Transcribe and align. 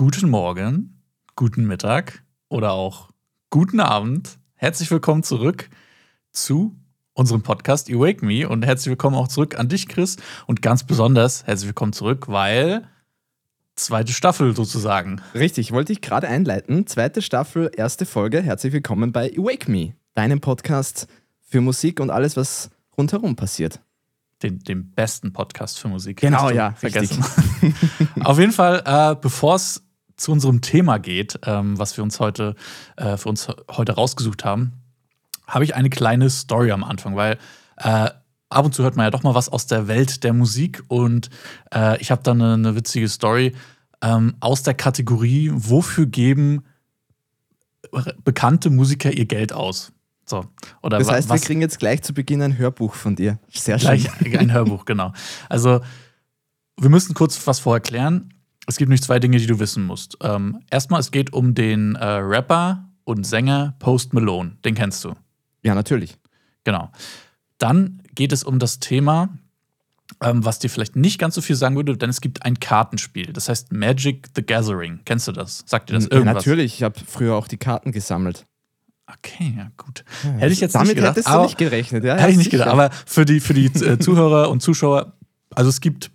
guten 0.00 0.30
Morgen, 0.30 1.02
guten 1.36 1.66
Mittag 1.66 2.24
oder 2.48 2.72
auch 2.72 3.10
guten 3.50 3.80
Abend. 3.80 4.38
Herzlich 4.54 4.90
willkommen 4.90 5.22
zurück 5.22 5.68
zu 6.32 6.74
unserem 7.12 7.42
Podcast 7.42 7.90
You 7.90 8.00
Wake 8.00 8.22
Me 8.22 8.48
und 8.48 8.64
herzlich 8.64 8.88
willkommen 8.88 9.14
auch 9.14 9.28
zurück 9.28 9.58
an 9.58 9.68
dich, 9.68 9.88
Chris. 9.88 10.16
Und 10.46 10.62
ganz 10.62 10.84
besonders 10.84 11.44
herzlich 11.44 11.68
willkommen 11.68 11.92
zurück, 11.92 12.28
weil 12.28 12.88
zweite 13.76 14.14
Staffel 14.14 14.56
sozusagen. 14.56 15.20
Richtig, 15.34 15.70
wollte 15.70 15.92
ich 15.92 16.00
gerade 16.00 16.28
einleiten. 16.28 16.86
Zweite 16.86 17.20
Staffel, 17.20 17.70
erste 17.76 18.06
Folge. 18.06 18.40
Herzlich 18.40 18.72
willkommen 18.72 19.12
bei 19.12 19.30
You 19.30 19.44
Wake 19.44 19.68
Me, 19.68 19.92
deinem 20.14 20.40
Podcast 20.40 21.08
für 21.42 21.60
Musik 21.60 22.00
und 22.00 22.08
alles, 22.08 22.38
was 22.38 22.70
rundherum 22.96 23.36
passiert. 23.36 23.80
Den, 24.42 24.60
den 24.60 24.92
besten 24.92 25.34
Podcast 25.34 25.78
für 25.78 25.88
Musik. 25.88 26.22
Genau, 26.22 26.48
ja, 26.48 26.72
vergessen. 26.72 27.22
Auf 28.24 28.38
jeden 28.38 28.52
Fall, 28.52 28.82
äh, 28.86 29.14
bevor 29.20 29.56
es 29.56 29.82
zu 30.20 30.32
unserem 30.32 30.60
Thema 30.60 30.98
geht, 30.98 31.38
ähm, 31.44 31.78
was 31.78 31.96
wir 31.96 32.04
uns 32.04 32.20
heute 32.20 32.54
äh, 32.96 33.16
für 33.16 33.28
uns 33.28 33.48
heute 33.70 33.92
rausgesucht 33.92 34.44
haben, 34.44 34.72
habe 35.46 35.64
ich 35.64 35.74
eine 35.74 35.90
kleine 35.90 36.30
Story 36.30 36.70
am 36.70 36.84
Anfang, 36.84 37.16
weil 37.16 37.38
äh, 37.78 38.10
ab 38.50 38.64
und 38.64 38.74
zu 38.74 38.82
hört 38.82 38.96
man 38.96 39.04
ja 39.04 39.10
doch 39.10 39.22
mal 39.22 39.34
was 39.34 39.48
aus 39.48 39.66
der 39.66 39.88
Welt 39.88 40.22
der 40.22 40.32
Musik 40.32 40.82
und 40.88 41.30
äh, 41.74 42.00
ich 42.00 42.10
habe 42.10 42.22
da 42.22 42.32
eine, 42.32 42.54
eine, 42.54 42.76
witzige 42.76 43.08
Story 43.08 43.54
ähm, 44.02 44.36
aus 44.40 44.62
der 44.62 44.74
Kategorie, 44.74 45.50
wofür 45.52 46.06
geben 46.06 46.64
bekannte 48.22 48.70
Musiker 48.70 49.12
ihr 49.12 49.26
Geld 49.26 49.52
aus? 49.52 49.92
So. 50.26 50.44
Oder 50.82 50.98
das 50.98 51.10
heißt, 51.10 51.28
was, 51.28 51.40
wir 51.40 51.46
kriegen 51.46 51.60
jetzt 51.60 51.78
gleich 51.78 52.02
zu 52.02 52.14
Beginn 52.14 52.40
ein 52.42 52.56
Hörbuch 52.56 52.94
von 52.94 53.16
dir. 53.16 53.38
Sehr 53.52 53.78
schön. 53.78 53.98
Gleich 53.98 54.38
ein 54.38 54.52
Hörbuch, 54.52 54.84
genau. 54.84 55.12
Also, 55.48 55.80
wir 56.78 56.88
müssen 56.88 57.14
kurz 57.14 57.46
was 57.46 57.58
vorher 57.58 57.80
klären. 57.80 58.32
Es 58.66 58.76
gibt 58.76 58.88
nämlich 58.88 59.02
zwei 59.02 59.18
Dinge, 59.18 59.38
die 59.38 59.46
du 59.46 59.58
wissen 59.58 59.84
musst. 59.84 60.16
Ähm, 60.22 60.60
erstmal, 60.70 61.00
es 61.00 61.10
geht 61.10 61.32
um 61.32 61.54
den 61.54 61.96
äh, 61.96 62.04
Rapper 62.04 62.88
und 63.04 63.24
Sänger 63.26 63.74
Post 63.78 64.12
Malone. 64.12 64.56
Den 64.64 64.74
kennst 64.74 65.04
du. 65.04 65.14
Ja, 65.62 65.74
natürlich. 65.74 66.16
Genau. 66.64 66.90
Dann 67.58 68.02
geht 68.14 68.32
es 68.32 68.44
um 68.44 68.58
das 68.58 68.78
Thema, 68.78 69.28
ähm, 70.22 70.44
was 70.44 70.58
dir 70.58 70.70
vielleicht 70.70 70.96
nicht 70.96 71.18
ganz 71.18 71.34
so 71.34 71.40
viel 71.40 71.56
sagen 71.56 71.76
würde, 71.76 71.96
denn 71.96 72.10
es 72.10 72.20
gibt 72.20 72.44
ein 72.44 72.58
Kartenspiel. 72.58 73.32
Das 73.32 73.48
heißt 73.48 73.72
Magic 73.72 74.28
the 74.34 74.42
Gathering. 74.42 75.00
Kennst 75.04 75.28
du 75.28 75.32
das? 75.32 75.64
Sagt 75.66 75.90
dir 75.90 75.94
das 75.94 76.06
irgendwas? 76.06 76.26
Ja, 76.26 76.34
natürlich. 76.34 76.74
Ich 76.74 76.82
habe 76.82 76.98
früher 77.06 77.34
auch 77.34 77.48
die 77.48 77.58
Karten 77.58 77.92
gesammelt. 77.92 78.46
Okay, 79.18 79.54
ja, 79.56 79.70
gut. 79.76 80.04
Ja, 80.22 80.30
hätte 80.30 80.52
ich 80.52 80.60
jetzt 80.60 80.74
damit 80.74 80.88
nicht 80.88 80.96
gedacht, 80.96 81.16
hättest 81.16 81.34
du 81.34 81.42
nicht 81.42 81.58
gerechnet, 81.58 82.04
ja? 82.04 82.16
Hätte 82.16 82.30
ich 82.30 82.36
nicht 82.36 82.50
gedacht. 82.50 82.68
Aber 82.68 82.90
für 83.06 83.24
die, 83.24 83.40
für 83.40 83.54
die 83.54 83.66
äh, 83.66 83.98
Zuhörer 84.00 84.50
und 84.50 84.62
Zuschauer, 84.62 85.14
also 85.54 85.68
es 85.68 85.80
gibt 85.80 86.12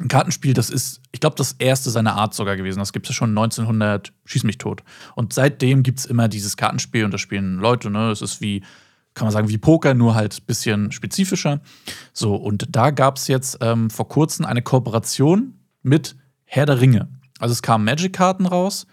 ein 0.00 0.08
Kartenspiel, 0.08 0.54
das 0.54 0.70
ist, 0.70 1.00
ich 1.12 1.20
glaube, 1.20 1.36
das 1.36 1.52
erste 1.52 1.90
seiner 1.90 2.14
Art 2.14 2.34
sogar 2.34 2.56
gewesen. 2.56 2.78
Das 2.78 2.92
gibt 2.92 3.08
es 3.08 3.14
schon 3.14 3.30
1900, 3.30 4.12
schieß 4.24 4.44
mich 4.44 4.58
tot. 4.58 4.82
Und 5.14 5.32
seitdem 5.32 5.82
gibt 5.82 6.00
es 6.00 6.06
immer 6.06 6.28
dieses 6.28 6.56
Kartenspiel 6.56 7.04
und 7.04 7.12
das 7.12 7.20
spielen 7.20 7.58
Leute, 7.58 7.90
ne? 7.90 8.10
Es 8.10 8.22
ist 8.22 8.40
wie, 8.40 8.62
kann 9.14 9.26
man 9.26 9.32
sagen, 9.32 9.48
wie 9.48 9.58
Poker, 9.58 9.94
nur 9.94 10.14
halt 10.14 10.38
ein 10.40 10.46
bisschen 10.46 10.92
spezifischer. 10.92 11.60
So, 12.12 12.34
und 12.36 12.66
da 12.70 12.90
gab 12.90 13.16
es 13.16 13.28
jetzt 13.28 13.58
ähm, 13.60 13.90
vor 13.90 14.08
kurzem 14.08 14.46
eine 14.46 14.62
Kooperation 14.62 15.54
mit 15.82 16.16
Herr 16.44 16.66
der 16.66 16.80
Ringe. 16.80 17.08
Also 17.38 17.52
es 17.52 17.62
kamen 17.62 17.84
Magic-Karten 17.84 18.46
raus 18.46 18.86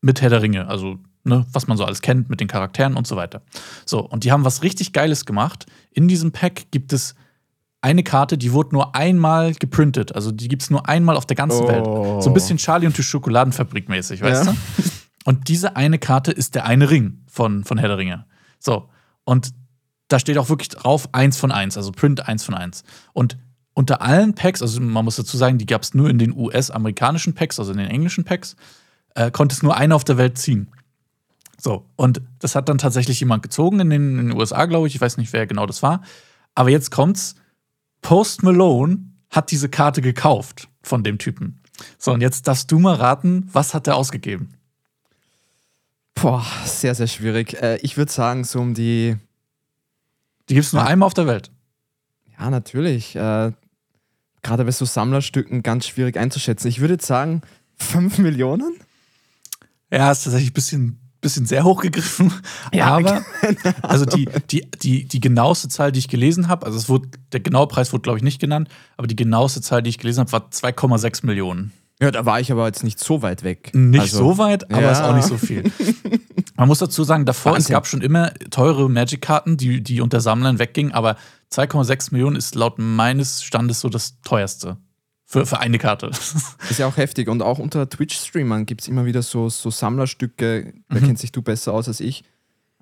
mit 0.00 0.22
Herr 0.22 0.30
der 0.30 0.42
Ringe. 0.42 0.66
Also, 0.68 0.98
ne, 1.24 1.46
was 1.52 1.66
man 1.66 1.76
so 1.76 1.84
alles 1.84 2.00
kennt 2.00 2.30
mit 2.30 2.40
den 2.40 2.48
Charakteren 2.48 2.96
und 2.96 3.06
so 3.06 3.16
weiter. 3.16 3.42
So, 3.84 4.00
und 4.00 4.24
die 4.24 4.32
haben 4.32 4.44
was 4.44 4.62
richtig 4.62 4.92
Geiles 4.92 5.26
gemacht. 5.26 5.66
In 5.92 6.08
diesem 6.08 6.32
Pack 6.32 6.70
gibt 6.70 6.92
es 6.92 7.14
eine 7.82 8.02
Karte, 8.02 8.36
die 8.36 8.52
wurde 8.52 8.74
nur 8.74 8.94
einmal 8.94 9.54
geprintet. 9.54 10.14
Also 10.14 10.32
die 10.32 10.48
gibt 10.48 10.62
es 10.62 10.70
nur 10.70 10.88
einmal 10.88 11.16
auf 11.16 11.26
der 11.26 11.36
ganzen 11.36 11.64
oh. 11.64 11.68
Welt. 11.68 12.22
So 12.22 12.30
ein 12.30 12.34
bisschen 12.34 12.58
Charlie 12.58 12.86
und 12.86 12.96
die 12.96 13.02
Schokoladenfabrik 13.02 13.88
mäßig, 13.88 14.22
weißt 14.22 14.46
ja. 14.46 14.52
du? 14.52 14.58
Und 15.24 15.48
diese 15.48 15.76
eine 15.76 15.98
Karte 15.98 16.32
ist 16.32 16.54
der 16.54 16.64
eine 16.64 16.90
Ring 16.90 17.22
von, 17.26 17.64
von 17.64 17.78
Herr 17.78 17.88
der 17.88 17.98
Ringe. 17.98 18.24
So. 18.58 18.88
Und 19.24 19.52
da 20.08 20.18
steht 20.18 20.38
auch 20.38 20.48
wirklich 20.48 20.70
drauf 20.70 21.08
eins 21.12 21.36
von 21.36 21.52
eins, 21.52 21.76
also 21.76 21.92
Print 21.92 22.26
eins 22.26 22.42
von 22.44 22.54
eins. 22.54 22.84
Und 23.12 23.38
unter 23.74 24.02
allen 24.02 24.34
Packs, 24.34 24.62
also 24.62 24.80
man 24.80 25.04
muss 25.04 25.16
dazu 25.16 25.36
sagen, 25.36 25.58
die 25.58 25.66
gab 25.66 25.82
es 25.82 25.94
nur 25.94 26.10
in 26.10 26.18
den 26.18 26.36
US-amerikanischen 26.36 27.34
Packs, 27.34 27.58
also 27.58 27.72
in 27.72 27.78
den 27.78 27.86
englischen 27.86 28.24
Packs, 28.24 28.56
äh, 29.14 29.30
konnte 29.30 29.54
es 29.54 29.62
nur 29.62 29.76
einer 29.76 29.94
auf 29.94 30.04
der 30.04 30.18
Welt 30.18 30.38
ziehen. 30.38 30.68
So, 31.58 31.86
und 31.96 32.22
das 32.38 32.54
hat 32.54 32.68
dann 32.68 32.78
tatsächlich 32.78 33.20
jemand 33.20 33.42
gezogen 33.42 33.80
in 33.80 33.90
den, 33.90 34.18
in 34.18 34.28
den 34.28 34.36
USA, 34.36 34.64
glaube 34.64 34.86
ich. 34.86 34.94
Ich 34.94 35.00
weiß 35.00 35.18
nicht, 35.18 35.32
wer 35.32 35.46
genau 35.46 35.66
das 35.66 35.82
war. 35.82 36.02
Aber 36.54 36.70
jetzt 36.70 36.90
kommt's 36.90 37.36
Post 38.02 38.42
Malone 38.42 38.98
hat 39.30 39.50
diese 39.50 39.68
Karte 39.68 40.02
gekauft 40.02 40.68
von 40.82 41.04
dem 41.04 41.18
Typen. 41.18 41.60
So, 41.98 42.12
und 42.12 42.20
jetzt 42.20 42.48
darfst 42.48 42.70
du 42.70 42.78
mal 42.78 42.94
raten, 42.94 43.48
was 43.52 43.74
hat 43.74 43.86
er 43.86 43.96
ausgegeben? 43.96 44.54
Boah, 46.14 46.44
sehr, 46.64 46.94
sehr 46.94 47.06
schwierig. 47.06 47.62
Äh, 47.62 47.76
ich 47.78 47.96
würde 47.96 48.12
sagen, 48.12 48.44
so 48.44 48.60
um 48.60 48.74
die. 48.74 49.16
Die 50.48 50.54
gibt 50.54 50.66
es 50.66 50.72
nur 50.72 50.82
ja. 50.82 50.88
einmal 50.88 51.06
auf 51.06 51.14
der 51.14 51.26
Welt. 51.26 51.50
Ja, 52.38 52.50
natürlich. 52.50 53.16
Äh, 53.16 53.52
Gerade 54.42 54.64
bei 54.64 54.70
so 54.70 54.84
Sammlerstücken 54.84 55.62
ganz 55.62 55.86
schwierig 55.86 56.16
einzuschätzen. 56.16 56.68
Ich 56.68 56.80
würde 56.80 56.94
jetzt 56.94 57.06
sagen, 57.06 57.42
5 57.76 58.18
Millionen? 58.18 58.74
Ja, 59.90 60.10
ist 60.10 60.24
tatsächlich 60.24 60.50
ein 60.50 60.54
bisschen 60.54 61.09
bisschen 61.20 61.46
sehr 61.46 61.64
hochgegriffen. 61.64 62.32
Ja, 62.72 62.96
aber 62.96 63.22
also 63.82 64.04
die, 64.04 64.28
die, 64.50 64.70
die, 64.70 65.04
die 65.06 65.20
genaueste 65.20 65.68
Zahl, 65.68 65.92
die 65.92 65.98
ich 65.98 66.08
gelesen 66.08 66.48
habe, 66.48 66.66
also 66.66 66.78
es 66.78 66.88
wurde, 66.88 67.08
der 67.32 67.40
genaue 67.40 67.66
Preis 67.66 67.92
wurde, 67.92 68.02
glaube 68.02 68.18
ich, 68.18 68.24
nicht 68.24 68.40
genannt, 68.40 68.68
aber 68.96 69.06
die 69.06 69.16
genaueste 69.16 69.60
Zahl, 69.60 69.82
die 69.82 69.90
ich 69.90 69.98
gelesen 69.98 70.20
habe, 70.20 70.32
war 70.32 70.48
2,6 70.50 71.26
Millionen. 71.26 71.72
Ja, 72.00 72.10
da 72.10 72.24
war 72.24 72.40
ich 72.40 72.50
aber 72.50 72.66
jetzt 72.66 72.82
nicht 72.82 72.98
so 72.98 73.22
weit 73.22 73.44
weg. 73.44 73.72
Nicht 73.74 74.00
also, 74.00 74.18
so 74.18 74.38
weit, 74.38 74.70
aber 74.70 74.82
ja. 74.82 74.92
ist 74.92 75.02
auch 75.02 75.14
nicht 75.14 75.26
so 75.26 75.36
viel. 75.36 75.70
Man 76.56 76.68
muss 76.68 76.78
dazu 76.78 77.04
sagen, 77.04 77.26
davor, 77.26 77.52
Wahnsinn. 77.52 77.72
es 77.72 77.72
gab 77.72 77.86
schon 77.86 78.00
immer 78.00 78.32
teure 78.50 78.88
Magic-Karten, 78.88 79.56
die, 79.56 79.82
die 79.82 80.00
unter 80.00 80.20
Sammlern 80.20 80.58
weggingen, 80.58 80.92
aber 80.92 81.16
2,6 81.52 82.12
Millionen 82.12 82.36
ist 82.36 82.54
laut 82.54 82.78
meines 82.78 83.42
Standes 83.42 83.80
so 83.80 83.88
das 83.88 84.20
teuerste. 84.22 84.78
Für, 85.30 85.46
für 85.46 85.60
eine 85.60 85.78
Karte. 85.78 86.08
Ist 86.70 86.78
ja 86.78 86.88
auch 86.88 86.96
heftig. 86.96 87.28
Und 87.28 87.40
auch 87.40 87.60
unter 87.60 87.88
Twitch-Streamern 87.88 88.66
gibt 88.66 88.80
es 88.80 88.88
immer 88.88 89.04
wieder 89.04 89.22
so, 89.22 89.48
so 89.48 89.70
Sammlerstücke, 89.70 90.74
da 90.88 90.98
mhm. 90.98 91.06
kennst 91.06 91.22
dich 91.22 91.30
du 91.30 91.40
besser 91.40 91.72
aus 91.72 91.86
als 91.86 92.00
ich. 92.00 92.24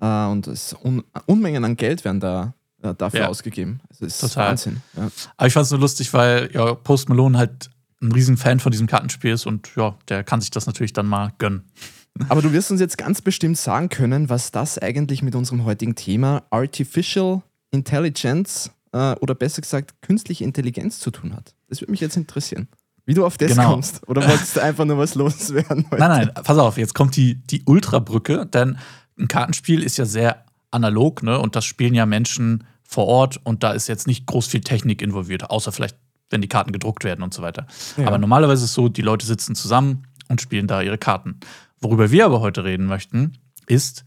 Äh, 0.01 0.25
und 0.25 0.47
es 0.47 0.75
Un 0.83 1.03
Unmengen 1.27 1.63
an 1.63 1.77
Geld 1.77 2.03
werden 2.05 2.19
da 2.19 2.55
äh, 2.81 2.95
dafür 2.95 3.19
ja. 3.19 3.27
ausgegeben. 3.27 3.81
Das 3.89 4.01
ist 4.01 4.19
Total. 4.19 4.49
Wahnsinn. 4.49 4.81
Ja. 4.97 5.11
Aber 5.37 5.45
ich 5.45 5.53
fand 5.53 5.65
es 5.65 5.71
nur 5.71 5.79
lustig, 5.79 6.11
weil 6.11 6.49
ja, 6.51 6.73
Post 6.73 7.07
Malone 7.09 7.37
halt 7.37 7.69
ein 8.01 8.11
riesen 8.11 8.35
Fan 8.35 8.59
von 8.59 8.71
diesem 8.71 8.87
Kartenspiel 8.87 9.33
ist 9.33 9.45
und 9.45 9.69
ja, 9.75 9.95
der 10.07 10.23
kann 10.23 10.41
sich 10.41 10.49
das 10.49 10.65
natürlich 10.65 10.93
dann 10.93 11.05
mal 11.05 11.33
gönnen. 11.37 11.69
Aber 12.29 12.41
du 12.41 12.51
wirst 12.51 12.71
uns 12.71 12.81
jetzt 12.81 12.97
ganz 12.97 13.21
bestimmt 13.21 13.59
sagen 13.59 13.89
können, 13.89 14.27
was 14.27 14.49
das 14.49 14.79
eigentlich 14.79 15.21
mit 15.21 15.35
unserem 15.35 15.65
heutigen 15.65 15.93
Thema 15.93 16.41
Artificial 16.49 17.43
Intelligence 17.69 18.71
äh, 18.91 19.13
oder 19.17 19.35
besser 19.35 19.61
gesagt 19.61 20.01
künstliche 20.01 20.45
Intelligenz 20.45 20.97
zu 20.97 21.11
tun 21.11 21.35
hat. 21.35 21.53
Das 21.69 21.81
würde 21.81 21.91
mich 21.91 22.01
jetzt 22.01 22.17
interessieren. 22.17 22.67
Wie 23.05 23.13
du 23.13 23.25
auf 23.25 23.37
das 23.37 23.51
genau. 23.51 23.71
kommst. 23.71 24.07
Oder 24.07 24.27
wolltest 24.27 24.55
du 24.55 24.61
einfach 24.61 24.85
nur 24.85 24.97
was 24.97 25.15
loswerden? 25.15 25.85
Heute? 25.89 25.99
Nein, 25.99 26.27
nein, 26.27 26.43
pass 26.43 26.57
auf, 26.57 26.77
jetzt 26.77 26.93
kommt 26.93 27.15
die, 27.15 27.35
die 27.35 27.63
Ultrabrücke, 27.65 28.45
denn 28.45 28.77
ein 29.17 29.27
Kartenspiel 29.27 29.81
ist 29.81 29.97
ja 29.97 30.05
sehr 30.05 30.45
analog, 30.71 31.23
ne? 31.23 31.39
Und 31.39 31.55
das 31.55 31.65
spielen 31.65 31.93
ja 31.93 32.05
Menschen 32.05 32.65
vor 32.83 33.07
Ort 33.07 33.39
und 33.43 33.63
da 33.63 33.71
ist 33.71 33.87
jetzt 33.87 34.07
nicht 34.07 34.25
groß 34.25 34.47
viel 34.47 34.61
Technik 34.61 35.01
involviert, 35.01 35.49
außer 35.49 35.71
vielleicht, 35.71 35.97
wenn 36.29 36.41
die 36.41 36.47
Karten 36.47 36.71
gedruckt 36.71 37.03
werden 37.03 37.23
und 37.23 37.33
so 37.33 37.41
weiter. 37.41 37.67
Ja. 37.97 38.07
Aber 38.07 38.17
normalerweise 38.17 38.63
ist 38.63 38.71
es 38.71 38.75
so, 38.75 38.89
die 38.89 39.01
Leute 39.01 39.25
sitzen 39.25 39.55
zusammen 39.55 40.07
und 40.27 40.41
spielen 40.41 40.67
da 40.67 40.81
ihre 40.81 40.97
Karten. 40.97 41.39
Worüber 41.81 42.11
wir 42.11 42.25
aber 42.25 42.41
heute 42.41 42.63
reden 42.63 42.85
möchten, 42.85 43.33
ist, 43.67 44.05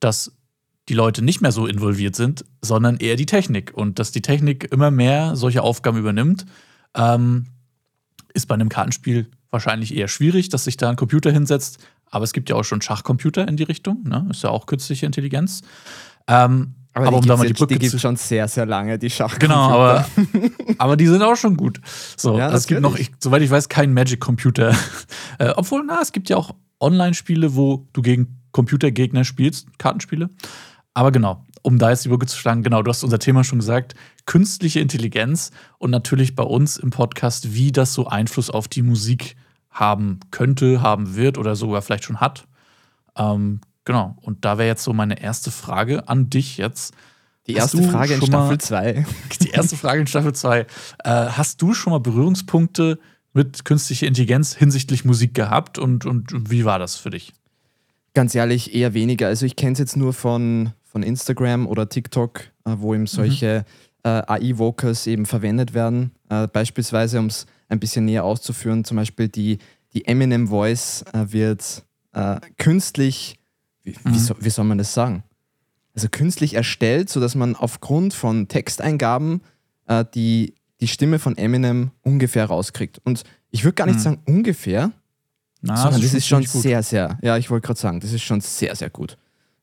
dass 0.00 0.32
die 0.88 0.94
Leute 0.94 1.22
nicht 1.22 1.40
mehr 1.40 1.52
so 1.52 1.66
involviert 1.66 2.16
sind, 2.16 2.44
sondern 2.60 2.98
eher 2.98 3.16
die 3.16 3.26
Technik. 3.26 3.72
Und 3.74 3.98
dass 3.98 4.12
die 4.12 4.22
Technik 4.22 4.70
immer 4.70 4.90
mehr 4.90 5.36
solche 5.36 5.62
Aufgaben 5.62 5.98
übernimmt, 5.98 6.44
ähm, 6.94 7.46
ist 8.32 8.46
bei 8.46 8.54
einem 8.54 8.68
Kartenspiel 8.68 9.30
wahrscheinlich 9.50 9.94
eher 9.94 10.08
schwierig, 10.08 10.48
dass 10.48 10.64
sich 10.64 10.76
da 10.76 10.90
ein 10.90 10.96
Computer 10.96 11.30
hinsetzt. 11.30 11.78
Aber 12.10 12.24
es 12.24 12.32
gibt 12.32 12.50
ja 12.50 12.56
auch 12.56 12.64
schon 12.64 12.82
Schachcomputer 12.82 13.48
in 13.48 13.56
die 13.56 13.62
Richtung, 13.62 14.02
ne? 14.04 14.26
Ist 14.30 14.42
ja 14.42 14.50
auch 14.50 14.66
künstliche 14.66 15.06
Intelligenz. 15.06 15.62
Ähm, 16.28 16.74
aber, 16.92 17.08
aber 17.08 17.16
um 17.16 17.26
da 17.26 17.36
mal 17.36 17.46
die 17.46 17.54
Brücke 17.54 17.74
die 17.74 17.88
gibt 17.88 18.00
schon 18.00 18.14
sehr, 18.14 18.46
sehr 18.46 18.66
lange, 18.66 18.98
die 18.98 19.10
Schachcomputer. 19.10 19.46
Genau, 19.48 19.70
aber, 19.70 20.06
aber 20.78 20.96
die 20.96 21.08
sind 21.08 21.22
auch 21.22 21.34
schon 21.34 21.56
gut. 21.56 21.80
So, 22.16 22.38
ja, 22.38 22.52
es 22.52 22.68
gibt 22.68 22.80
noch, 22.82 22.96
ich, 22.96 23.10
soweit 23.18 23.42
ich 23.42 23.50
weiß, 23.50 23.68
keinen 23.68 23.94
Magic-Computer. 23.94 24.76
äh, 25.38 25.50
obwohl, 25.56 25.84
na, 25.84 26.00
es 26.00 26.12
gibt 26.12 26.28
ja 26.28 26.36
auch 26.36 26.54
Online-Spiele, 26.78 27.56
wo 27.56 27.88
du 27.92 28.02
gegen 28.02 28.40
Computergegner 28.52 29.24
spielst, 29.24 29.76
Kartenspiele. 29.78 30.30
Aber 30.94 31.10
genau, 31.10 31.44
um 31.64 31.78
da 31.78 31.90
jetzt 31.90 32.04
die 32.04 32.10
Brücke 32.10 32.26
zu 32.26 32.36
schlagen, 32.36 32.62
genau, 32.62 32.82
du 32.82 32.90
hast 32.90 33.02
unser 33.02 33.18
Thema 33.18 33.42
schon 33.42 33.58
gesagt, 33.58 33.94
künstliche 34.26 34.80
Intelligenz 34.80 35.50
und 35.78 35.90
natürlich 35.90 36.36
bei 36.36 36.42
uns 36.42 36.76
im 36.76 36.90
Podcast, 36.90 37.54
wie 37.54 37.72
das 37.72 37.94
so 37.94 38.06
Einfluss 38.06 38.50
auf 38.50 38.68
die 38.68 38.82
Musik 38.82 39.34
haben 39.70 40.20
könnte, 40.30 40.82
haben 40.82 41.16
wird 41.16 41.38
oder 41.38 41.56
sogar 41.56 41.80
vielleicht 41.80 42.04
schon 42.04 42.20
hat. 42.20 42.46
Ähm, 43.16 43.62
genau, 43.86 44.14
und 44.20 44.44
da 44.44 44.58
wäre 44.58 44.68
jetzt 44.68 44.84
so 44.84 44.92
meine 44.92 45.20
erste 45.20 45.50
Frage 45.50 46.06
an 46.06 46.28
dich 46.28 46.58
jetzt. 46.58 46.94
Die 47.46 47.54
erste 47.54 47.82
Frage 47.82 48.14
in 48.14 48.22
Staffel 48.22 48.58
2. 48.58 49.06
Die 49.40 49.50
erste 49.50 49.76
Frage 49.76 50.02
in 50.02 50.06
Staffel 50.06 50.34
2. 50.34 50.60
Äh, 50.60 50.66
hast 51.04 51.62
du 51.62 51.72
schon 51.72 51.92
mal 51.92 52.00
Berührungspunkte 52.00 52.98
mit 53.32 53.64
künstlicher 53.64 54.06
Intelligenz 54.06 54.54
hinsichtlich 54.54 55.06
Musik 55.06 55.32
gehabt 55.32 55.78
und, 55.78 56.04
und 56.04 56.50
wie 56.50 56.66
war 56.66 56.78
das 56.78 56.96
für 56.96 57.10
dich? 57.10 57.32
Ganz 58.12 58.34
ehrlich, 58.34 58.74
eher 58.74 58.92
weniger. 58.92 59.28
Also 59.28 59.46
ich 59.46 59.56
kenne 59.56 59.72
es 59.72 59.78
jetzt 59.78 59.96
nur 59.96 60.12
von, 60.12 60.72
von 60.94 61.02
Instagram 61.02 61.66
oder 61.66 61.88
TikTok, 61.88 62.42
äh, 62.64 62.76
wo 62.78 62.94
eben 62.94 63.08
solche 63.08 63.66
mhm. 64.04 64.10
äh, 64.10 64.22
AI-Vocals 64.28 65.08
eben 65.08 65.26
verwendet 65.26 65.74
werden. 65.74 66.12
Äh, 66.28 66.46
beispielsweise, 66.46 67.18
um 67.18 67.26
es 67.26 67.46
ein 67.68 67.80
bisschen 67.80 68.04
näher 68.04 68.22
auszuführen, 68.22 68.84
zum 68.84 68.98
Beispiel 68.98 69.26
die, 69.26 69.58
die 69.92 70.06
Eminem 70.06 70.48
Voice 70.48 71.04
wird 71.12 71.84
künstlich, 72.58 73.40
wie, 73.82 73.90
mhm. 73.90 74.14
wie, 74.14 74.18
so, 74.20 74.36
wie 74.38 74.50
soll 74.50 74.64
man 74.66 74.78
das 74.78 74.94
sagen? 74.94 75.24
Also 75.96 76.08
künstlich 76.08 76.54
erstellt, 76.54 77.10
sodass 77.10 77.34
man 77.34 77.56
aufgrund 77.56 78.14
von 78.14 78.46
Texteingaben 78.46 79.40
äh, 79.88 80.04
die, 80.14 80.54
die 80.80 80.86
Stimme 80.86 81.18
von 81.18 81.36
Eminem 81.36 81.90
ungefähr 82.02 82.44
rauskriegt. 82.44 83.00
Und 83.02 83.24
ich 83.50 83.64
würde 83.64 83.74
gar 83.74 83.86
nicht 83.86 83.96
mhm. 83.96 84.02
sagen 84.02 84.22
ungefähr, 84.26 84.92
Na, 85.60 85.76
sondern 85.76 86.02
das 86.02 86.04
ist, 86.04 86.14
das 86.14 86.18
ist 86.18 86.28
schon 86.28 86.44
sehr, 86.44 86.84
sehr, 86.84 87.18
ja, 87.20 87.36
ich 87.36 87.50
wollte 87.50 87.66
gerade 87.66 87.80
sagen, 87.80 87.98
das 87.98 88.12
ist 88.12 88.22
schon 88.22 88.40
sehr, 88.40 88.76
sehr 88.76 88.90
gut. 88.90 89.18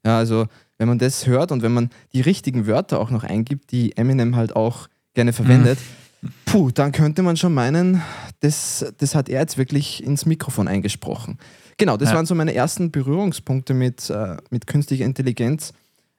Ja, 0.06 0.18
also 0.18 0.48
wenn 0.82 0.88
man 0.88 0.98
das 0.98 1.28
hört 1.28 1.52
und 1.52 1.62
wenn 1.62 1.74
man 1.74 1.92
die 2.12 2.22
richtigen 2.22 2.66
Wörter 2.66 3.00
auch 3.00 3.12
noch 3.12 3.24
eingibt, 3.24 3.72
die 3.72 3.96
Eminem 3.98 4.36
halt 4.36 4.56
auch 4.56 4.88
gerne 5.14 5.32
verwendet, 5.32 5.78
mhm. 6.24 6.30
puh, 6.46 6.72
dann 6.72 6.92
könnte 6.92 7.22
man 7.22 7.38
schon 7.38 7.54
meinen, 7.54 8.02
das, 8.40 8.92
das 8.98 9.14
hat 9.14 9.30
er 9.30 9.42
jetzt 9.42 9.60
wirklich 9.60 10.04
ins 10.04 10.26
Mikrofon 10.26 10.68
eingesprochen. 10.68 11.38
Genau, 11.78 11.98
das 11.98 12.10
ja. 12.10 12.16
waren 12.16 12.26
so 12.26 12.34
meine 12.34 12.56
ersten 12.56 12.90
Berührungspunkte 12.90 13.76
mit, 13.76 14.10
äh, 14.10 14.38
mit 14.50 14.66
künstlicher 14.66 15.06
Intelligenz, 15.06 15.72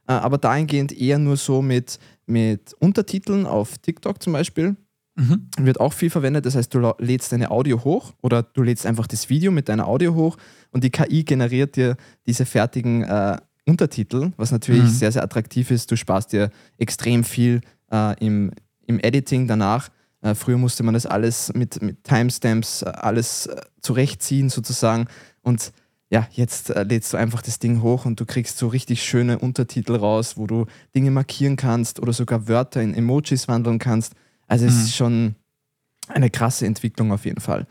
äh, 0.06 0.12
aber 0.12 0.38
dahingehend 0.38 0.92
eher 0.92 1.18
nur 1.18 1.36
so 1.36 1.60
mit, 1.60 1.98
mit 2.26 2.72
Untertiteln 2.74 3.46
auf 3.46 3.78
TikTok 3.78 4.22
zum 4.22 4.32
Beispiel. 4.32 4.76
Mhm. 5.16 5.48
Wird 5.58 5.80
auch 5.80 5.92
viel 5.92 6.08
verwendet. 6.08 6.46
Das 6.46 6.54
heißt, 6.54 6.72
du 6.72 6.94
lädst 6.98 7.32
deine 7.32 7.50
Audio 7.50 7.82
hoch 7.82 8.12
oder 8.22 8.44
du 8.44 8.62
lädst 8.62 8.86
einfach 8.86 9.08
das 9.08 9.28
Video 9.28 9.50
mit 9.50 9.68
deiner 9.68 9.88
Audio 9.88 10.14
hoch 10.14 10.36
und 10.70 10.84
die 10.84 10.90
KI 10.90 11.24
generiert 11.24 11.74
dir 11.74 11.96
diese 12.26 12.46
fertigen 12.46 13.02
äh, 13.02 13.38
Untertitel, 13.66 14.32
was 14.36 14.50
natürlich 14.50 14.84
mhm. 14.84 14.88
sehr, 14.88 15.12
sehr 15.12 15.22
attraktiv 15.22 15.70
ist. 15.70 15.90
Du 15.90 15.96
sparst 15.96 16.32
dir 16.32 16.50
extrem 16.78 17.24
viel 17.24 17.60
äh, 17.90 18.18
im, 18.24 18.52
im 18.86 18.98
Editing 18.98 19.46
danach. 19.46 19.90
Äh, 20.20 20.34
früher 20.34 20.58
musste 20.58 20.82
man 20.82 20.94
das 20.94 21.06
alles 21.06 21.52
mit, 21.54 21.80
mit 21.82 22.04
Timestamps 22.04 22.82
äh, 22.82 22.86
alles 22.86 23.46
äh, 23.46 23.60
zurechtziehen 23.80 24.48
sozusagen. 24.48 25.06
Und 25.42 25.72
ja, 26.10 26.28
jetzt 26.32 26.70
äh, 26.70 26.82
lädst 26.82 27.12
du 27.12 27.16
einfach 27.16 27.42
das 27.42 27.58
Ding 27.58 27.82
hoch 27.82 28.04
und 28.04 28.20
du 28.20 28.26
kriegst 28.26 28.58
so 28.58 28.68
richtig 28.68 29.02
schöne 29.02 29.38
Untertitel 29.38 29.96
raus, 29.96 30.36
wo 30.36 30.46
du 30.46 30.66
Dinge 30.94 31.10
markieren 31.10 31.56
kannst 31.56 32.00
oder 32.00 32.12
sogar 32.12 32.48
Wörter 32.48 32.82
in 32.82 32.94
Emojis 32.94 33.48
wandeln 33.48 33.78
kannst. 33.78 34.14
Also 34.46 34.66
es 34.66 34.74
mhm. 34.74 34.80
ist 34.80 34.94
schon 34.94 35.34
eine 36.08 36.30
krasse 36.30 36.66
Entwicklung 36.66 37.12
auf 37.12 37.24
jeden 37.24 37.40
Fall. 37.40 37.66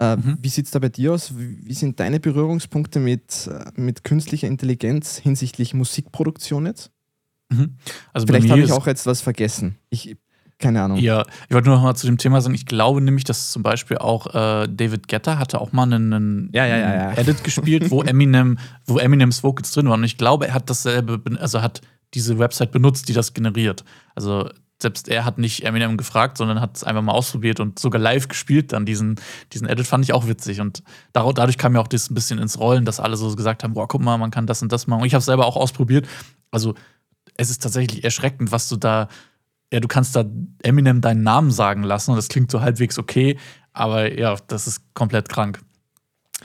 Äh, 0.00 0.16
mhm. 0.16 0.38
Wie 0.40 0.48
sieht 0.48 0.66
es 0.66 0.72
da 0.72 0.78
bei 0.78 0.88
dir 0.88 1.12
aus? 1.12 1.32
Wie 1.36 1.74
sind 1.74 2.00
deine 2.00 2.18
Berührungspunkte 2.18 2.98
mit, 2.98 3.48
äh, 3.48 3.80
mit 3.80 4.04
künstlicher 4.04 4.48
Intelligenz 4.48 5.18
hinsichtlich 5.18 5.74
Musikproduktion 5.74 6.66
jetzt? 6.66 6.90
Mhm. 7.50 7.76
Also 8.12 8.26
Vielleicht 8.26 8.50
habe 8.50 8.60
ich 8.60 8.72
auch 8.72 8.86
jetzt 8.86 9.06
was 9.06 9.20
vergessen. 9.20 9.76
Ich, 9.90 10.16
keine 10.58 10.82
Ahnung. 10.82 10.98
Ja, 10.98 11.24
ich 11.48 11.54
wollte 11.54 11.68
nur 11.68 11.76
noch 11.76 11.84
mal 11.84 11.94
zu 11.94 12.06
dem 12.06 12.18
Thema 12.18 12.40
sagen, 12.40 12.54
ich 12.54 12.66
glaube 12.66 13.00
nämlich, 13.00 13.24
dass 13.24 13.52
zum 13.52 13.62
Beispiel 13.62 13.98
auch 13.98 14.26
äh, 14.34 14.68
David 14.68 15.08
Guetta 15.08 15.38
hatte 15.38 15.60
auch 15.60 15.72
mal 15.72 15.84
einen, 15.84 16.12
einen, 16.12 16.50
ja, 16.52 16.66
ja, 16.66 16.78
ja, 16.78 17.12
Edit 17.12 17.44
gespielt, 17.44 17.90
wo 17.90 18.02
Eminem, 18.04 18.58
wo 18.86 18.98
Eminems 18.98 19.44
Vocals 19.44 19.70
drin 19.72 19.88
waren. 19.88 20.00
Und 20.00 20.04
ich 20.04 20.18
glaube, 20.18 20.48
er 20.48 20.54
hat 20.54 20.70
dasselbe, 20.70 21.20
also 21.38 21.62
hat 21.62 21.82
diese 22.14 22.38
Website 22.38 22.72
benutzt, 22.72 23.08
die 23.08 23.12
das 23.12 23.34
generiert. 23.34 23.84
Also 24.14 24.48
selbst 24.80 25.08
er 25.08 25.24
hat 25.24 25.38
nicht 25.38 25.64
Eminem 25.64 25.96
gefragt, 25.96 26.36
sondern 26.36 26.60
hat 26.60 26.76
es 26.76 26.84
einfach 26.84 27.02
mal 27.02 27.12
ausprobiert 27.12 27.60
und 27.60 27.78
sogar 27.78 28.00
live 28.00 28.28
gespielt 28.28 28.72
dann 28.72 28.84
diesen, 28.84 29.16
diesen 29.52 29.68
Edit, 29.68 29.86
fand 29.86 30.04
ich 30.04 30.12
auch 30.12 30.26
witzig. 30.26 30.60
Und 30.60 30.82
dadurch 31.12 31.58
kam 31.58 31.74
ja 31.74 31.80
auch 31.80 31.88
das 31.88 32.10
ein 32.10 32.14
bisschen 32.14 32.38
ins 32.38 32.58
Rollen, 32.58 32.84
dass 32.84 33.00
alle 33.00 33.16
so 33.16 33.34
gesagt 33.34 33.64
haben, 33.64 33.74
boah, 33.74 33.88
guck 33.88 34.02
mal, 34.02 34.18
man 34.18 34.30
kann 34.30 34.46
das 34.46 34.62
und 34.62 34.72
das 34.72 34.86
machen. 34.86 35.02
Und 35.02 35.06
ich 35.06 35.14
habe 35.14 35.20
es 35.20 35.26
selber 35.26 35.46
auch 35.46 35.56
ausprobiert. 35.56 36.06
Also 36.50 36.74
es 37.36 37.50
ist 37.50 37.62
tatsächlich 37.62 38.04
erschreckend, 38.04 38.52
was 38.52 38.68
du 38.68 38.76
da, 38.76 39.08
ja, 39.72 39.80
du 39.80 39.88
kannst 39.88 40.14
da 40.16 40.24
Eminem 40.62 41.00
deinen 41.00 41.22
Namen 41.22 41.50
sagen 41.50 41.82
lassen 41.82 42.10
und 42.10 42.16
das 42.16 42.28
klingt 42.28 42.50
so 42.50 42.60
halbwegs 42.60 42.98
okay, 42.98 43.38
aber 43.72 44.16
ja, 44.16 44.36
das 44.46 44.66
ist 44.66 44.82
komplett 44.94 45.28
krank. 45.28 45.60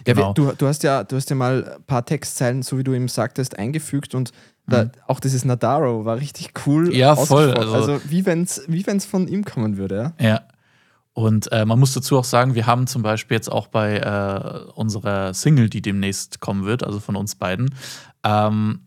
Genau. 0.03 0.27
Ja, 0.27 0.33
du, 0.33 0.53
du, 0.57 0.67
hast 0.67 0.83
ja, 0.83 1.03
du 1.03 1.15
hast 1.15 1.29
ja 1.29 1.35
mal 1.35 1.75
ein 1.75 1.83
paar 1.83 2.05
Textzeilen, 2.05 2.61
so 2.63 2.77
wie 2.77 2.83
du 2.83 2.93
ihm 2.93 3.07
sagtest, 3.07 3.57
eingefügt 3.57 4.15
und 4.15 4.31
da, 4.69 4.85
mhm. 4.85 4.91
auch 5.07 5.19
dieses 5.19 5.45
Nadaro 5.45 6.05
war 6.05 6.17
richtig 6.17 6.53
cool. 6.65 6.93
Ja, 6.95 7.15
voll. 7.15 7.51
Also, 7.51 7.73
also 7.73 8.01
wie 8.05 8.25
wenn 8.25 8.43
es 8.43 8.63
wie 8.67 8.85
wenn's 8.85 9.05
von 9.05 9.27
ihm 9.27 9.43
kommen 9.45 9.77
würde. 9.77 10.13
Ja. 10.19 10.27
ja. 10.27 10.41
Und 11.13 11.51
äh, 11.51 11.65
man 11.65 11.79
muss 11.79 11.93
dazu 11.93 12.17
auch 12.17 12.23
sagen, 12.23 12.55
wir 12.55 12.65
haben 12.65 12.87
zum 12.87 13.01
Beispiel 13.01 13.35
jetzt 13.35 13.51
auch 13.51 13.67
bei 13.67 13.97
äh, 13.97 14.71
unserer 14.73 15.33
Single, 15.33 15.69
die 15.69 15.81
demnächst 15.81 16.39
kommen 16.39 16.65
wird, 16.65 16.83
also 16.83 16.99
von 17.01 17.17
uns 17.17 17.35
beiden, 17.35 17.75
ähm, 18.23 18.81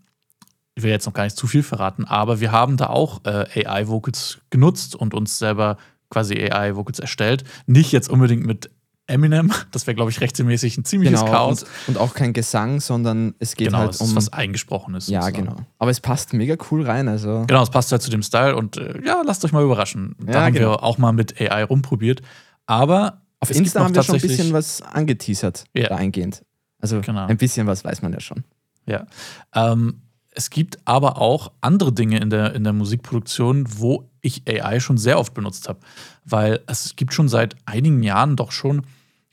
ich 0.75 0.83
will 0.83 0.91
jetzt 0.91 1.05
noch 1.05 1.13
gar 1.13 1.25
nicht 1.25 1.37
zu 1.37 1.47
viel 1.47 1.63
verraten, 1.63 2.05
aber 2.07 2.41
wir 2.41 2.51
haben 2.51 2.79
da 2.79 2.87
auch 2.87 3.21
äh, 3.25 3.67
AI-Vocals 3.67 4.39
genutzt 4.49 4.97
und 4.97 5.13
uns 5.13 5.39
selber 5.39 5.77
quasi 6.09 6.35
AI-Vocals 6.35 6.99
erstellt. 6.99 7.45
Nicht 7.67 7.93
jetzt 7.93 8.09
unbedingt 8.09 8.47
mit 8.47 8.71
Eminem. 9.07 9.53
Das 9.73 9.87
wäre, 9.87 9.95
glaube 9.95 10.11
ich, 10.11 10.21
rechtmäßig 10.21 10.79
ein 10.79 10.85
ziemliches 10.85 11.21
genau, 11.21 11.33
Chaos. 11.33 11.63
Und, 11.63 11.71
und, 11.89 11.99
auch 11.99 12.15
kein 12.15 12.33
Gesang, 12.33 12.81
sondern 12.81 13.35
es 13.39 13.57
geht 13.57 13.69
genau, 13.69 13.79
halt 13.79 13.95
es 13.95 14.01
um. 14.01 14.09
Ist 14.09 14.17
was 14.17 14.33
Eingesprochenes. 14.33 15.09
Ja, 15.09 15.23
sozusagen. 15.23 15.49
genau. 15.49 15.67
Aber 15.79 15.91
es 15.91 16.01
passt 16.01 16.33
mega 16.33 16.57
cool 16.71 16.85
rein. 16.85 17.09
Also. 17.09 17.45
Genau, 17.47 17.63
es 17.63 17.71
passt 17.71 17.91
halt 17.93 18.03
zu 18.03 18.11
dem 18.11 18.23
Style 18.23 18.57
und 18.57 18.77
äh, 18.77 19.01
ja, 19.05 19.23
lasst 19.25 19.45
euch 19.45 19.53
mal 19.53 19.63
überraschen. 19.63 20.15
Da 20.21 20.33
ja, 20.33 20.45
haben 20.45 20.55
genau. 20.55 20.71
wir 20.71 20.83
auch 20.83 20.99
mal 20.99 21.13
mit 21.13 21.41
AI 21.41 21.65
rumprobiert. 21.65 22.23
Aber. 22.67 23.23
Auf 23.41 23.51
Insta 23.51 23.81
haben 23.83 23.95
wir 23.95 24.05
schon 24.05 24.15
ein 24.15 24.21
bisschen 24.21 24.53
was 24.53 24.83
angeteasert, 24.83 25.65
yeah. 25.77 25.97
eingehend. 25.97 26.45
Also 26.79 27.01
genau. 27.01 27.27
ein 27.27 27.37
bisschen 27.37 27.67
was 27.67 27.85
weiß 27.85 28.03
man 28.03 28.13
ja 28.13 28.21
schon. 28.21 28.45
Ja. 28.87 29.07
Ähm, 29.53 30.03
es 30.35 30.51
gibt 30.51 30.79
aber 30.87 31.19
auch 31.19 31.53
andere 31.61 31.93
Dinge 31.93 32.19
in 32.19 32.31
der, 32.31 32.55
in 32.55 32.65
der 32.65 32.73
Musikproduktion, 32.73 33.67
wo 33.69 34.09
ich 34.21 34.43
AI 34.49 34.81
schon 34.81 34.99
sehr 34.99 35.19
oft 35.19 35.35
benutzt 35.35 35.69
habe. 35.69 35.81
Weil 36.25 36.61
es 36.67 36.97
gibt 36.97 37.13
schon 37.13 37.29
seit 37.29 37.57
einigen 37.67 38.03
Jahren 38.03 38.37
doch 38.37 38.53
schon 38.53 38.87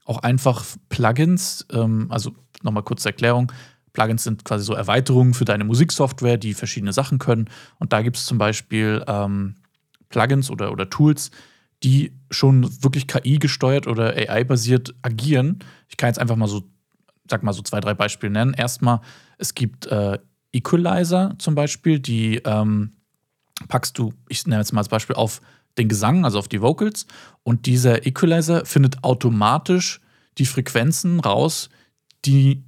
auch 0.06 0.18
einfach 0.20 0.66
Plugins, 0.90 1.66
ähm, 1.72 2.08
also 2.10 2.32
nochmal 2.64 2.84
kurze 2.84 3.10
Erklärung. 3.10 3.52
Plugins 3.94 4.24
sind 4.24 4.44
quasi 4.44 4.66
so 4.66 4.74
Erweiterungen 4.74 5.34
für 5.34 5.46
deine 5.46 5.64
Musiksoftware, 5.64 6.38
die 6.38 6.54
verschiedene 6.54 6.94
Sachen 6.94 7.20
können. 7.20 7.50
Und 7.78 7.94
da 7.94 8.02
gibt 8.02 8.18
es 8.18 8.26
zum 8.26 8.38
Beispiel 8.38 9.04
ähm, 9.08 9.56
Plugins 10.10 10.50
oder, 10.50 10.72
oder 10.72 10.90
Tools, 10.90 11.32
die 11.84 12.12
schon 12.32 12.84
wirklich 12.84 13.08
KI-gesteuert 13.08 13.88
oder 13.88 14.16
AI-basiert 14.16 14.96
agieren. 15.02 15.60
Ich 15.88 15.98
kann 15.98 16.10
jetzt 16.10 16.20
einfach 16.20 16.36
mal 16.36 16.48
so, 16.48 16.64
sag 17.30 17.44
mal 17.44 17.54
so 17.54 17.62
zwei, 17.62 17.80
drei 17.80 17.94
Beispiele 17.94 18.34
nennen. 18.34 18.54
Erstmal, 18.54 19.02
es 19.38 19.54
gibt 19.54 19.86
äh, 19.88 20.18
Equalizer 20.52 21.36
zum 21.38 21.56
Beispiel, 21.56 22.00
die 22.00 22.38
ähm, 22.46 22.94
packst 23.68 23.98
du, 23.98 24.14
ich 24.28 24.46
nenne 24.48 24.62
jetzt 24.62 24.74
mal 24.74 24.82
als 24.82 24.90
Beispiel, 24.90 25.16
auf 25.16 25.42
den 25.78 25.88
Gesang, 25.88 26.26
also 26.26 26.40
auf 26.40 26.48
die 26.48 26.62
Vocals. 26.62 27.06
Und 27.44 27.66
dieser 27.66 28.06
Equalizer 28.06 28.66
findet 28.66 29.04
automatisch 29.04 30.02
die 30.38 30.46
Frequenzen 30.46 31.20
raus, 31.20 31.70
die, 32.26 32.64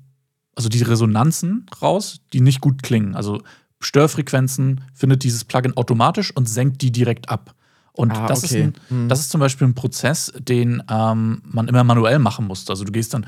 also 0.56 0.70
die 0.70 0.82
Resonanzen 0.82 1.66
raus, 1.82 2.22
die 2.34 2.42
nicht 2.42 2.62
gut 2.62 2.84
klingen. 2.84 3.16
Also 3.16 3.42
Störfrequenzen 3.80 4.82
findet 4.94 5.24
dieses 5.24 5.44
Plugin 5.44 5.76
automatisch 5.76 6.36
und 6.36 6.48
senkt 6.48 6.82
die 6.82 6.92
direkt 6.92 7.30
ab. 7.30 7.56
Und 7.94 8.12
ah, 8.12 8.28
das, 8.28 8.44
okay. 8.44 8.46
ist 8.46 8.64
ein, 8.64 8.74
hm. 8.88 9.10
das 9.10 9.20
ist 9.20 9.32
zum 9.32 9.42
Beispiel 9.42 9.68
ein 9.68 9.76
Prozess, 9.76 10.32
den 10.38 10.82
ähm, 10.90 11.42
man 11.46 11.68
immer 11.68 11.84
manuell 11.84 12.20
machen 12.20 12.48
muss. 12.48 12.70
Also 12.70 12.86
du 12.86 12.92
gehst 12.92 13.14
dann 13.14 13.26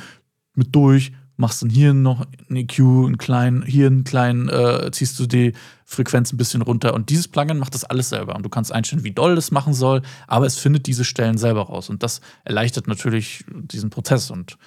mit 0.55 0.73
durch, 0.73 1.11
machst 1.37 1.61
dann 1.61 1.69
hier 1.69 1.93
noch 1.93 2.25
ein 2.49 2.55
EQ, 2.55 2.79
einen 2.79 3.17
kleinen, 3.17 3.63
hier 3.63 3.87
einen 3.87 4.03
kleinen, 4.03 4.49
äh, 4.49 4.91
ziehst 4.91 5.19
du 5.19 5.25
die 5.25 5.53
Frequenz 5.85 6.31
ein 6.31 6.37
bisschen 6.37 6.61
runter. 6.61 6.93
Und 6.93 7.09
dieses 7.09 7.27
Plugin 7.27 7.57
macht 7.57 7.73
das 7.73 7.83
alles 7.83 8.09
selber. 8.09 8.35
Und 8.35 8.43
du 8.43 8.49
kannst 8.49 8.71
einstellen, 8.71 9.03
wie 9.03 9.11
doll 9.11 9.35
das 9.35 9.51
machen 9.51 9.73
soll, 9.73 10.01
aber 10.27 10.45
es 10.45 10.57
findet 10.57 10.87
diese 10.87 11.05
Stellen 11.05 11.37
selber 11.37 11.63
raus. 11.63 11.89
Und 11.89 12.03
das 12.03 12.21
erleichtert 12.43 12.87
natürlich 12.87 13.45
diesen 13.49 13.89
Prozess. 13.89 14.31
Und 14.31 14.57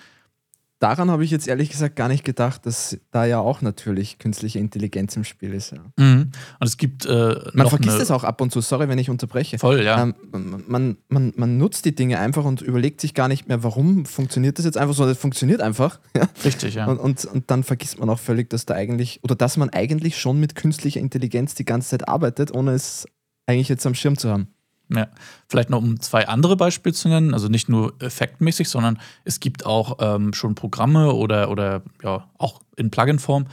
daran 0.79 1.11
habe 1.11 1.25
ich 1.25 1.31
jetzt 1.31 1.49
ehrlich 1.49 1.71
gesagt 1.71 1.97
gar 1.97 2.09
nicht 2.09 2.25
gedacht, 2.25 2.67
dass 2.67 2.99
da 3.11 3.25
ja 3.25 3.39
auch 3.39 3.63
natürlich 3.63 4.19
künstliche 4.19 4.59
Intelligenz 4.59 5.17
im 5.17 5.25
Spiel 5.25 5.55
ist. 5.55 5.73
Ja. 5.73 5.79
Mhm. 5.97 6.33
Und 6.61 6.67
es 6.67 6.77
gibt. 6.77 7.07
Äh, 7.07 7.37
man 7.55 7.69
vergisst 7.69 8.01
es 8.01 8.11
auch 8.11 8.25
ab 8.25 8.41
und 8.41 8.53
zu, 8.53 8.61
sorry, 8.61 8.89
wenn 8.89 8.99
ich 8.99 9.11
unterbreche. 9.11 9.59
Voll, 9.59 9.83
ja. 9.83 10.03
Ähm, 10.03 10.15
man, 10.67 10.97
man, 11.09 11.33
man 11.37 11.59
nutzt 11.59 11.85
die 11.85 11.95
Dinge 11.95 12.19
einfach 12.19 12.45
und 12.45 12.61
überlegt 12.61 13.01
sich 13.01 13.15
gar 13.15 13.29
nicht 13.29 13.49
mehr, 13.49 13.63
warum 13.63 14.05
funktioniert 14.07 14.59
das 14.59 14.65
jetzt 14.65 14.77
einfach, 14.77 14.95
sondern 14.95 15.13
es 15.13 15.21
funktioniert 15.21 15.61
einfach. 15.61 16.01
Richtig, 16.45 16.75
ja. 16.75 16.87
Und, 16.87 16.99
und, 16.99 17.25
und 17.25 17.51
dann 17.51 17.63
vergisst 17.65 17.99
man 17.99 18.11
auch 18.11 18.19
völlig, 18.19 18.51
dass 18.51 18.67
da 18.67 18.75
eigentlich, 18.75 19.21
oder 19.23 19.35
dass 19.35 19.57
man 19.57 19.71
eigentlich 19.71 20.19
schon 20.19 20.39
mit 20.39 20.55
künstlicher 20.55 21.01
Intelligenz 21.01 21.55
die 21.55 21.65
ganze 21.65 21.91
Zeit 21.91 22.09
arbeitet, 22.09 22.53
ohne 22.53 22.73
es 22.73 23.07
eigentlich 23.47 23.69
jetzt 23.69 23.87
am 23.87 23.95
Schirm 23.95 24.19
zu 24.19 24.31
haben. 24.31 24.49
Ja, 24.89 25.09
vielleicht 25.49 25.71
noch 25.71 25.83
um 25.83 25.99
zwei 26.01 26.29
andere 26.29 26.57
Beispiele 26.57 26.93
zu 26.93 27.09
nennen, 27.09 27.35
also 27.35 27.49
nicht 27.49 27.69
nur 27.69 27.95
effektmäßig, 28.01 28.69
sondern 28.69 29.01
es 29.25 29.41
gibt 29.41 29.67
auch 29.67 29.97
ähm, 30.01 30.33
schon 30.33 30.55
Programme 30.55 31.13
oder, 31.13 31.51
oder 31.51 31.83
ja, 32.05 32.29
auch 32.39 32.61
in 32.77 32.91
Plugin-Form, 32.91 33.47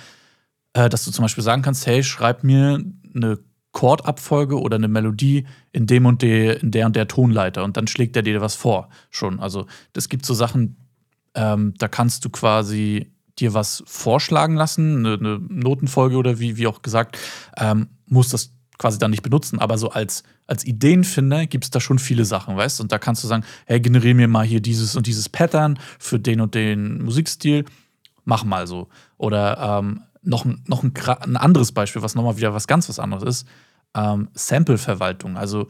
äh, 0.73 0.89
dass 0.89 1.05
du 1.05 1.11
zum 1.11 1.23
Beispiel 1.23 1.43
sagen 1.43 1.63
kannst, 1.63 1.87
hey, 1.87 2.03
schreib 2.03 2.43
mir 2.43 2.83
eine 3.15 3.39
Chordabfolge 3.71 4.59
oder 4.59 4.75
eine 4.75 4.87
Melodie 4.87 5.45
in 5.71 5.87
dem 5.87 6.05
und 6.05 6.21
der, 6.21 6.61
in 6.61 6.69
der 6.69 6.85
und 6.85 6.95
der 6.95 7.07
Tonleiter 7.07 7.63
und 7.63 7.75
dann 7.75 7.87
schlägt 7.87 8.15
er 8.15 8.21
dir 8.21 8.39
was 8.39 8.55
vor 8.55 8.89
schon. 9.09 9.39
Also 9.39 9.65
es 9.95 10.09
gibt 10.09 10.25
so 10.25 10.35
Sachen, 10.35 10.77
ähm, 11.33 11.73
da 11.79 11.87
kannst 11.87 12.23
du 12.25 12.29
quasi 12.29 13.11
dir 13.39 13.55
was 13.55 13.83
vorschlagen 13.87 14.55
lassen, 14.55 15.05
eine, 15.05 15.15
eine 15.15 15.39
Notenfolge 15.39 16.17
oder 16.17 16.39
wie, 16.39 16.57
wie 16.57 16.67
auch 16.67 16.83
gesagt, 16.83 17.17
ähm, 17.57 17.87
muss 18.05 18.29
das 18.29 18.53
quasi 18.77 18.97
dann 18.97 19.11
nicht 19.11 19.23
benutzen, 19.23 19.59
aber 19.59 19.77
so 19.77 19.89
als, 19.89 20.23
als 20.47 20.65
Ideenfinder 20.65 21.45
gibt 21.45 21.63
es 21.63 21.71
da 21.71 21.79
schon 21.79 21.99
viele 21.99 22.25
Sachen, 22.25 22.55
weißt 22.57 22.79
du? 22.79 22.83
Und 22.83 22.91
da 22.91 22.99
kannst 22.99 23.23
du 23.23 23.27
sagen, 23.27 23.43
hey, 23.65 23.79
generiere 23.79 24.15
mir 24.15 24.27
mal 24.27 24.45
hier 24.45 24.61
dieses 24.61 24.95
und 24.95 25.07
dieses 25.07 25.29
Pattern 25.29 25.79
für 25.99 26.19
den 26.19 26.41
und 26.41 26.55
den 26.55 27.03
Musikstil, 27.03 27.65
mach 28.25 28.43
mal 28.43 28.67
so. 28.67 28.89
Oder 29.17 29.79
ähm, 29.79 30.01
noch, 30.21 30.45
noch 30.45 30.83
ein, 30.83 30.93
ein, 31.21 31.37
anderes 31.37 31.71
Beispiel, 31.71 32.01
was 32.01 32.15
nochmal 32.15 32.37
wieder 32.37 32.53
was 32.53 32.67
ganz 32.67 32.89
was 32.89 32.99
anderes 32.99 33.23
ist, 33.23 33.47
ähm, 33.95 34.29
Sample-Verwaltung. 34.33 35.37
Also, 35.37 35.67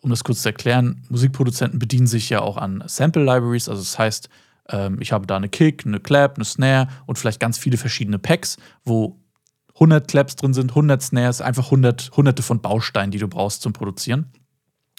um 0.00 0.10
das 0.10 0.22
kurz 0.22 0.42
zu 0.42 0.48
erklären, 0.48 1.02
Musikproduzenten 1.08 1.78
bedienen 1.78 2.06
sich 2.06 2.28
ja 2.30 2.40
auch 2.40 2.56
an 2.56 2.84
Sample-Libraries, 2.86 3.68
also 3.68 3.80
das 3.80 3.98
heißt, 3.98 4.28
ähm, 4.68 4.98
ich 5.00 5.12
habe 5.12 5.26
da 5.26 5.36
eine 5.36 5.48
Kick, 5.48 5.84
eine 5.86 6.00
Clap, 6.00 6.36
eine 6.36 6.44
Snare 6.44 6.88
und 7.06 7.18
vielleicht 7.18 7.40
ganz 7.40 7.58
viele 7.58 7.76
verschiedene 7.76 8.18
Packs, 8.18 8.56
wo 8.84 9.18
100 9.74 10.06
Claps 10.08 10.36
drin 10.36 10.54
sind, 10.54 10.70
100 10.70 11.02
Snares, 11.02 11.40
einfach 11.40 11.66
100, 11.66 12.12
hunderte 12.16 12.42
von 12.42 12.60
Bausteinen, 12.60 13.10
die 13.10 13.18
du 13.18 13.28
brauchst 13.28 13.62
zum 13.62 13.72
Produzieren. 13.72 14.32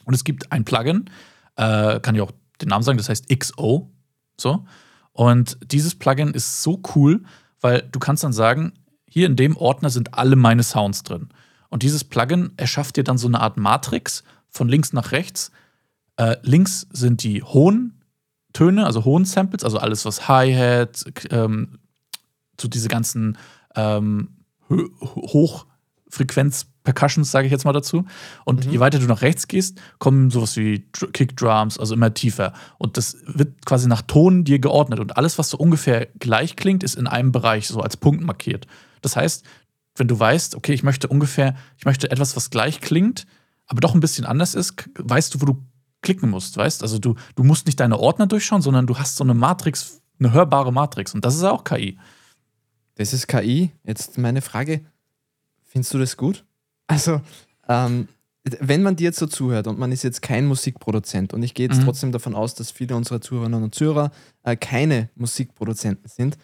Und 0.05 0.13
es 0.13 0.23
gibt 0.23 0.51
ein 0.51 0.65
Plugin, 0.65 1.09
äh, 1.55 1.99
kann 1.99 2.15
ich 2.15 2.21
auch 2.21 2.31
den 2.61 2.69
Namen 2.69 2.83
sagen, 2.83 2.97
das 2.97 3.09
heißt 3.09 3.27
XO. 3.29 3.91
So. 4.39 4.65
Und 5.13 5.57
dieses 5.71 5.95
Plugin 5.95 6.31
ist 6.31 6.61
so 6.61 6.81
cool, 6.95 7.23
weil 7.61 7.87
du 7.91 7.99
kannst 7.99 8.23
dann 8.23 8.33
sagen, 8.33 8.73
hier 9.07 9.27
in 9.27 9.37
dem 9.37 9.55
Ordner 9.55 9.89
sind 9.89 10.13
alle 10.13 10.35
meine 10.35 10.63
Sounds 10.63 11.03
drin. 11.03 11.29
Und 11.69 11.83
dieses 11.83 12.03
Plugin 12.03 12.51
erschafft 12.57 12.97
dir 12.97 13.03
dann 13.03 13.17
so 13.17 13.27
eine 13.27 13.39
Art 13.39 13.57
Matrix 13.57 14.23
von 14.49 14.67
links 14.67 14.93
nach 14.93 15.11
rechts. 15.11 15.51
Äh, 16.17 16.35
links 16.41 16.87
sind 16.91 17.23
die 17.23 17.43
hohen 17.43 18.03
Töne, 18.51 18.85
also 18.85 19.05
hohen 19.05 19.25
Samples, 19.25 19.63
also 19.63 19.77
alles, 19.77 20.05
was 20.05 20.27
Hi-Hat, 20.27 21.05
ähm, 21.31 21.79
so 22.59 22.67
diese 22.67 22.87
ganzen 22.87 23.37
ähm, 23.75 24.34
Hochfrequenz-Percussions, 24.69 27.31
sage 27.31 27.47
ich 27.47 27.51
jetzt 27.51 27.65
mal 27.65 27.73
dazu. 27.73 28.05
Und 28.43 28.65
mhm. 28.65 28.71
je 28.71 28.79
weiter 28.79 28.99
du 28.99 29.05
nach 29.05 29.21
rechts 29.21 29.47
gehst, 29.47 29.79
kommen 29.99 30.31
sowas 30.31 30.57
wie 30.57 30.85
Kickdrums, 31.13 31.77
also 31.77 31.93
immer 31.93 32.13
tiefer. 32.13 32.53
Und 32.77 32.97
das 32.97 33.17
wird 33.25 33.65
quasi 33.65 33.87
nach 33.87 34.01
Ton 34.01 34.43
dir 34.43 34.59
geordnet. 34.59 34.99
Und 34.99 35.17
alles, 35.17 35.37
was 35.37 35.49
so 35.49 35.57
ungefähr 35.57 36.07
gleich 36.19 36.55
klingt, 36.55 36.83
ist 36.83 36.95
in 36.95 37.07
einem 37.07 37.31
Bereich 37.31 37.67
so 37.67 37.81
als 37.81 37.97
Punkt 37.97 38.23
markiert. 38.23 38.67
Das 39.01 39.15
heißt, 39.15 39.45
wenn 39.95 40.07
du 40.07 40.19
weißt, 40.19 40.55
okay, 40.55 40.73
ich 40.73 40.83
möchte 40.83 41.07
ungefähr, 41.07 41.55
ich 41.77 41.85
möchte 41.85 42.11
etwas, 42.11 42.35
was 42.35 42.49
gleich 42.49 42.81
klingt, 42.81 43.25
aber 43.67 43.79
doch 43.79 43.93
ein 43.93 43.99
bisschen 43.99 44.25
anders 44.25 44.55
ist, 44.55 44.73
weißt 44.97 45.33
du, 45.33 45.41
wo 45.41 45.45
du 45.45 45.65
klicken 46.01 46.29
musst, 46.29 46.57
weißt? 46.57 46.83
Also 46.83 46.99
du, 46.99 47.15
du 47.35 47.43
musst 47.43 47.65
nicht 47.65 47.79
deine 47.79 47.99
Ordner 47.99 48.27
durchschauen, 48.27 48.61
sondern 48.61 48.87
du 48.87 48.97
hast 48.97 49.15
so 49.15 49.23
eine 49.23 49.33
Matrix, 49.33 50.01
eine 50.19 50.33
hörbare 50.33 50.71
Matrix. 50.71 51.13
Und 51.13 51.25
das 51.25 51.35
ist 51.35 51.43
auch 51.43 51.63
KI. 51.63 51.97
Das 52.95 53.13
ist 53.13 53.27
KI. 53.27 53.71
Jetzt 53.83 54.17
meine 54.17 54.41
Frage: 54.41 54.81
Findest 55.63 55.93
du 55.93 55.99
das 55.99 56.17
gut? 56.17 56.45
Also, 56.87 57.21
ähm, 57.67 58.07
wenn 58.43 58.83
man 58.83 58.95
dir 58.95 59.05
jetzt 59.05 59.19
so 59.19 59.25
zuhört 59.25 59.67
und 59.67 59.79
man 59.79 59.91
ist 59.91 60.03
jetzt 60.03 60.21
kein 60.21 60.45
Musikproduzent 60.45 61.33
und 61.33 61.41
ich 61.41 61.53
gehe 61.53 61.67
jetzt 61.67 61.79
mhm. 61.79 61.85
trotzdem 61.85 62.11
davon 62.11 62.35
aus, 62.35 62.53
dass 62.53 62.71
viele 62.71 62.95
unserer 62.95 63.21
Zuhörerinnen 63.21 63.63
und 63.63 63.73
Zuhörer 63.73 64.11
äh, 64.43 64.55
keine 64.55 65.09
Musikproduzenten 65.15 66.07
sind, 66.09 66.37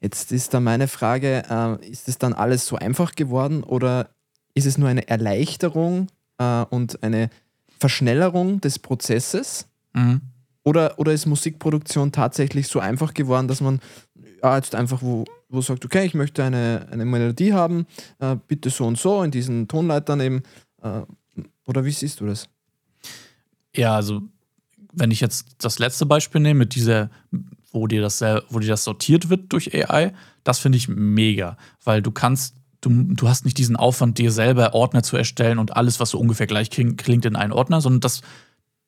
jetzt 0.00 0.30
ist 0.30 0.52
da 0.52 0.60
meine 0.60 0.88
Frage, 0.88 1.44
äh, 1.48 1.90
ist 1.90 2.08
es 2.08 2.18
dann 2.18 2.34
alles 2.34 2.66
so 2.66 2.76
einfach 2.76 3.14
geworden 3.14 3.62
oder 3.62 4.10
ist 4.54 4.66
es 4.66 4.76
nur 4.76 4.88
eine 4.88 5.08
Erleichterung 5.08 6.08
äh, 6.38 6.64
und 6.64 7.02
eine 7.02 7.30
Verschnellerung 7.78 8.60
des 8.60 8.78
Prozesses? 8.78 9.68
Mhm. 9.94 10.20
Oder, 10.64 10.98
oder 10.98 11.12
ist 11.12 11.24
Musikproduktion 11.24 12.12
tatsächlich 12.12 12.68
so 12.68 12.78
einfach 12.78 13.14
geworden, 13.14 13.48
dass 13.48 13.62
man 13.62 13.80
jetzt 14.42 14.74
einfach 14.74 15.02
wo, 15.02 15.24
wo 15.48 15.60
sagt, 15.60 15.84
okay, 15.84 16.04
ich 16.04 16.14
möchte 16.14 16.44
eine, 16.44 16.86
eine 16.90 17.04
Melodie 17.04 17.52
haben, 17.52 17.86
äh, 18.18 18.36
bitte 18.46 18.70
so 18.70 18.86
und 18.86 18.98
so 18.98 19.22
in 19.22 19.30
diesen 19.30 19.68
Tonleitern 19.68 20.20
eben. 20.20 20.42
Äh, 20.82 21.02
oder 21.66 21.84
wie 21.84 21.90
siehst 21.90 22.20
du 22.20 22.26
das? 22.26 22.48
Ja, 23.74 23.94
also 23.94 24.22
wenn 24.92 25.10
ich 25.10 25.20
jetzt 25.20 25.46
das 25.58 25.78
letzte 25.78 26.06
Beispiel 26.06 26.40
nehme, 26.40 26.60
mit 26.60 26.74
dieser, 26.74 27.10
wo 27.72 27.86
dir 27.86 28.00
das, 28.00 28.20
wo 28.48 28.58
dir 28.58 28.68
das 28.68 28.84
sortiert 28.84 29.28
wird 29.28 29.52
durch 29.52 29.74
AI, 29.74 30.12
das 30.44 30.58
finde 30.58 30.78
ich 30.78 30.88
mega, 30.88 31.56
weil 31.84 32.02
du 32.02 32.10
kannst, 32.10 32.56
du, 32.80 32.90
du 32.90 33.28
hast 33.28 33.44
nicht 33.44 33.58
diesen 33.58 33.76
Aufwand, 33.76 34.18
dir 34.18 34.32
selber 34.32 34.74
Ordner 34.74 35.02
zu 35.02 35.16
erstellen 35.16 35.58
und 35.58 35.76
alles, 35.76 36.00
was 36.00 36.10
so 36.10 36.18
ungefähr 36.18 36.46
gleich 36.46 36.70
klingt, 36.70 37.24
in 37.26 37.36
einen 37.36 37.52
Ordner, 37.52 37.80
sondern 37.80 38.00
das 38.00 38.22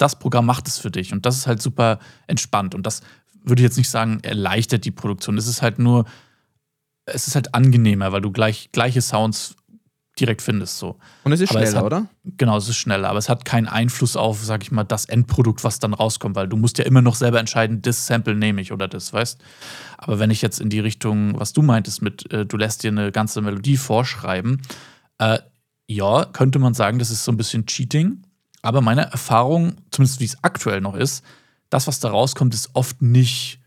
das 0.00 0.18
Programm 0.18 0.46
macht 0.46 0.66
es 0.66 0.78
für 0.78 0.90
dich. 0.90 1.12
Und 1.12 1.26
das 1.26 1.36
ist 1.36 1.46
halt 1.46 1.60
super 1.60 1.98
entspannt. 2.26 2.74
Und 2.74 2.86
das 2.86 3.02
würde 3.44 3.62
ich 3.62 3.64
jetzt 3.64 3.76
nicht 3.76 3.90
sagen, 3.90 4.20
erleichtert 4.22 4.84
die 4.84 4.90
Produktion. 4.90 5.38
Es 5.38 5.46
ist 5.46 5.62
halt 5.62 5.78
nur, 5.78 6.04
es 7.06 7.26
ist 7.26 7.34
halt 7.34 7.54
angenehmer, 7.54 8.12
weil 8.12 8.20
du 8.20 8.30
gleich, 8.30 8.70
gleiche 8.72 9.00
Sounds 9.02 9.56
direkt 10.18 10.42
findest. 10.42 10.78
So. 10.78 10.98
Und 11.24 11.32
es 11.32 11.40
ist 11.40 11.50
aber 11.50 11.60
schneller, 11.60 11.70
es 11.70 11.76
hat, 11.76 11.84
oder? 11.84 12.06
Genau, 12.36 12.56
es 12.56 12.68
ist 12.68 12.76
schneller, 12.76 13.08
aber 13.08 13.18
es 13.18 13.28
hat 13.28 13.44
keinen 13.44 13.66
Einfluss 13.66 14.16
auf, 14.16 14.42
sag 14.44 14.62
ich 14.62 14.70
mal, 14.70 14.84
das 14.84 15.06
Endprodukt, 15.06 15.64
was 15.64 15.78
dann 15.78 15.94
rauskommt, 15.94 16.36
weil 16.36 16.48
du 16.48 16.56
musst 16.56 16.78
ja 16.78 16.84
immer 16.84 17.02
noch 17.02 17.14
selber 17.14 17.40
entscheiden, 17.40 17.82
das 17.82 18.06
Sample 18.06 18.34
nehme 18.34 18.60
ich 18.60 18.72
oder 18.72 18.88
das, 18.88 19.12
weißt 19.12 19.40
Aber 19.98 20.18
wenn 20.18 20.30
ich 20.30 20.42
jetzt 20.42 20.60
in 20.60 20.68
die 20.68 20.80
Richtung, 20.80 21.38
was 21.38 21.52
du 21.52 21.62
meintest, 21.62 22.02
mit 22.02 22.30
äh, 22.32 22.44
du 22.44 22.56
lässt 22.56 22.82
dir 22.82 22.90
eine 22.90 23.12
ganze 23.12 23.40
Melodie 23.40 23.76
vorschreiben, 23.76 24.60
äh, 25.18 25.38
ja, 25.86 26.24
könnte 26.26 26.58
man 26.58 26.74
sagen, 26.74 26.98
das 26.98 27.10
ist 27.10 27.24
so 27.24 27.32
ein 27.32 27.36
bisschen 27.36 27.66
Cheating, 27.66 28.22
aber 28.62 28.80
meine 28.80 29.10
Erfahrung, 29.10 29.76
zumindest 29.90 30.20
wie 30.20 30.26
es 30.26 30.44
aktuell 30.44 30.80
noch 30.80 30.94
ist, 30.94 31.24
das, 31.70 31.86
was 31.86 32.00
da 32.00 32.10
rauskommt, 32.10 32.54
ist 32.54 32.70
oft 32.74 33.00
nicht, 33.00 33.60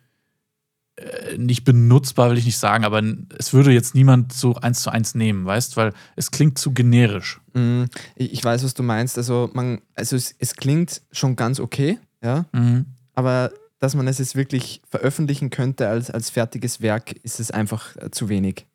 äh, 0.95 1.37
nicht 1.37 1.63
benutzbar, 1.63 2.29
will 2.29 2.37
ich 2.37 2.45
nicht 2.45 2.57
sagen, 2.57 2.85
aber 2.85 3.01
es 3.37 3.53
würde 3.53 3.71
jetzt 3.71 3.95
niemand 3.95 4.33
so 4.33 4.55
eins 4.55 4.81
zu 4.81 4.89
eins 4.89 5.15
nehmen, 5.15 5.45
weißt, 5.45 5.77
weil 5.77 5.93
es 6.15 6.31
klingt 6.31 6.57
zu 6.57 6.71
generisch. 6.71 7.41
Mm, 7.53 7.85
ich 8.15 8.43
weiß, 8.43 8.63
was 8.63 8.73
du 8.73 8.83
meinst. 8.83 9.17
Also, 9.17 9.49
man, 9.53 9.81
also 9.95 10.15
es, 10.15 10.35
es 10.37 10.55
klingt 10.55 11.01
schon 11.11 11.35
ganz 11.35 11.59
okay, 11.59 11.97
ja. 12.21 12.45
Mhm. 12.51 12.85
Aber 13.15 13.51
dass 13.79 13.95
man 13.95 14.07
es 14.07 14.17
jetzt 14.17 14.35
wirklich 14.35 14.81
veröffentlichen 14.87 15.49
könnte 15.49 15.89
als, 15.89 16.09
als 16.09 16.29
fertiges 16.29 16.81
Werk, 16.81 17.11
ist 17.23 17.39
es 17.39 17.51
einfach 17.51 17.95
äh, 17.97 18.11
zu 18.11 18.29
wenig. 18.29 18.65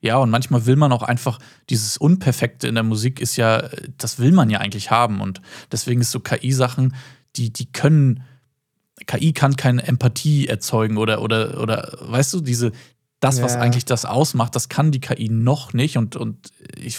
Ja, 0.00 0.18
und 0.18 0.30
manchmal 0.30 0.66
will 0.66 0.76
man 0.76 0.92
auch 0.92 1.02
einfach, 1.02 1.38
dieses 1.70 1.96
Unperfekte 1.96 2.68
in 2.68 2.74
der 2.74 2.84
Musik 2.84 3.20
ist 3.20 3.36
ja, 3.36 3.68
das 3.96 4.18
will 4.18 4.32
man 4.32 4.48
ja 4.50 4.60
eigentlich 4.60 4.90
haben. 4.90 5.20
Und 5.20 5.40
deswegen 5.72 6.00
ist 6.00 6.10
so 6.10 6.20
KI-Sachen, 6.20 6.94
die, 7.36 7.52
die 7.52 7.72
können, 7.72 8.22
KI 9.06 9.32
kann 9.32 9.56
keine 9.56 9.86
Empathie 9.86 10.48
erzeugen 10.48 10.96
oder, 10.96 11.22
oder, 11.22 11.60
oder, 11.60 11.96
weißt 12.00 12.34
du, 12.34 12.40
diese, 12.40 12.72
das, 13.20 13.42
was 13.42 13.56
eigentlich 13.56 13.84
das 13.84 14.04
ausmacht, 14.04 14.54
das 14.54 14.68
kann 14.68 14.92
die 14.92 15.00
KI 15.00 15.28
noch 15.28 15.72
nicht. 15.72 15.96
Und, 15.96 16.16
und 16.16 16.50
ich, 16.76 16.98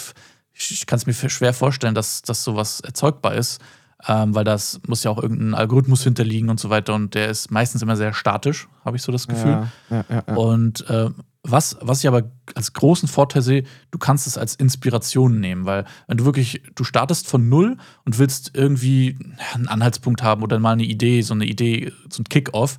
ich 0.53 0.86
kann 0.86 0.98
es 0.98 1.06
mir 1.06 1.13
schwer 1.13 1.53
vorstellen, 1.53 1.96
dass, 1.96 2.22
dass 2.22 2.44
sowas 2.44 2.82
erzeugbar 2.82 3.36
ist, 3.36 3.62
ähm, 4.08 4.36
weil 4.36 4.44
das 4.44 4.82
muss 4.88 5.03
ja 5.03 5.12
auch 5.12 5.22
irgendein 5.22 5.53
Algorithmus 5.53 6.03
hinterliegen 6.03 6.50
und 6.50 6.60
so 6.60 6.70
weiter. 6.70 6.94
Und 6.94 7.15
der 7.15 7.29
ist 7.29 7.51
meistens 7.51 7.82
immer 7.82 7.96
sehr 7.96 8.13
statisch, 8.13 8.68
habe 8.84 8.98
ich 8.98 9.03
so 9.03 9.12
das 9.12 9.27
Gefühl. 9.27 9.70
Ja, 9.89 10.06
ja, 10.10 10.24
ja, 10.27 10.36
und 10.36 10.89
äh, 10.89 11.10
was, 11.43 11.77
was 11.81 12.00
ich 12.00 12.08
aber 12.08 12.31
als 12.53 12.74
großen 12.74 13.08
Vorteil 13.08 13.41
sehe, 13.41 13.63
du 13.91 13.98
kannst 13.98 14.27
es 14.27 14.38
als 14.38 14.55
Inspiration 14.55 15.39
nehmen, 15.39 15.65
weil 15.65 15.86
wenn 16.08 16.17
du 16.17 16.25
wirklich, 16.25 16.62
du 16.75 16.84
startest 16.84 17.27
von 17.27 17.48
null 17.48 17.77
und 18.03 18.19
willst 18.19 18.51
irgendwie 18.55 19.17
einen 19.53 19.67
Anhaltspunkt 19.67 20.22
haben 20.22 20.43
oder 20.43 20.60
mal 20.60 20.74
eine 20.74 20.84
Idee, 20.84 21.22
so 21.22 21.34
eine 21.34 21.46
Idee, 21.46 21.93
so 22.10 22.22
ein 22.22 22.25
Kick-Off, 22.25 22.77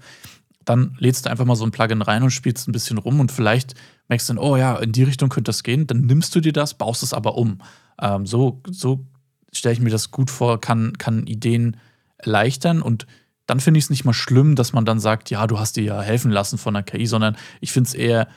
dann 0.64 0.94
lädst 0.98 1.24
du 1.24 1.30
einfach 1.30 1.46
mal 1.46 1.56
so 1.56 1.64
ein 1.64 1.70
Plugin 1.70 2.02
rein 2.02 2.22
und 2.22 2.30
spielst 2.30 2.68
ein 2.68 2.72
bisschen 2.72 2.98
rum 2.98 3.18
und 3.18 3.32
vielleicht 3.32 3.74
merkst 4.08 4.28
du 4.28 4.34
dann, 4.34 4.44
oh 4.44 4.56
ja, 4.56 4.76
in 4.76 4.92
die 4.92 5.04
Richtung 5.04 5.30
könnte 5.30 5.48
das 5.48 5.62
gehen, 5.62 5.86
dann 5.86 6.02
nimmst 6.02 6.34
du 6.34 6.40
dir 6.40 6.52
das, 6.52 6.74
baust 6.74 7.02
es 7.02 7.14
aber 7.14 7.36
um. 7.36 7.62
Ähm, 8.00 8.26
so 8.26 8.60
so 8.68 9.06
stelle 9.52 9.72
ich 9.72 9.80
mir 9.80 9.90
das 9.90 10.10
gut 10.10 10.30
vor, 10.30 10.60
kann, 10.60 10.98
kann 10.98 11.26
Ideen 11.26 11.78
erleichtern 12.18 12.82
und 12.82 13.06
dann 13.46 13.58
finde 13.58 13.78
ich 13.78 13.84
es 13.84 13.90
nicht 13.90 14.04
mal 14.04 14.12
schlimm, 14.12 14.54
dass 14.54 14.72
man 14.72 14.84
dann 14.84 15.00
sagt, 15.00 15.30
ja, 15.30 15.46
du 15.46 15.58
hast 15.58 15.76
dir 15.76 15.82
ja 15.82 16.00
helfen 16.00 16.30
lassen 16.30 16.56
von 16.56 16.74
der 16.74 16.84
KI, 16.84 17.06
sondern 17.06 17.36
ich 17.60 17.72
finde 17.72 17.88
es 17.88 17.94
eher 17.94 18.28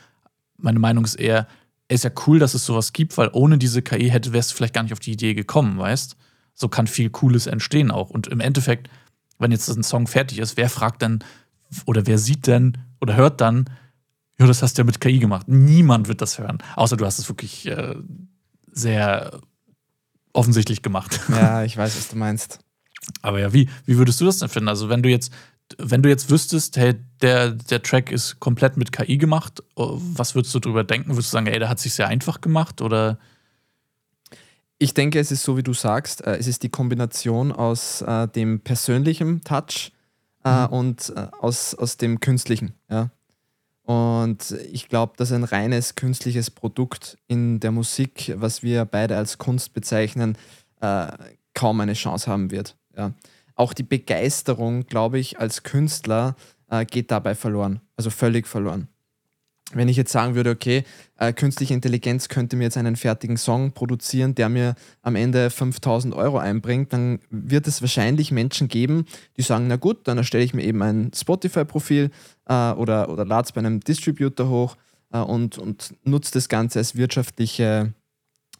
meine 0.64 0.80
Meinung 0.80 1.04
ist 1.04 1.16
eher, 1.16 1.48
es 1.88 2.00
ist 2.00 2.04
ja 2.04 2.12
cool, 2.28 2.40
dass 2.40 2.54
es 2.54 2.66
sowas 2.66 2.94
gibt, 2.94 3.18
weil 3.18 3.30
ohne 3.34 3.58
diese 3.58 3.82
KI 3.82 4.10
hätte 4.10 4.34
wärst 4.34 4.52
du 4.52 4.56
vielleicht 4.56 4.74
gar 4.74 4.84
nicht 4.84 4.94
auf 4.94 5.00
die 5.00 5.12
Idee 5.12 5.34
gekommen, 5.34 5.78
weißt? 5.78 6.16
So 6.54 6.68
kann 6.68 6.88
viel 6.88 7.10
Cooles 7.10 7.48
entstehen 7.48 7.92
auch. 7.92 8.10
Und 8.10 8.28
im 8.28 8.40
Endeffekt, 8.40 8.90
wenn 9.40 9.52
jetzt 9.52 9.70
ein 9.70 9.84
Song 9.84 10.08
fertig 10.08 10.40
ist, 10.40 10.58
wer 10.58 10.70
fragt 10.70 11.02
dann 11.02 11.24
oder 11.86 12.06
wer 12.08 12.18
sieht 12.18 12.48
denn 12.48 12.78
oder 13.02 13.16
hört 13.16 13.42
dann, 13.42 13.70
ja, 14.40 14.48
das 14.48 14.62
hast 14.62 14.78
du 14.78 14.82
ja 14.82 14.86
mit 14.86 15.00
KI 15.00 15.20
gemacht. 15.20 15.48
Niemand 15.48 16.08
wird 16.08 16.22
das 16.22 16.40
hören, 16.40 16.58
außer 16.76 16.98
du 16.98 17.06
hast 17.06 17.20
es 17.20 17.30
wirklich 17.30 17.68
äh, 17.68 17.96
sehr 18.72 19.40
offensichtlich 20.34 20.82
gemacht. 20.82 21.20
Ja, 21.30 21.64
ich 21.64 21.78
weiß, 21.78 21.96
was 21.96 22.10
du 22.10 22.18
meinst. 22.18 22.60
Aber 23.22 23.40
ja, 23.40 23.54
wie, 23.54 23.70
wie 23.86 23.98
würdest 23.98 24.20
du 24.22 24.26
das 24.26 24.40
denn 24.40 24.50
finden? 24.50 24.70
Also, 24.70 24.90
wenn 24.90 25.04
du 25.04 25.10
jetzt 25.10 25.32
wenn 25.78 26.02
du 26.02 26.10
jetzt 26.10 26.30
wüsstest, 26.30 26.78
hey, 26.78 26.96
der, 27.22 27.52
der 27.52 27.82
Track 27.82 28.12
ist 28.12 28.40
komplett 28.40 28.78
mit 28.78 28.92
KI 28.92 29.18
gemacht, 29.18 29.64
oh, 29.76 29.98
was 30.00 30.36
würdest 30.36 30.54
du 30.56 30.60
darüber 30.60 30.84
denken? 30.84 31.12
Würdest 31.12 31.30
du 31.30 31.38
sagen, 31.38 31.48
ey, 31.48 31.60
der 31.60 31.70
hat 31.70 31.80
sich 31.80 31.94
sehr 31.94 32.08
einfach 32.08 32.42
gemacht 32.42 32.82
oder? 32.82 33.18
Ich 34.78 34.94
denke, 34.94 35.20
es 35.20 35.32
ist 35.32 35.44
so, 35.44 35.56
wie 35.56 35.64
du 35.64 35.74
sagst, 35.74 36.26
äh, 36.26 36.36
es 36.36 36.48
ist 36.48 36.64
die 36.64 36.70
Kombination 36.70 37.52
aus 37.52 38.02
äh, 38.02 38.28
dem 38.28 38.60
persönlichen 38.60 39.44
Touch 39.44 39.92
äh, 40.44 40.68
mhm. 40.68 40.74
und 40.74 41.14
äh, 41.16 41.28
aus, 41.40 41.76
aus 41.76 41.98
dem 41.98 42.20
künstlichen. 42.20 42.74
Ja? 42.90 43.10
Und 43.84 44.52
ich 44.72 44.88
glaube, 44.90 45.14
dass 45.18 45.32
ein 45.32 45.44
reines 45.44 45.96
künstliches 45.96 46.50
Produkt 46.50 47.18
in 47.28 47.60
der 47.60 47.72
Musik, 47.72 48.34
was 48.38 48.64
wir 48.64 48.86
beide 48.86 49.18
als 49.18 49.38
Kunst 49.38 49.74
bezeichnen, 49.74 50.38
äh, 50.82 51.08
kaum 51.54 51.80
eine 51.80 51.94
Chance 51.94 52.30
haben 52.30 52.52
wird. 52.52 52.76
Ja. 52.96 53.14
Auch 53.56 53.74
die 53.74 53.84
Begeisterung, 53.84 54.86
glaube 54.86 55.20
ich, 55.20 55.40
als 55.40 55.64
Künstler 55.64 56.36
äh, 56.70 56.86
geht 56.86 57.12
dabei 57.12 57.36
verloren, 57.36 57.82
also 57.96 58.10
völlig 58.10 58.48
verloren 58.48 58.88
wenn 59.76 59.88
ich 59.88 59.98
jetzt 59.98 60.12
sagen 60.12 60.36
würde, 60.36 60.52
okay, 60.52 60.84
äh, 61.18 61.34
künstliche 61.34 61.74
Intelligenz 61.74 62.28
könnte 62.28 62.56
mir 62.56 62.66
jetzt 62.66 62.78
einen 62.78 62.96
fertigen 62.96 63.38
Song 63.38 63.72
produzieren, 63.72 64.36
der 64.36 64.50
mir 64.50 64.76
am 65.02 65.16
Ende 65.16 65.50
5000 65.50 66.14
Euro 66.14 66.38
einbringt, 66.38 66.94
dann 66.94 67.20
wird 67.30 67.68
es 67.68 67.82
wahrscheinlich 67.82 68.32
Menschen 68.32 68.68
geben, 68.68 69.06
die 69.38 69.42
sagen, 69.42 69.68
na 69.68 69.76
gut, 69.76 70.08
dann 70.08 70.18
erstelle 70.18 70.44
ich 70.44 70.54
mir 70.54 70.64
eben 70.64 70.82
ein 70.82 71.12
Spotify-Profil 71.14 72.12
äh, 72.48 72.72
oder, 72.72 73.10
oder 73.10 73.26
lade 73.26 73.46
es 73.46 73.52
bei 73.52 73.60
einem 73.60 73.80
Distributor 73.80 74.50
hoch 74.50 74.78
äh, 75.12 75.20
und, 75.20 75.58
und 75.58 75.96
nutze 76.04 76.34
das 76.34 76.50
Ganze 76.50 76.80
als 76.80 76.96
wirtschaftliche 76.96 77.94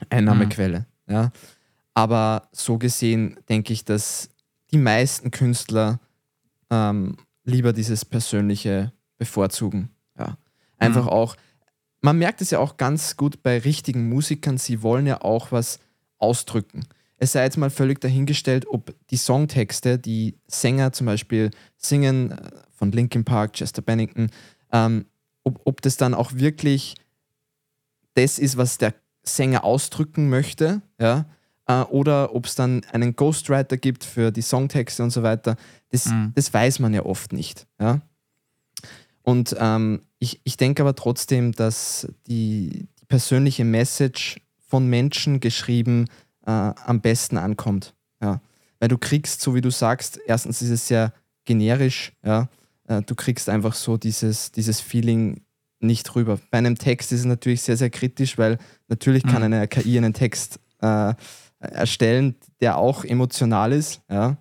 Einnahmequelle. 0.10 0.86
Mhm. 1.08 1.14
Ja. 1.14 1.32
Aber 1.94 2.48
so 2.52 2.78
gesehen 2.78 3.38
denke 3.50 3.74
ich, 3.74 3.86
dass 3.86 4.30
die 4.74 4.80
meisten 4.80 5.32
Künstler 5.32 6.00
ähm, 6.70 7.18
lieber 7.46 7.74
dieses 7.74 8.04
Persönliche 8.04 8.92
bevorzugen. 9.18 9.90
Ja. 10.18 10.38
Einfach 10.80 11.04
mhm. 11.04 11.10
auch, 11.10 11.36
man 12.02 12.18
merkt 12.18 12.42
es 12.42 12.52
ja 12.52 12.60
auch 12.60 12.78
ganz 12.78 13.16
gut 13.16 13.44
bei 13.44 13.60
richtigen 13.60 14.10
Musikern, 14.10 14.58
sie 14.58 14.82
wollen 14.82 15.06
ja 15.06 15.22
auch 15.22 15.52
was 15.52 15.80
ausdrücken. 16.18 16.86
Es 17.18 17.34
sei 17.34 17.44
jetzt 17.44 17.58
mal 17.58 17.70
völlig 17.70 18.02
dahingestellt, 18.02 18.66
ob 18.68 18.94
die 19.10 19.18
Songtexte, 19.18 20.00
die 20.00 20.36
Sänger 20.48 20.92
zum 20.92 21.06
Beispiel 21.06 21.52
singen, 21.78 22.32
äh, 22.32 22.52
von 22.72 22.92
Linkin 22.92 23.24
Park, 23.24 23.54
Chester 23.54 23.82
Bennington, 23.82 24.30
ähm, 24.72 25.06
ob, 25.44 25.62
ob 25.66 25.82
das 25.82 25.96
dann 25.96 26.14
auch 26.14 26.34
wirklich 26.34 26.96
das 28.16 28.40
ist, 28.40 28.58
was 28.58 28.78
der 28.78 28.94
Sänger 29.24 29.64
ausdrücken 29.64 30.30
möchte, 30.30 30.82
ja, 31.00 31.26
äh, 31.68 31.82
oder 31.82 32.36
ob 32.36 32.46
es 32.46 32.56
dann 32.56 32.82
einen 32.92 33.16
Ghostwriter 33.16 33.78
gibt 33.78 34.04
für 34.04 34.32
die 34.32 34.42
Songtexte 34.42 35.04
und 35.04 35.12
so 35.12 35.24
weiter, 35.24 35.56
das, 35.90 36.08
mhm. 36.08 36.32
das 36.36 36.54
weiß 36.54 36.80
man 36.80 36.94
ja 36.94 37.06
oft 37.06 37.34
nicht. 37.34 37.68
Ja. 37.80 38.02
Und 39.22 39.56
ähm, 39.58 40.02
ich, 40.20 40.42
ich 40.44 40.58
denke 40.58 40.84
aber 40.84 40.96
trotzdem, 40.96 41.54
dass 41.54 42.08
die, 42.28 42.88
die 43.00 43.06
persönliche 43.06 43.64
Message 43.64 44.42
von 44.68 44.88
Menschen 44.88 45.40
geschrieben 45.40 46.08
äh, 46.46 46.52
am 46.52 47.00
besten 47.02 47.38
ankommt. 47.38 47.94
Ja. 48.22 48.42
Weil 48.80 48.90
du 48.90 48.98
kriegst, 48.98 49.42
so 49.42 49.56
wie 49.56 49.62
du 49.62 49.70
sagst, 49.70 50.20
erstens 50.26 50.62
ist 50.62 50.70
es 50.70 50.88
sehr 50.88 51.14
generisch, 51.46 52.14
ja. 52.24 52.50
Äh, 52.88 53.02
du 53.02 53.16
kriegst 53.16 53.48
einfach 53.48 53.76
so 53.76 53.96
dieses, 53.98 54.52
dieses 54.52 54.82
Feeling 54.82 55.42
nicht 55.80 56.16
rüber. 56.16 56.40
Bei 56.52 56.58
einem 56.58 56.78
Text 56.78 57.12
ist 57.12 57.22
es 57.22 57.26
natürlich 57.26 57.62
sehr, 57.62 57.78
sehr 57.78 57.90
kritisch, 57.90 58.38
weil 58.38 58.58
natürlich 58.88 59.24
mhm. 59.24 59.30
kann 59.30 59.44
eine 59.44 59.68
KI 59.68 59.98
einen 59.98 60.14
Text 60.14 60.60
äh, 60.82 61.14
erstellen, 61.72 62.36
der 62.62 62.78
auch 62.78 63.04
emotional 63.04 63.72
ist. 63.72 64.02
Ja. 64.10 64.38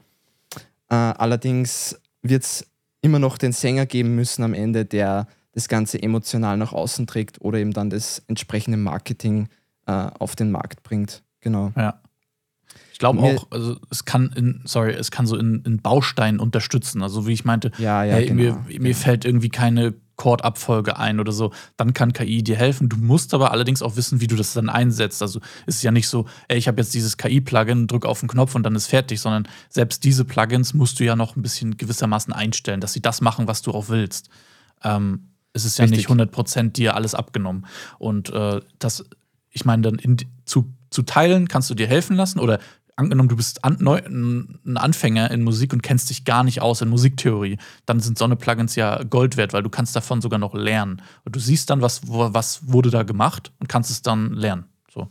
Äh, 0.88 0.94
allerdings 0.94 2.00
wird 2.22 2.44
es 2.44 2.66
immer 3.00 3.18
noch 3.18 3.38
den 3.38 3.52
Sänger 3.52 3.86
geben 3.86 4.14
müssen 4.14 4.42
am 4.42 4.54
Ende, 4.54 4.84
der 4.84 5.26
das 5.52 5.68
Ganze 5.68 6.02
emotional 6.02 6.56
nach 6.56 6.72
außen 6.72 7.06
trägt 7.06 7.40
oder 7.40 7.58
eben 7.58 7.72
dann 7.72 7.90
das 7.90 8.22
entsprechende 8.26 8.78
Marketing 8.78 9.48
äh, 9.86 9.92
auf 9.92 10.36
den 10.36 10.50
Markt 10.50 10.82
bringt. 10.82 11.22
Genau. 11.40 11.72
Ja. 11.76 12.00
Ich 12.92 12.98
glaube 12.98 13.20
auch, 13.20 13.48
also 13.50 13.76
es 13.90 14.04
kann 14.04 14.32
in, 14.36 14.60
sorry, 14.64 14.92
es 14.92 15.10
kann 15.10 15.26
so 15.26 15.36
in, 15.36 15.62
in 15.66 15.82
Bausteinen 15.82 16.40
unterstützen. 16.40 17.02
Also 17.02 17.26
wie 17.26 17.32
ich 17.32 17.44
meinte, 17.44 17.72
ja, 17.78 18.04
ja, 18.04 18.14
hey, 18.14 18.26
genau, 18.26 18.36
mir, 18.36 18.64
genau. 18.68 18.82
mir 18.82 18.94
fällt 18.94 19.24
irgendwie 19.24 19.48
keine 19.48 19.92
Chordabfolge 20.16 20.98
ein 20.98 21.20
oder 21.20 21.32
so, 21.32 21.52
dann 21.76 21.94
kann 21.94 22.12
KI 22.12 22.42
dir 22.42 22.56
helfen. 22.56 22.88
Du 22.88 22.96
musst 22.96 23.34
aber 23.34 23.50
allerdings 23.50 23.82
auch 23.82 23.96
wissen, 23.96 24.20
wie 24.20 24.26
du 24.26 24.36
das 24.36 24.52
dann 24.52 24.68
einsetzt. 24.68 25.22
Also 25.22 25.40
ist 25.66 25.82
ja 25.82 25.90
nicht 25.90 26.08
so, 26.08 26.26
ey, 26.48 26.58
ich 26.58 26.68
habe 26.68 26.80
jetzt 26.80 26.94
dieses 26.94 27.16
KI-Plugin, 27.16 27.86
drück 27.86 28.06
auf 28.06 28.20
den 28.20 28.28
Knopf 28.28 28.54
und 28.54 28.62
dann 28.62 28.74
ist 28.74 28.86
fertig, 28.86 29.20
sondern 29.20 29.48
selbst 29.68 30.04
diese 30.04 30.24
Plugins 30.24 30.74
musst 30.74 31.00
du 31.00 31.04
ja 31.04 31.16
noch 31.16 31.36
ein 31.36 31.42
bisschen 31.42 31.76
gewissermaßen 31.76 32.32
einstellen, 32.32 32.80
dass 32.80 32.92
sie 32.92 33.02
das 33.02 33.20
machen, 33.20 33.46
was 33.46 33.62
du 33.62 33.72
auch 33.72 33.88
willst. 33.88 34.28
Ähm, 34.84 35.28
es 35.52 35.64
ist 35.64 35.78
ja 35.78 35.84
Richtig. 35.84 36.08
nicht 36.08 36.20
100% 36.20 36.72
dir 36.72 36.94
alles 36.94 37.14
abgenommen. 37.14 37.66
Und 37.98 38.30
äh, 38.30 38.60
das, 38.78 39.04
ich 39.50 39.64
meine, 39.64 39.82
dann 39.82 39.96
in, 39.96 40.16
zu, 40.44 40.72
zu 40.90 41.02
teilen 41.02 41.48
kannst 41.48 41.70
du 41.70 41.74
dir 41.74 41.86
helfen 41.86 42.16
lassen 42.16 42.38
oder 42.38 42.58
angenommen, 42.96 43.28
du 43.28 43.36
bist 43.36 43.64
an, 43.64 43.76
neu, 43.80 44.00
ein 44.06 44.76
Anfänger 44.76 45.30
in 45.30 45.42
Musik 45.42 45.72
und 45.72 45.82
kennst 45.82 46.10
dich 46.10 46.24
gar 46.24 46.44
nicht 46.44 46.60
aus 46.60 46.80
in 46.80 46.88
Musiktheorie, 46.88 47.58
dann 47.86 48.00
sind 48.00 48.18
so 48.18 48.24
eine 48.24 48.36
Plugins 48.36 48.76
ja 48.76 49.02
Gold 49.04 49.36
wert, 49.36 49.52
weil 49.52 49.62
du 49.62 49.70
kannst 49.70 49.96
davon 49.96 50.20
sogar 50.20 50.38
noch 50.38 50.54
lernen. 50.54 51.02
Und 51.24 51.34
du 51.34 51.40
siehst 51.40 51.70
dann, 51.70 51.80
was, 51.80 52.02
was 52.04 52.68
wurde 52.70 52.90
da 52.90 53.02
gemacht 53.02 53.52
und 53.60 53.68
kannst 53.68 53.90
es 53.90 54.02
dann 54.02 54.32
lernen. 54.34 54.66
So. 54.92 55.08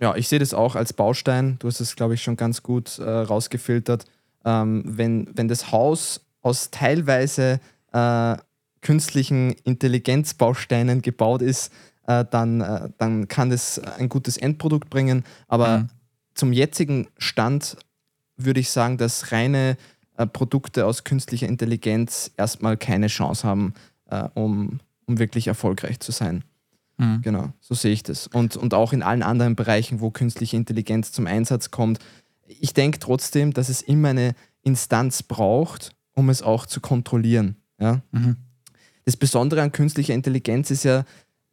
Ja, 0.00 0.14
ich 0.14 0.28
sehe 0.28 0.38
das 0.38 0.54
auch 0.54 0.76
als 0.76 0.92
Baustein. 0.92 1.56
Du 1.58 1.68
hast 1.68 1.80
es, 1.80 1.96
glaube 1.96 2.14
ich, 2.14 2.22
schon 2.22 2.36
ganz 2.36 2.62
gut 2.62 2.98
äh, 2.98 3.08
rausgefiltert. 3.08 4.04
Ähm, 4.44 4.82
wenn, 4.86 5.28
wenn 5.34 5.48
das 5.48 5.72
Haus 5.72 6.26
aus 6.42 6.70
teilweise 6.70 7.60
äh, 7.92 8.36
künstlichen 8.80 9.52
Intelligenzbausteinen 9.64 11.02
gebaut 11.02 11.40
ist, 11.40 11.72
äh, 12.06 12.24
dann, 12.28 12.60
äh, 12.60 12.90
dann 12.98 13.28
kann 13.28 13.50
das 13.50 13.78
ein 13.78 14.08
gutes 14.08 14.36
Endprodukt 14.36 14.90
bringen. 14.90 15.24
Aber 15.46 15.78
mhm 15.78 15.88
zum 16.34 16.52
jetzigen 16.52 17.08
Stand 17.18 17.76
würde 18.36 18.60
ich 18.60 18.70
sagen, 18.70 18.98
dass 18.98 19.32
reine 19.32 19.76
äh, 20.16 20.26
Produkte 20.26 20.86
aus 20.86 21.04
künstlicher 21.04 21.48
Intelligenz 21.48 22.30
erstmal 22.36 22.76
keine 22.76 23.08
Chance 23.08 23.46
haben, 23.46 23.74
äh, 24.10 24.28
um, 24.34 24.80
um 25.06 25.18
wirklich 25.18 25.46
erfolgreich 25.46 26.00
zu 26.00 26.12
sein. 26.12 26.44
Mhm. 26.98 27.22
Genau, 27.22 27.52
so 27.60 27.74
sehe 27.74 27.92
ich 27.92 28.02
das. 28.02 28.26
Und, 28.26 28.56
und 28.56 28.74
auch 28.74 28.92
in 28.92 29.02
allen 29.02 29.22
anderen 29.22 29.56
Bereichen, 29.56 30.00
wo 30.00 30.10
künstliche 30.10 30.56
Intelligenz 30.56 31.12
zum 31.12 31.26
Einsatz 31.26 31.70
kommt. 31.70 31.98
Ich 32.46 32.74
denke 32.74 32.98
trotzdem, 32.98 33.52
dass 33.52 33.68
es 33.68 33.82
immer 33.82 34.08
eine 34.08 34.34
Instanz 34.62 35.22
braucht, 35.22 35.92
um 36.14 36.28
es 36.28 36.42
auch 36.42 36.66
zu 36.66 36.80
kontrollieren. 36.80 37.56
Ja? 37.78 38.02
Mhm. 38.12 38.36
Das 39.04 39.16
Besondere 39.16 39.62
an 39.62 39.72
künstlicher 39.72 40.14
Intelligenz 40.14 40.70
ist 40.70 40.84
ja 40.84 41.04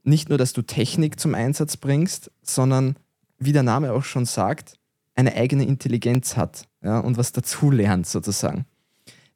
nicht 0.03 0.29
nur, 0.29 0.37
dass 0.37 0.53
du 0.53 0.61
Technik 0.61 1.19
zum 1.19 1.35
Einsatz 1.35 1.77
bringst, 1.77 2.31
sondern 2.41 2.95
wie 3.39 3.53
der 3.53 3.63
Name 3.63 3.93
auch 3.93 4.03
schon 4.03 4.25
sagt, 4.25 4.73
eine 5.15 5.33
eigene 5.35 5.65
Intelligenz 5.65 6.37
hat 6.37 6.67
ja, 6.81 6.99
und 6.99 7.17
was 7.17 7.31
dazu 7.31 7.71
lernt 7.71 8.07
sozusagen. 8.07 8.65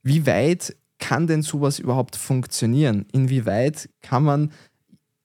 Wie 0.02 0.26
weit 0.26 0.76
kann 1.00 1.28
denn 1.28 1.42
sowas 1.42 1.80
überhaupt 1.80 2.16
funktionieren? 2.16 3.06
Inwieweit 3.12 3.90
kann 4.02 4.24
man 4.24 4.52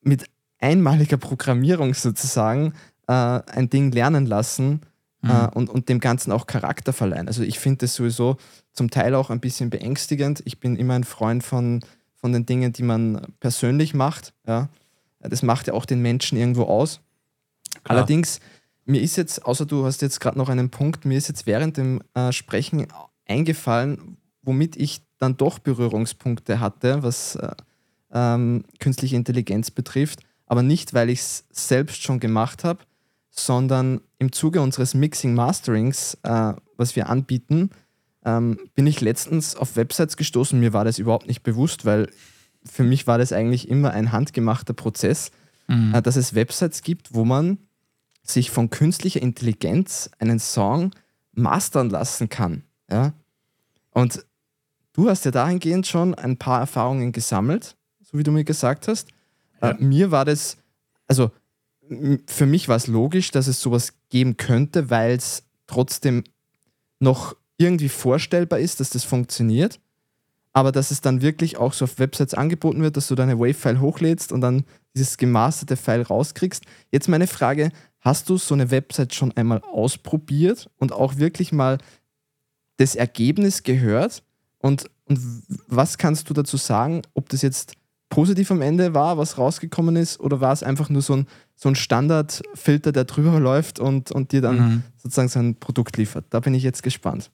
mit 0.01 0.25
einmaliger 0.59 1.17
Programmierung 1.17 1.95
sozusagen 1.95 2.73
äh, 3.07 3.13
ein 3.13 3.71
Ding 3.71 3.93
lernen 3.93 4.27
lassen 4.27 4.81
äh, 5.23 5.27
mhm. 5.27 5.31
äh, 5.31 5.49
und, 5.55 5.71
und 5.71 5.89
dem 5.89 6.01
Ganzen 6.01 6.33
auch 6.33 6.47
Charakter 6.47 6.93
verleihen? 6.93 7.29
Also 7.29 7.43
ich 7.43 7.59
finde 7.59 7.79
das 7.79 7.95
sowieso 7.95 8.37
zum 8.73 8.91
Teil 8.91 9.15
auch 9.15 9.31
ein 9.31 9.41
bisschen 9.41 9.71
beängstigend. 9.71 10.43
Ich 10.45 10.59
bin 10.59 10.77
immer 10.77 10.95
ein 10.95 11.05
Freund 11.05 11.45
von, 11.45 11.81
von 12.17 12.33
den 12.33 12.47
Dingen, 12.47 12.73
die 12.73 12.83
man 12.83 13.21
persönlich 13.39 13.95
macht. 13.95 14.33
Ja. 14.47 14.69
Das 15.21 15.43
macht 15.43 15.67
ja 15.67 15.75
auch 15.75 15.85
den 15.85 16.01
Menschen 16.01 16.39
irgendwo 16.39 16.65
aus. 16.65 17.01
Klar. 17.85 17.99
Allerdings 17.99 18.41
mir 18.89 19.03
ist 19.03 19.17
jetzt, 19.17 19.45
außer 19.45 19.67
du 19.67 19.85
hast 19.85 20.03
jetzt 20.03 20.19
gerade 20.19 20.39
noch 20.39 20.49
einen 20.49 20.71
Punkt, 20.71 21.05
mir 21.05 21.19
ist 21.19 21.29
jetzt 21.29 21.47
während 21.47 21.77
dem 21.77 22.01
äh, 22.15 22.33
Sprechen 22.33 22.87
eingefallen, 23.27 24.17
womit 24.43 24.77
ich 24.77 25.03
dann 25.19 25.37
doch 25.37 25.59
Berührungspunkte 25.59 26.59
hatte, 26.59 27.03
was 27.03 27.37
äh, 27.37 27.53
ähm, 28.13 28.65
künstliche 28.81 29.17
Intelligenz 29.17 29.71
betrifft. 29.71 30.21
Aber 30.47 30.63
nicht, 30.63 30.95
weil 30.95 31.11
ich 31.11 31.21
es 31.21 31.45
selbst 31.51 32.03
schon 32.03 32.19
gemacht 32.19 32.65
habe, 32.65 32.81
sondern 33.31 34.01
im 34.19 34.33
Zuge 34.33 34.63
unseres 34.63 34.95
Mixing 34.95 35.35
Masterings, 35.35 36.17
äh, 36.23 36.55
was 36.79 36.97
wir 36.97 37.11
anbieten, 37.11 37.71
ähm, 38.25 38.59
bin 38.75 38.87
ich 38.87 39.03
letztens 39.03 39.55
auf 39.55 39.77
Websites 39.77 40.17
gestoßen. 40.17 40.59
Mir 40.59 40.73
war 40.73 40.87
das 40.87 40.99
überhaupt 40.99 41.29
nicht 41.29 41.43
bewusst, 41.43 41.85
weil 41.85 42.09
für 42.65 42.85
mich 42.85 43.07
war 43.07 43.19
das 43.19 43.33
eigentlich 43.33 43.69
immer 43.69 43.91
ein 43.91 44.13
handgemachter 44.13 44.73
Prozess, 44.73 45.31
mhm. 45.67 45.95
äh, 45.95 46.01
dass 46.01 46.17
es 46.17 46.35
Websites 46.35 46.83
gibt, 46.83 47.13
wo 47.13 47.27
man 47.27 47.59
sich 48.31 48.51
von 48.51 48.71
künstlicher 48.71 49.23
Intelligenz 49.23 50.11
einen 50.19 50.39
Song 50.39 50.93
mastern 51.33 51.91
lassen 51.91 52.29
kann. 52.29 52.63
Ja? 52.91 53.13
Und 53.91 54.25
du 54.93 55.09
hast 55.09 55.25
ja 55.25 55.31
dahingehend 55.31 55.87
schon 55.87 56.15
ein 56.15 56.37
paar 56.37 56.61
Erfahrungen 56.61 57.13
gesammelt, 57.13 57.77
so 58.03 58.19
wie 58.19 58.23
du 58.23 58.33
mir 58.33 58.45
gesagt 58.45 58.89
hast. 58.89 59.09
Äh, 59.61 59.69
ja. 59.69 59.71
Äh, 59.73 59.83
mir 59.83 60.11
war 60.11 60.25
das, 60.25 60.57
also 61.07 61.31
für 62.27 62.47
mich 62.47 62.69
war 62.69 62.77
es 62.77 62.87
logisch, 62.87 63.31
dass 63.31 63.47
es 63.47 63.61
sowas 63.61 63.95
geben 64.11 64.37
könnte, 64.37 64.91
weil 64.91 65.13
es 65.13 65.45
trotzdem 65.67 66.25
noch 67.01 67.35
irgendwie 67.57 67.89
vorstellbar 67.89 68.59
ist, 68.59 68.81
dass 68.81 68.91
das 68.91 69.05
funktioniert. 69.05 69.81
Aber 70.53 70.73
dass 70.73 70.91
es 70.91 71.01
dann 71.01 71.23
wirklich 71.23 71.57
auch 71.57 71.73
so 71.73 71.85
auf 71.85 71.99
Websites 71.99 72.35
angeboten 72.35 72.83
wird, 72.83 72.97
dass 72.97 73.09
du 73.09 73.15
deine 73.15 73.39
Wave-File 73.39 73.81
hochlädst 73.81 74.33
und 74.33 74.41
dann 74.41 74.65
dieses 74.95 75.17
gemasterte 75.17 75.77
File 75.77 76.03
rauskriegst. 76.03 76.65
Jetzt 76.91 77.09
meine 77.09 77.27
Frage, 77.27 77.71
Hast 78.01 78.29
du 78.29 78.37
so 78.37 78.55
eine 78.55 78.71
Website 78.71 79.15
schon 79.15 79.33
einmal 79.37 79.61
ausprobiert 79.73 80.71
und 80.77 80.93
auch 80.93 81.17
wirklich 81.17 81.53
mal 81.53 81.79
das 82.77 82.95
Ergebnis 82.95 83.63
gehört? 83.63 84.23
Und, 84.59 84.89
und 85.07 85.21
was 85.67 85.99
kannst 85.99 86.31
du 86.31 86.35
dazu 86.35 86.57
sagen, 86.57 87.03
ob 87.15 87.29
das 87.29 87.43
jetzt 87.43 87.75
positiv 88.09 88.51
am 88.51 88.63
Ende 88.63 88.95
war, 88.95 89.19
was 89.19 89.39
rausgekommen 89.39 89.97
ist, 89.97 90.21
oder 90.21 90.41
war 90.41 90.53
es 90.53 90.63
einfach 90.63 90.89
nur 90.89 91.03
so 91.03 91.15
ein, 91.15 91.27
so 91.55 91.69
ein 91.69 91.75
Standardfilter, 91.75 92.93
der 92.93 93.05
drüber 93.05 93.39
läuft 93.39 93.79
und, 93.81 94.11
und 94.13 94.33
dir 94.33 94.41
dann 94.41 94.57
mhm. 94.57 94.83
sozusagen 94.97 95.29
sein 95.29 95.55
Produkt 95.57 95.97
liefert? 95.97 96.27
Da 96.31 96.41
bin 96.41 96.55
ich 96.55 96.63
jetzt 96.63 96.83
gespannt. 96.83 97.31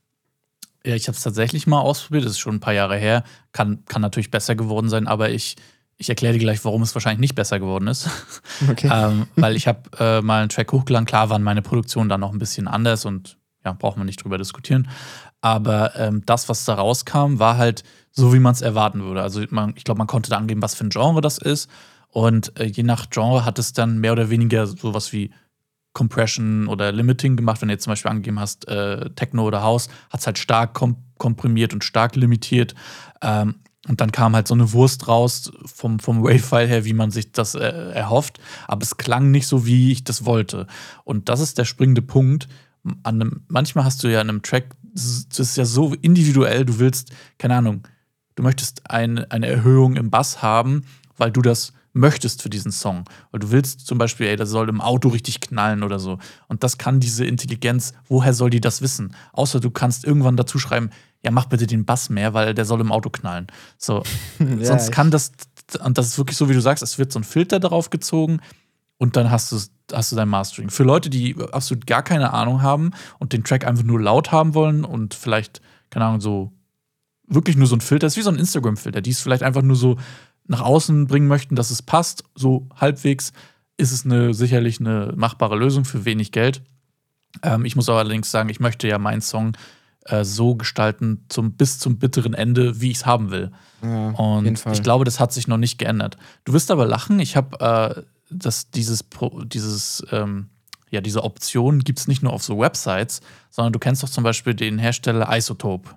Ja, 0.85 0.95
ich 0.95 1.09
habe 1.09 1.17
es 1.17 1.23
tatsächlich 1.23 1.67
mal 1.67 1.81
ausprobiert, 1.81 2.25
das 2.25 2.33
ist 2.33 2.41
schon 2.41 2.57
ein 2.57 2.61
paar 2.61 2.75
Jahre 2.75 2.99
her. 2.99 3.25
Kann, 3.53 3.85
kann 3.87 4.03
natürlich 4.03 4.31
besser 4.31 4.55
geworden 4.55 4.89
sein, 4.89 5.07
aber 5.07 5.31
ich, 5.31 5.57
ich 5.97 6.09
erkläre 6.09 6.35
dir 6.35 6.41
gleich, 6.41 6.65
warum 6.65 6.83
es 6.83 6.95
wahrscheinlich 6.95 7.21
nicht 7.21 7.35
besser 7.35 7.59
geworden 7.59 7.87
ist. 7.87 8.09
Okay. 8.71 8.89
ähm, 8.93 9.27
weil 9.37 9.57
ich 9.57 9.67
habe 9.67 9.81
äh, 9.99 10.21
mal 10.21 10.41
einen 10.41 10.49
Track 10.49 10.73
hochgeladen. 10.73 11.07
Klar 11.07 11.29
waren 11.29 11.43
meine 11.43 11.63
Produktionen 11.63 12.09
dann 12.09 12.21
noch 12.21 12.33
ein 12.33 12.39
bisschen 12.39 12.69
anders 12.69 13.05
und 13.05 13.37
ja, 13.65 13.73
braucht 13.73 13.97
man 13.97 14.07
nicht 14.07 14.23
drüber 14.23 14.39
diskutieren. 14.39 14.89
Aber 15.41 15.97
ähm, 15.97 16.23
das, 16.25 16.49
was 16.49 16.65
da 16.65 16.75
rauskam, 16.75 17.39
war 17.39 17.57
halt 17.57 17.83
so, 18.11 18.33
wie 18.33 18.39
man 18.39 18.53
es 18.53 18.63
erwarten 18.63 19.03
würde. 19.03 19.23
Also 19.23 19.43
man, 19.51 19.75
ich 19.77 19.85
glaube, 19.85 19.99
man 19.99 20.07
konnte 20.07 20.31
da 20.31 20.37
angeben, 20.37 20.63
was 20.63 20.75
für 20.75 20.85
ein 20.85 20.91
Genre 20.91 21.21
das 21.21 21.39
ist. 21.39 21.69
Und 22.09 22.59
äh, 22.59 22.65
je 22.65 22.85
nach 22.85 23.11
Genre 23.11 23.45
hat 23.45 23.59
es 23.59 23.73
dann 23.73 23.99
mehr 23.99 24.13
oder 24.13 24.31
weniger 24.31 24.67
sowas 24.67 25.13
wie 25.13 25.33
Compression 25.95 26.69
oder 26.69 26.93
Limiting 26.93 27.37
gemacht. 27.37 27.61
Wenn 27.61 27.69
du 27.69 27.75
jetzt 27.75 27.85
zum 27.85 27.93
Beispiel 27.93 28.11
angegeben 28.11 28.39
hast, 28.39 28.69
äh, 28.69 29.11
Techno 29.11 29.45
oder 29.45 29.63
House, 29.63 29.89
hat 30.11 30.21
es 30.21 30.27
halt 30.27 30.39
stark 30.39 30.75
kom 30.75 30.97
komprimiert 31.19 31.73
und 31.73 31.85
stark 31.85 32.17
limitiert. 32.17 32.75
Ähm, 33.23 33.57
und 33.87 34.01
dann 34.01 34.13
kam 34.13 34.35
halt 34.35 34.49
so 34.49 34.55
eine 34.55 34.73
Wurst 34.73 35.09
raus 35.09 35.53
vom, 35.67 35.99
vom 35.99 36.23
Wave-File 36.23 36.69
her, 36.69 36.85
wie 36.85 36.95
man 36.95 37.11
sich 37.11 37.33
das 37.33 37.55
äh, 37.55 37.61
erhofft. 37.61 38.41
Aber 38.67 38.83
es 38.83 38.97
klang 38.97 39.31
nicht 39.31 39.47
so, 39.47 39.67
wie 39.67 39.93
ich 39.93 40.05
das 40.05 40.25
wollte. 40.25 40.67
Und 41.05 41.29
das 41.29 41.41
ist 41.41 41.59
der 41.59 41.67
springende 41.67 42.01
Punkt. 42.01 42.49
An 43.03 43.21
einem, 43.21 43.45
manchmal 43.49 43.85
hast 43.85 44.03
du 44.03 44.09
ja 44.09 44.21
in 44.21 44.31
einem 44.31 44.43
Track, 44.43 44.75
das 44.95 45.39
ist 45.39 45.57
ja 45.57 45.65
so 45.65 45.95
individuell, 45.95 46.65
du 46.65 46.79
willst, 46.79 47.11
keine 47.39 47.57
Ahnung, 47.57 47.87
du 48.37 48.43
möchtest 48.43 48.91
ein, 48.91 49.31
eine 49.31 49.49
Erhöhung 49.49 49.97
im 49.97 50.11
Bass 50.11 50.41
haben, 50.41 50.85
weil 51.17 51.31
du 51.31 51.43
das 51.43 51.73
möchtest 51.95 52.43
für 52.43 52.51
diesen 52.51 52.73
Song. 52.73 53.05
Weil 53.31 53.41
du 53.41 53.51
willst 53.51 53.87
zum 53.87 53.97
Beispiel, 53.97 54.27
ey, 54.27 54.37
das 54.37 54.51
soll 54.51 54.69
im 54.69 54.81
Auto 54.81 55.09
richtig 55.09 55.41
knallen 55.41 55.83
oder 55.83 55.99
so. 55.99 56.19
Und 56.49 56.63
das 56.63 56.77
kann 56.77 57.01
diese 57.01 57.25
Intelligenz, 57.25 57.95
woher 58.09 58.35
soll 58.35 58.51
die 58.51 58.61
das 58.61 58.83
wissen? 58.83 59.17
Außer 59.33 59.61
du 59.61 59.71
kannst 59.71 60.05
irgendwann 60.05 60.37
dazu 60.37 60.59
schreiben, 60.59 60.91
ja, 61.23 61.31
mach 61.31 61.47
bitte 61.47 61.67
den 61.67 61.87
Bass 61.87 62.11
mehr, 62.11 62.35
weil 62.35 62.53
der 62.53 62.67
soll 62.67 62.81
im 62.81 62.93
Auto 62.93 63.09
knallen. 63.09 63.47
So. 63.79 64.03
ja, 64.39 64.67
Sonst 64.67 64.93
kann 64.93 65.11
das, 65.11 65.33
und 65.83 65.97
das 65.97 66.09
ist 66.09 66.19
wirklich 66.19 66.37
so, 66.37 66.49
wie 66.49 66.55
du 66.55 66.61
sagst, 66.61 66.83
es 66.83 66.99
wird 66.99 67.13
so 67.13 67.21
ein 67.21 67.25
Filter 67.25 67.61
darauf 67.61 67.91
gezogen 67.91 68.41
und 68.99 69.17
dann 69.17 69.31
hast 69.31 69.53
du, 69.53 69.59
hast 69.93 70.13
du 70.13 70.17
dein 70.17 70.29
Mastering. 70.29 70.71
Für 70.71 70.85
Leute, 70.85 71.11
die 71.11 71.37
absolut 71.53 71.87
gar 71.87 72.03
keine 72.03 72.33
Ahnung 72.33 72.61
haben 72.61 72.91
und 73.19 73.33
den 73.33 73.45
Track 73.45 73.67
einfach 73.67 73.85
nur 73.85 74.01
laut 74.01 74.33
haben 74.33 74.55
wollen 74.55 74.85
und 74.85 75.15
vielleicht, 75.15 75.63
keine 75.91 76.07
Ahnung, 76.07 76.21
so 76.21 76.53
wirklich 77.27 77.57
nur 77.57 77.67
so 77.67 77.77
ein 77.77 77.81
Filter, 77.81 78.07
ist 78.07 78.17
wie 78.17 78.23
so 78.23 78.31
ein 78.31 78.39
Instagram-Filter, 78.39 79.01
die 79.01 79.11
es 79.11 79.21
vielleicht 79.21 79.43
einfach 79.43 79.63
nur 79.63 79.77
so 79.77 79.97
nach 80.47 80.61
außen 80.61 81.07
bringen 81.07 81.27
möchten, 81.27 81.57
dass 81.57 81.71
es 81.71 81.83
passt, 81.83 82.25
so 82.35 82.69
halbwegs, 82.77 83.33
ist 83.77 83.93
es 83.93 84.05
eine, 84.05 84.35
sicherlich 84.35 84.81
eine 84.81 85.13
machbare 85.17 85.57
Lösung 85.57 85.85
für 85.85 86.05
wenig 86.05 86.33
Geld. 86.33 86.63
Ähm, 87.43 87.65
ich 87.65 87.77
muss 87.77 87.89
aber 87.89 87.99
allerdings 87.99 88.31
sagen, 88.31 88.49
ich 88.49 88.61
möchte 88.61 88.87
ja 88.87 88.99
meinen 88.99 89.23
Song 89.23 89.57
äh, 90.05 90.25
so 90.25 90.55
gestalten, 90.55 91.25
zum, 91.29 91.53
bis 91.53 91.79
zum 91.79 91.99
bitteren 91.99 92.35
Ende, 92.35 92.81
wie 92.81 92.91
ich 92.91 92.99
es 92.99 93.07
haben 93.07 93.31
will. 93.31 93.51
Ja, 93.83 94.11
Und 94.11 94.65
ich 94.73 94.83
glaube, 94.83 95.05
das 95.05 95.19
hat 95.19 95.33
sich 95.33 95.49
noch 95.49 95.57
nicht 95.57 95.79
geändert. 95.79 96.17
Du 96.45 96.53
wirst 96.53 96.71
aber 96.71 96.87
lachen, 96.87 97.19
ich 97.19 97.37
habe 97.37 97.59
äh, 97.61 98.03
dieses, 98.31 98.71
dieses 98.71 100.07
ähm, 100.11 100.51
ja, 100.95 101.01
diese 101.01 101.25
Option 101.25 101.81
gibt 101.81 101.99
es 101.99 102.07
nicht 102.07 102.23
nur 102.23 102.33
auf 102.33 102.43
so 102.43 102.59
Websites, 102.59 103.21
sondern 103.51 103.73
du 103.73 103.79
kennst 103.81 104.03
doch 104.03 104.09
zum 104.09 104.23
Beispiel 104.25 104.55
den 104.55 104.79
Hersteller 104.79 105.29
Isotope. 105.37 105.91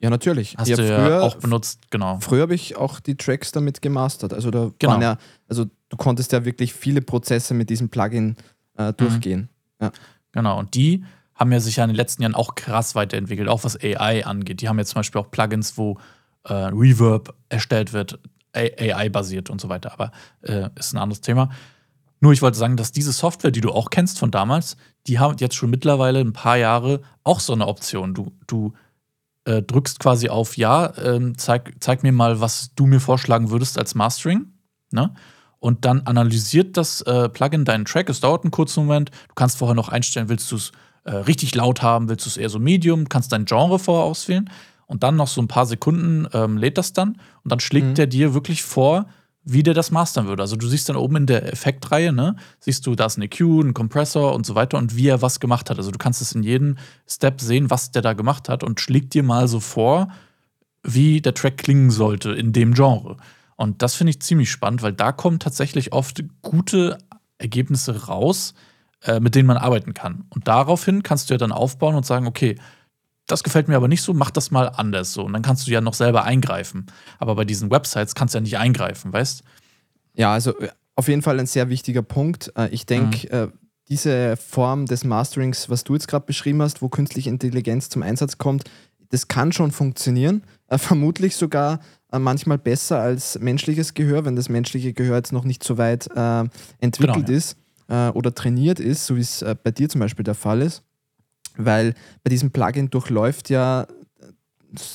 Ja, 0.00 0.08
natürlich. 0.08 0.56
Hast 0.56 0.68
ja, 0.68 0.76
du 0.76 0.82
früher, 0.82 1.08
ja 1.10 1.20
auch 1.20 1.36
benutzt, 1.36 1.90
genau. 1.90 2.18
Früher 2.20 2.42
habe 2.42 2.54
ich 2.54 2.76
auch 2.76 3.00
die 3.00 3.16
Tracks 3.16 3.52
damit 3.52 3.82
gemastert. 3.82 4.32
Also 4.32 4.50
da 4.50 4.70
genau. 4.78 4.92
waren 4.92 5.02
ja, 5.02 5.18
also 5.46 5.66
du 5.90 5.96
konntest 5.98 6.32
ja 6.32 6.44
wirklich 6.44 6.72
viele 6.72 7.02
Prozesse 7.02 7.52
mit 7.52 7.68
diesem 7.68 7.90
Plugin 7.90 8.36
äh, 8.78 8.88
mhm. 8.88 8.96
durchgehen. 8.96 9.40
Mhm. 9.78 9.84
Ja. 9.86 9.92
Genau, 10.32 10.58
und 10.58 10.74
die 10.74 11.04
haben 11.34 11.52
ja 11.52 11.60
sich 11.60 11.76
ja 11.76 11.84
in 11.84 11.90
den 11.90 11.96
letzten 11.96 12.22
Jahren 12.22 12.34
auch 12.34 12.54
krass 12.54 12.94
weiterentwickelt, 12.94 13.48
auch 13.48 13.64
was 13.64 13.78
AI 13.82 14.24
angeht. 14.24 14.62
Die 14.62 14.68
haben 14.68 14.78
jetzt 14.78 14.90
zum 14.90 15.00
Beispiel 15.00 15.20
auch 15.20 15.30
Plugins, 15.30 15.76
wo 15.76 15.98
äh, 16.44 16.52
Reverb 16.52 17.34
erstellt 17.48 17.92
wird, 17.92 18.18
AI-basiert 18.54 19.50
und 19.50 19.60
so 19.60 19.68
weiter. 19.68 19.92
Aber 19.92 20.12
äh, 20.42 20.68
ist 20.76 20.92
ein 20.92 20.98
anderes 20.98 21.20
Thema. 21.20 21.50
Nur 22.20 22.32
ich 22.32 22.42
wollte 22.42 22.58
sagen, 22.58 22.76
dass 22.76 22.92
diese 22.92 23.12
Software, 23.12 23.50
die 23.50 23.62
du 23.62 23.70
auch 23.70 23.90
kennst 23.90 24.18
von 24.18 24.30
damals, 24.30 24.76
die 25.06 25.18
haben 25.18 25.36
jetzt 25.38 25.54
schon 25.54 25.70
mittlerweile 25.70 26.20
ein 26.20 26.32
paar 26.32 26.56
Jahre 26.56 27.00
auch 27.24 27.40
so 27.40 27.52
eine 27.52 27.66
Option. 27.66 28.12
Du, 28.12 28.32
du 28.46 28.74
äh, 29.44 29.62
drückst 29.62 30.00
quasi 30.00 30.28
auf 30.28 30.56
Ja, 30.56 30.92
ähm, 30.98 31.36
zeig, 31.38 31.74
zeig 31.80 32.02
mir 32.02 32.12
mal, 32.12 32.40
was 32.40 32.74
du 32.74 32.86
mir 32.86 33.00
vorschlagen 33.00 33.50
würdest 33.50 33.78
als 33.78 33.94
Mastering. 33.94 34.46
Ne? 34.90 35.14
Und 35.58 35.84
dann 35.84 36.02
analysiert 36.06 36.76
das 36.76 37.02
äh, 37.02 37.28
Plugin 37.28 37.64
deinen 37.64 37.84
Track. 37.84 38.08
Es 38.08 38.20
dauert 38.20 38.44
einen 38.44 38.50
kurzen 38.50 38.86
Moment. 38.86 39.10
Du 39.28 39.34
kannst 39.34 39.58
vorher 39.58 39.74
noch 39.74 39.88
einstellen, 39.88 40.28
willst 40.28 40.50
du 40.50 40.56
es 40.56 40.72
äh, 41.04 41.14
richtig 41.14 41.54
laut 41.54 41.82
haben, 41.82 42.08
willst 42.08 42.26
du 42.26 42.30
es 42.30 42.36
eher 42.36 42.48
so 42.48 42.58
medium, 42.58 43.08
kannst 43.08 43.32
dein 43.32 43.44
Genre 43.44 43.78
vorher 43.78 44.04
auswählen. 44.04 44.50
Und 44.86 45.02
dann 45.02 45.16
noch 45.16 45.28
so 45.28 45.40
ein 45.40 45.48
paar 45.48 45.66
Sekunden 45.66 46.26
ähm, 46.32 46.56
lädt 46.56 46.76
das 46.76 46.92
dann. 46.92 47.10
Und 47.44 47.52
dann 47.52 47.60
schlägt 47.60 47.86
mhm. 47.86 47.94
der 47.94 48.06
dir 48.06 48.34
wirklich 48.34 48.62
vor, 48.62 49.06
wie 49.42 49.62
der 49.62 49.74
das 49.74 49.90
mastern 49.90 50.26
würde. 50.26 50.42
Also 50.42 50.56
du 50.56 50.66
siehst 50.68 50.88
dann 50.88 50.96
oben 50.96 51.16
in 51.16 51.26
der 51.26 51.52
Effektreihe, 51.52 52.12
ne, 52.12 52.36
siehst 52.58 52.86
du, 52.86 52.94
da 52.94 53.06
ist 53.06 53.16
eine 53.16 53.26
EQ, 53.26 53.40
ein 53.40 53.74
Kompressor 53.74 54.34
und 54.34 54.44
so 54.44 54.54
weiter 54.54 54.78
und 54.78 54.96
wie 54.96 55.08
er 55.08 55.22
was 55.22 55.40
gemacht 55.40 55.70
hat. 55.70 55.78
Also 55.78 55.90
du 55.90 55.98
kannst 55.98 56.20
es 56.20 56.32
in 56.32 56.42
jedem 56.42 56.76
Step 57.08 57.40
sehen, 57.40 57.70
was 57.70 57.90
der 57.90 58.02
da 58.02 58.12
gemacht 58.12 58.48
hat 58.48 58.62
und 58.62 58.80
schlägt 58.80 59.14
dir 59.14 59.22
mal 59.22 59.48
so 59.48 59.60
vor, 59.60 60.08
wie 60.82 61.20
der 61.20 61.34
Track 61.34 61.58
klingen 61.58 61.90
sollte 61.90 62.32
in 62.32 62.52
dem 62.52 62.74
Genre. 62.74 63.16
Und 63.56 63.82
das 63.82 63.94
finde 63.94 64.10
ich 64.10 64.20
ziemlich 64.20 64.50
spannend, 64.50 64.82
weil 64.82 64.92
da 64.92 65.12
kommen 65.12 65.38
tatsächlich 65.38 65.92
oft 65.92 66.22
gute 66.42 66.98
Ergebnisse 67.38 68.06
raus, 68.06 68.54
äh, 69.02 69.20
mit 69.20 69.34
denen 69.34 69.46
man 69.46 69.56
arbeiten 69.56 69.94
kann. 69.94 70.24
Und 70.30 70.48
daraufhin 70.48 71.02
kannst 71.02 71.28
du 71.28 71.34
ja 71.34 71.38
dann 71.38 71.52
aufbauen 71.52 71.94
und 71.94 72.06
sagen, 72.06 72.26
okay, 72.26 72.56
das 73.30 73.42
gefällt 73.42 73.68
mir 73.68 73.76
aber 73.76 73.88
nicht 73.88 74.02
so, 74.02 74.12
mach 74.12 74.30
das 74.30 74.50
mal 74.50 74.66
anders 74.66 75.12
so. 75.12 75.22
Und 75.24 75.32
dann 75.32 75.42
kannst 75.42 75.66
du 75.66 75.70
ja 75.70 75.80
noch 75.80 75.94
selber 75.94 76.24
eingreifen. 76.24 76.86
Aber 77.18 77.34
bei 77.34 77.44
diesen 77.44 77.70
Websites 77.70 78.14
kannst 78.14 78.34
du 78.34 78.38
ja 78.38 78.42
nicht 78.42 78.58
eingreifen, 78.58 79.12
weißt? 79.12 79.42
Ja, 80.14 80.32
also 80.32 80.58
äh, 80.58 80.68
auf 80.96 81.08
jeden 81.08 81.22
Fall 81.22 81.38
ein 81.38 81.46
sehr 81.46 81.68
wichtiger 81.68 82.02
Punkt. 82.02 82.52
Äh, 82.56 82.68
ich 82.70 82.86
denke, 82.86 83.46
mhm. 83.46 83.52
diese 83.88 84.36
Form 84.36 84.86
des 84.86 85.04
Masterings, 85.04 85.70
was 85.70 85.84
du 85.84 85.94
jetzt 85.94 86.08
gerade 86.08 86.26
beschrieben 86.26 86.60
hast, 86.62 86.82
wo 86.82 86.88
künstliche 86.88 87.30
Intelligenz 87.30 87.88
zum 87.88 88.02
Einsatz 88.02 88.38
kommt, 88.38 88.64
das 89.10 89.28
kann 89.28 89.52
schon 89.52 89.72
funktionieren. 89.72 90.44
Vermutlich 90.68 91.34
sogar 91.34 91.80
manchmal 92.12 92.58
besser 92.58 93.00
als 93.00 93.38
menschliches 93.40 93.94
Gehör, 93.94 94.24
wenn 94.24 94.36
das 94.36 94.48
menschliche 94.48 94.92
Gehör 94.92 95.16
jetzt 95.16 95.32
noch 95.32 95.42
nicht 95.42 95.64
so 95.64 95.78
weit 95.78 96.06
entwickelt 96.78 97.26
genau, 97.26 97.28
ja. 97.28 97.36
ist 97.36 97.56
oder 98.14 98.32
trainiert 98.32 98.78
ist, 98.78 99.06
so 99.06 99.16
wie 99.16 99.20
es 99.20 99.44
bei 99.64 99.72
dir 99.72 99.88
zum 99.88 100.00
Beispiel 100.00 100.22
der 100.22 100.36
Fall 100.36 100.62
ist 100.62 100.84
weil 101.64 101.94
bei 102.22 102.30
diesem 102.30 102.50
Plugin 102.50 102.90
durchläuft 102.90 103.50
ja 103.50 103.86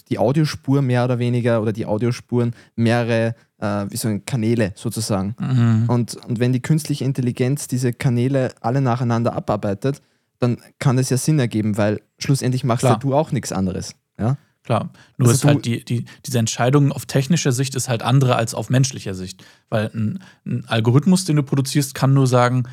die 0.10 0.20
Audiospur 0.20 0.82
mehr 0.82 1.04
oder 1.04 1.20
weniger 1.20 1.62
oder 1.62 1.74
die 1.74 1.86
Audiospuren 1.86 2.54
mehrere 2.76 3.36
äh, 3.60 3.86
wie 3.90 3.98
so 3.98 4.20
Kanäle 4.26 4.72
sozusagen. 4.76 5.36
Mhm. 5.40 5.86
Und, 5.90 6.16
und 6.28 6.40
wenn 6.40 6.54
die 6.54 6.62
künstliche 6.62 7.04
Intelligenz 7.04 7.68
diese 7.68 7.94
Kanäle 7.94 8.54
alle 8.62 8.82
nacheinander 8.82 9.34
abarbeitet, 9.34 10.02
dann 10.40 10.58
kann 10.80 10.98
es 10.98 11.10
ja 11.10 11.18
Sinn 11.18 11.40
ergeben, 11.40 11.78
weil 11.78 12.02
schlussendlich 12.20 12.64
machst 12.64 12.84
ja 12.84 12.96
du 12.96 13.14
auch 13.14 13.32
nichts 13.32 13.52
anderes. 13.52 13.96
Ja? 14.20 14.38
Klar, 14.64 14.90
nur 15.18 15.30
also 15.30 15.40
ist 15.40 15.46
halt 15.46 15.66
die, 15.66 15.86
die, 15.86 16.06
diese 16.26 16.40
Entscheidung 16.40 16.92
auf 16.92 17.06
technischer 17.06 17.52
Sicht 17.52 17.76
ist 17.76 17.88
halt 17.88 18.02
andere 18.02 18.36
als 18.36 18.56
auf 18.56 18.70
menschlicher 18.70 19.14
Sicht. 19.14 19.46
Weil 19.70 19.92
ein, 19.94 20.24
ein 20.46 20.66
Algorithmus, 20.68 21.24
den 21.26 21.36
du 21.36 21.44
produzierst, 21.44 21.94
kann 21.94 22.14
nur 22.14 22.28
sagen, 22.28 22.64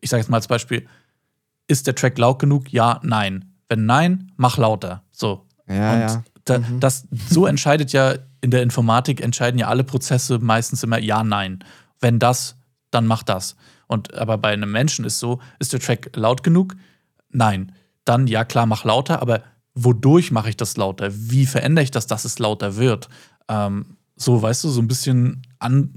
ich 0.00 0.10
sage 0.10 0.20
jetzt 0.20 0.30
mal 0.30 0.36
als 0.36 0.48
Beispiel, 0.48 0.86
ist 1.72 1.86
der 1.86 1.94
Track 1.94 2.18
laut 2.18 2.38
genug? 2.38 2.72
Ja, 2.72 3.00
nein. 3.02 3.46
Wenn 3.68 3.86
nein, 3.86 4.32
mach 4.36 4.58
lauter. 4.58 5.02
So. 5.10 5.46
Ja, 5.68 5.94
und 5.94 6.00
ja. 6.00 6.24
Da, 6.44 6.58
mhm. 6.58 6.80
das, 6.80 7.06
so 7.30 7.46
entscheidet 7.46 7.92
ja 7.92 8.16
in 8.40 8.50
der 8.50 8.62
Informatik, 8.62 9.20
entscheiden 9.20 9.58
ja 9.58 9.68
alle 9.68 9.84
Prozesse 9.84 10.38
meistens 10.38 10.82
immer 10.82 10.98
ja, 10.98 11.24
nein. 11.24 11.64
Wenn 12.00 12.18
das, 12.18 12.56
dann 12.90 13.06
mach 13.06 13.22
das. 13.22 13.56
Und 13.86 14.14
aber 14.14 14.38
bei 14.38 14.52
einem 14.52 14.70
Menschen 14.70 15.04
ist 15.04 15.18
so, 15.18 15.40
ist 15.58 15.72
der 15.72 15.80
Track 15.80 16.10
laut 16.14 16.42
genug? 16.42 16.74
Nein. 17.30 17.72
Dann 18.04 18.26
ja 18.26 18.44
klar, 18.44 18.66
mach 18.66 18.84
lauter, 18.84 19.22
aber 19.22 19.42
wodurch 19.74 20.30
mache 20.30 20.48
ich 20.48 20.56
das 20.56 20.76
lauter? 20.76 21.08
Wie 21.12 21.46
verändere 21.46 21.84
ich 21.84 21.90
das, 21.90 22.06
dass 22.06 22.24
es 22.24 22.38
lauter 22.38 22.76
wird? 22.76 23.08
Ähm, 23.48 23.96
so, 24.16 24.42
weißt 24.42 24.64
du, 24.64 24.68
so 24.68 24.80
ein 24.80 24.88
bisschen 24.88 25.42
an 25.58 25.94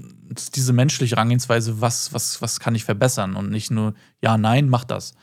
diese 0.54 0.72
menschliche 0.72 1.16
Rangehensweise, 1.16 1.80
was, 1.80 2.12
was, 2.12 2.40
was 2.40 2.60
kann 2.60 2.74
ich 2.74 2.84
verbessern 2.84 3.36
und 3.36 3.50
nicht 3.50 3.70
nur 3.70 3.94
ja, 4.22 4.38
nein, 4.38 4.68
mach 4.68 4.84
das. 4.84 5.14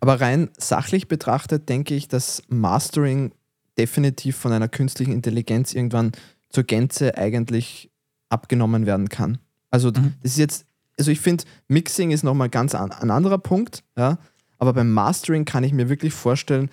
Aber 0.00 0.20
rein 0.20 0.50
sachlich 0.58 1.08
betrachtet 1.08 1.68
denke 1.68 1.94
ich, 1.94 2.08
dass 2.08 2.42
Mastering 2.48 3.32
definitiv 3.78 4.36
von 4.36 4.52
einer 4.52 4.68
künstlichen 4.68 5.12
Intelligenz 5.12 5.72
irgendwann 5.74 6.12
zur 6.50 6.64
Gänze 6.64 7.16
eigentlich 7.16 7.90
abgenommen 8.28 8.86
werden 8.86 9.08
kann. 9.08 9.38
Also 9.70 9.88
mhm. 9.88 10.14
das 10.22 10.32
ist 10.32 10.38
jetzt 10.38 10.66
also 10.98 11.10
ich 11.10 11.20
finde, 11.20 11.44
Mixing 11.68 12.10
ist 12.10 12.22
nochmal 12.22 12.48
ganz 12.48 12.74
an, 12.74 12.92
ein 12.92 13.10
anderer 13.10 13.38
Punkt, 13.38 13.82
ja. 13.96 14.18
Aber 14.58 14.72
beim 14.72 14.92
Mastering 14.92 15.44
kann 15.44 15.64
ich 15.64 15.72
mir 15.72 15.88
wirklich 15.88 16.12
vorstellen, 16.12 16.70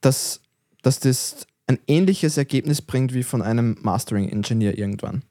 dass, 0.00 0.40
dass 0.82 0.98
das 0.98 1.46
ein 1.68 1.78
ähnliches 1.86 2.36
Ergebnis 2.36 2.82
bringt 2.82 3.14
wie 3.14 3.22
von 3.22 3.42
einem 3.42 3.76
Mastering-Engineer 3.82 4.76
irgendwann. 4.76 5.22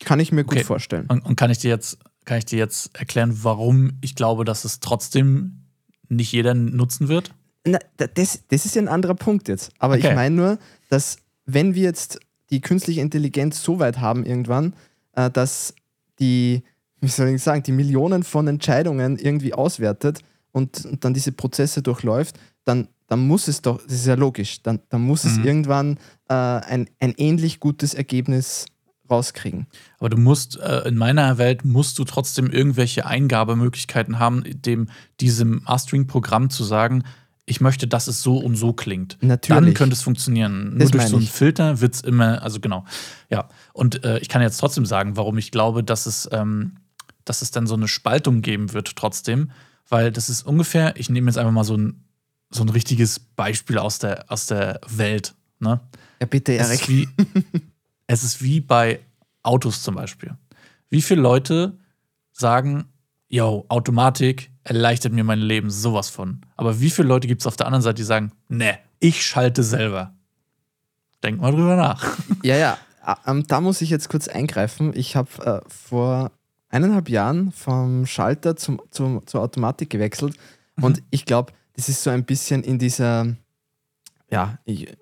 Kann 0.00 0.20
ich 0.20 0.32
mir 0.32 0.44
gut 0.44 0.58
Okay. 0.58 0.64
vorstellen. 0.64 1.06
Und, 1.06 1.24
und 1.24 1.36
kann 1.36 1.50
ich 1.50 1.58
dir 1.58 1.70
jetzt, 1.70 1.98
kann 2.26 2.38
ich 2.38 2.44
dir 2.44 2.58
jetzt 2.58 2.94
erklären, 2.98 3.38
warum 3.42 3.92
ich 4.02 4.14
glaube, 4.14 4.44
dass 4.44 4.66
es 4.66 4.80
trotzdem 4.80 5.62
nicht 6.08 6.32
jeder 6.32 6.54
nutzen 6.54 7.08
wird? 7.08 7.32
Na, 7.66 7.78
da- 7.96 8.06
das, 8.06 8.40
das 8.48 8.64
ist 8.66 8.74
ja 8.76 8.82
ein 8.82 8.88
anderer 8.88 9.14
Punkt 9.14 9.48
jetzt. 9.48 9.70
Aber 9.78 9.94
Okay. 9.94 10.08
ich 10.08 10.14
meine 10.14 10.34
nur, 10.36 10.58
dass 10.88 11.16
wenn 11.46 11.74
wir 11.74 11.82
jetzt 11.82 12.18
die 12.50 12.60
künstliche 12.60 13.00
Intelligenz 13.00 13.62
so 13.62 13.78
weit 13.78 13.98
haben 14.00 14.24
irgendwann, 14.24 14.74
äh, 15.14 15.30
dass 15.30 15.74
die, 16.20 16.62
wie 17.00 17.08
soll 17.08 17.28
ich 17.28 17.42
sagen, 17.42 17.62
die 17.62 17.72
Millionen 17.72 18.22
von 18.22 18.46
Entscheidungen 18.48 19.18
irgendwie 19.18 19.52
auswertet 19.52 20.20
und, 20.52 20.84
und 20.86 21.04
dann 21.04 21.12
diese 21.14 21.32
Prozesse 21.32 21.82
durchläuft, 21.82 22.38
dann, 22.64 22.88
dann 23.08 23.26
muss 23.26 23.48
es 23.48 23.62
doch, 23.62 23.82
das 23.82 23.92
ist 23.94 24.06
ja 24.06 24.14
logisch, 24.14 24.62
dann, 24.62 24.80
dann 24.88 25.02
muss 25.02 25.24
es 25.24 25.36
Mhm. 25.38 25.44
irgendwann 25.44 25.98
äh, 26.28 26.34
ein, 26.34 26.88
ein 27.00 27.14
ähnlich 27.16 27.60
gutes 27.60 27.94
Ergebnis 27.94 28.66
rauskriegen. 29.10 29.66
Aber 29.98 30.08
du 30.08 30.16
musst, 30.16 30.58
äh, 30.58 30.88
in 30.88 30.96
meiner 30.96 31.38
Welt 31.38 31.64
musst 31.64 31.98
du 31.98 32.04
trotzdem 32.04 32.50
irgendwelche 32.50 33.06
Eingabemöglichkeiten 33.06 34.18
haben, 34.18 34.44
dem, 34.46 34.88
diesem 35.20 35.62
Mastering-Programm 35.64 36.50
zu 36.50 36.64
sagen, 36.64 37.04
ich 37.46 37.60
möchte, 37.60 37.86
dass 37.86 38.08
es 38.08 38.22
so 38.22 38.38
und 38.38 38.56
so 38.56 38.72
klingt. 38.72 39.16
Natürlich. 39.20 39.64
Dann 39.64 39.74
könnte 39.74 39.94
es 39.94 40.02
funktionieren. 40.02 40.70
Nur 40.70 40.78
Das 40.80 40.90
durch 40.90 41.02
meine 41.02 41.10
so 41.10 41.16
einen 41.16 41.24
ich. 41.24 41.30
Filter 41.30 41.80
wird 41.80 41.94
es 41.94 42.00
immer, 42.00 42.42
also 42.42 42.58
genau. 42.58 42.84
Ja. 43.30 43.48
Und 43.72 44.04
äh, 44.04 44.18
ich 44.18 44.28
kann 44.28 44.42
jetzt 44.42 44.58
trotzdem 44.58 44.84
sagen, 44.84 45.16
warum 45.16 45.38
ich 45.38 45.52
glaube, 45.52 45.84
dass 45.84 46.06
es, 46.06 46.28
ähm, 46.32 46.78
dass 47.24 47.42
es 47.42 47.52
dann 47.52 47.68
so 47.68 47.74
eine 47.74 47.86
Spaltung 47.86 48.42
geben 48.42 48.72
wird 48.72 48.96
trotzdem. 48.96 49.52
Weil 49.88 50.10
das 50.10 50.28
ist 50.28 50.44
ungefähr, 50.44 50.96
ich 50.96 51.08
nehme 51.08 51.28
jetzt 51.30 51.38
einfach 51.38 51.52
mal 51.52 51.64
so 51.64 51.76
ein, 51.76 52.04
so 52.50 52.64
ein 52.64 52.68
richtiges 52.68 53.20
Beispiel 53.20 53.78
aus 53.78 54.00
der, 54.00 54.24
aus 54.28 54.46
der 54.46 54.80
Welt. 54.88 55.34
Ne? 55.60 55.80
Ja, 56.20 56.26
bitte, 56.26 56.52
Erik. 56.52 57.08
es 58.06 58.22
ist 58.22 58.42
wie 58.42 58.60
bei 58.60 59.00
Autos 59.42 59.82
zum 59.82 59.94
Beispiel. 59.94 60.36
Wie 60.88 61.02
viele 61.02 61.20
Leute 61.20 61.78
sagen, 62.32 62.86
yo, 63.28 63.64
Automatik 63.68 64.50
erleichtert 64.62 65.12
mir 65.12 65.24
mein 65.24 65.40
Leben 65.40 65.70
sowas 65.70 66.10
von. 66.10 66.40
Aber 66.56 66.80
wie 66.80 66.90
viele 66.90 67.08
Leute 67.08 67.28
gibt 67.28 67.42
es 67.42 67.46
auf 67.46 67.56
der 67.56 67.66
anderen 67.66 67.82
Seite, 67.82 67.96
die 67.96 68.04
sagen, 68.04 68.32
ne, 68.48 68.78
ich 68.98 69.24
schalte 69.24 69.62
selber? 69.62 70.14
Denk 71.22 71.40
mal 71.40 71.52
drüber 71.52 71.76
nach. 71.76 72.16
Ja, 72.42 72.56
ja, 72.56 72.78
ah, 73.02 73.16
ähm, 73.26 73.46
da 73.46 73.60
muss 73.60 73.80
ich 73.80 73.90
jetzt 73.90 74.08
kurz 74.08 74.28
eingreifen. 74.28 74.92
Ich 74.94 75.16
habe 75.16 75.62
äh, 75.64 75.68
vor 75.68 76.32
eineinhalb 76.68 77.08
Jahren 77.08 77.52
vom 77.52 78.06
Schalter 78.06 78.56
zum, 78.56 78.82
zum, 78.90 79.26
zur 79.26 79.42
Automatik 79.42 79.90
gewechselt 79.90 80.36
und 80.80 81.02
ich 81.10 81.24
glaube, 81.24 81.52
das 81.74 81.88
ist 81.88 82.02
so 82.02 82.10
ein 82.10 82.24
bisschen 82.24 82.62
in 82.62 82.78
dieser 82.78 83.36
ja, 84.30 84.58
ich, 84.64 84.96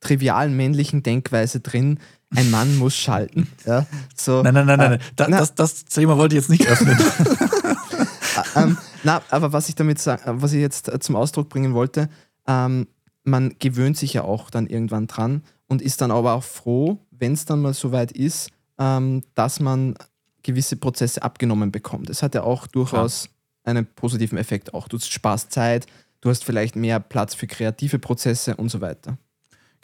trivialen 0.00 0.56
männlichen 0.56 1.02
Denkweise 1.02 1.60
drin, 1.60 1.98
ein 2.36 2.50
Mann 2.50 2.76
muss 2.76 2.96
schalten. 2.96 3.48
Ja, 3.66 3.86
so, 4.16 4.42
Nein, 4.42 4.54
nein, 4.54 4.66
nein, 4.66 4.78
nein. 4.78 4.92
äh, 4.92 4.96
nein. 4.96 5.00
Da, 5.16 5.26
na, 5.28 5.38
das, 5.38 5.54
das 5.54 5.84
Thema 5.84 6.16
wollte 6.18 6.36
ich 6.36 6.42
jetzt 6.42 6.50
nicht 6.50 6.66
öffnen. 6.66 6.96
ähm, 8.56 8.76
na, 9.02 9.22
aber 9.30 9.52
was 9.52 9.68
ich 9.68 9.74
damit 9.74 9.98
sa- 9.98 10.18
was 10.26 10.52
ich 10.52 10.60
jetzt 10.60 10.88
äh, 10.88 10.98
zum 10.98 11.16
Ausdruck 11.16 11.48
bringen 11.48 11.74
wollte, 11.74 12.08
ähm, 12.46 12.86
man 13.24 13.54
gewöhnt 13.58 13.96
sich 13.96 14.12
ja 14.14 14.22
auch 14.22 14.50
dann 14.50 14.66
irgendwann 14.66 15.06
dran 15.06 15.42
und 15.66 15.80
ist 15.82 16.00
dann 16.00 16.10
aber 16.10 16.34
auch 16.34 16.44
froh, 16.44 16.98
wenn 17.10 17.32
es 17.32 17.44
dann 17.46 17.62
mal 17.62 17.72
so 17.74 17.92
weit 17.92 18.12
ist, 18.12 18.50
ähm, 18.78 19.22
dass 19.34 19.60
man 19.60 19.94
gewisse 20.42 20.76
Prozesse 20.76 21.22
abgenommen 21.22 21.72
bekommt. 21.72 22.08
Das 22.10 22.22
hat 22.22 22.34
ja 22.34 22.42
auch 22.42 22.66
durchaus 22.66 23.28
einen 23.64 23.86
positiven 23.86 24.36
Effekt 24.36 24.74
auch. 24.74 24.88
Du 24.88 24.98
sparst 24.98 25.52
Zeit, 25.52 25.86
du 26.20 26.28
hast 26.28 26.44
vielleicht 26.44 26.76
mehr 26.76 27.00
Platz 27.00 27.34
für 27.34 27.46
kreative 27.46 27.98
Prozesse 27.98 28.54
und 28.56 28.68
so 28.68 28.82
weiter. 28.82 29.16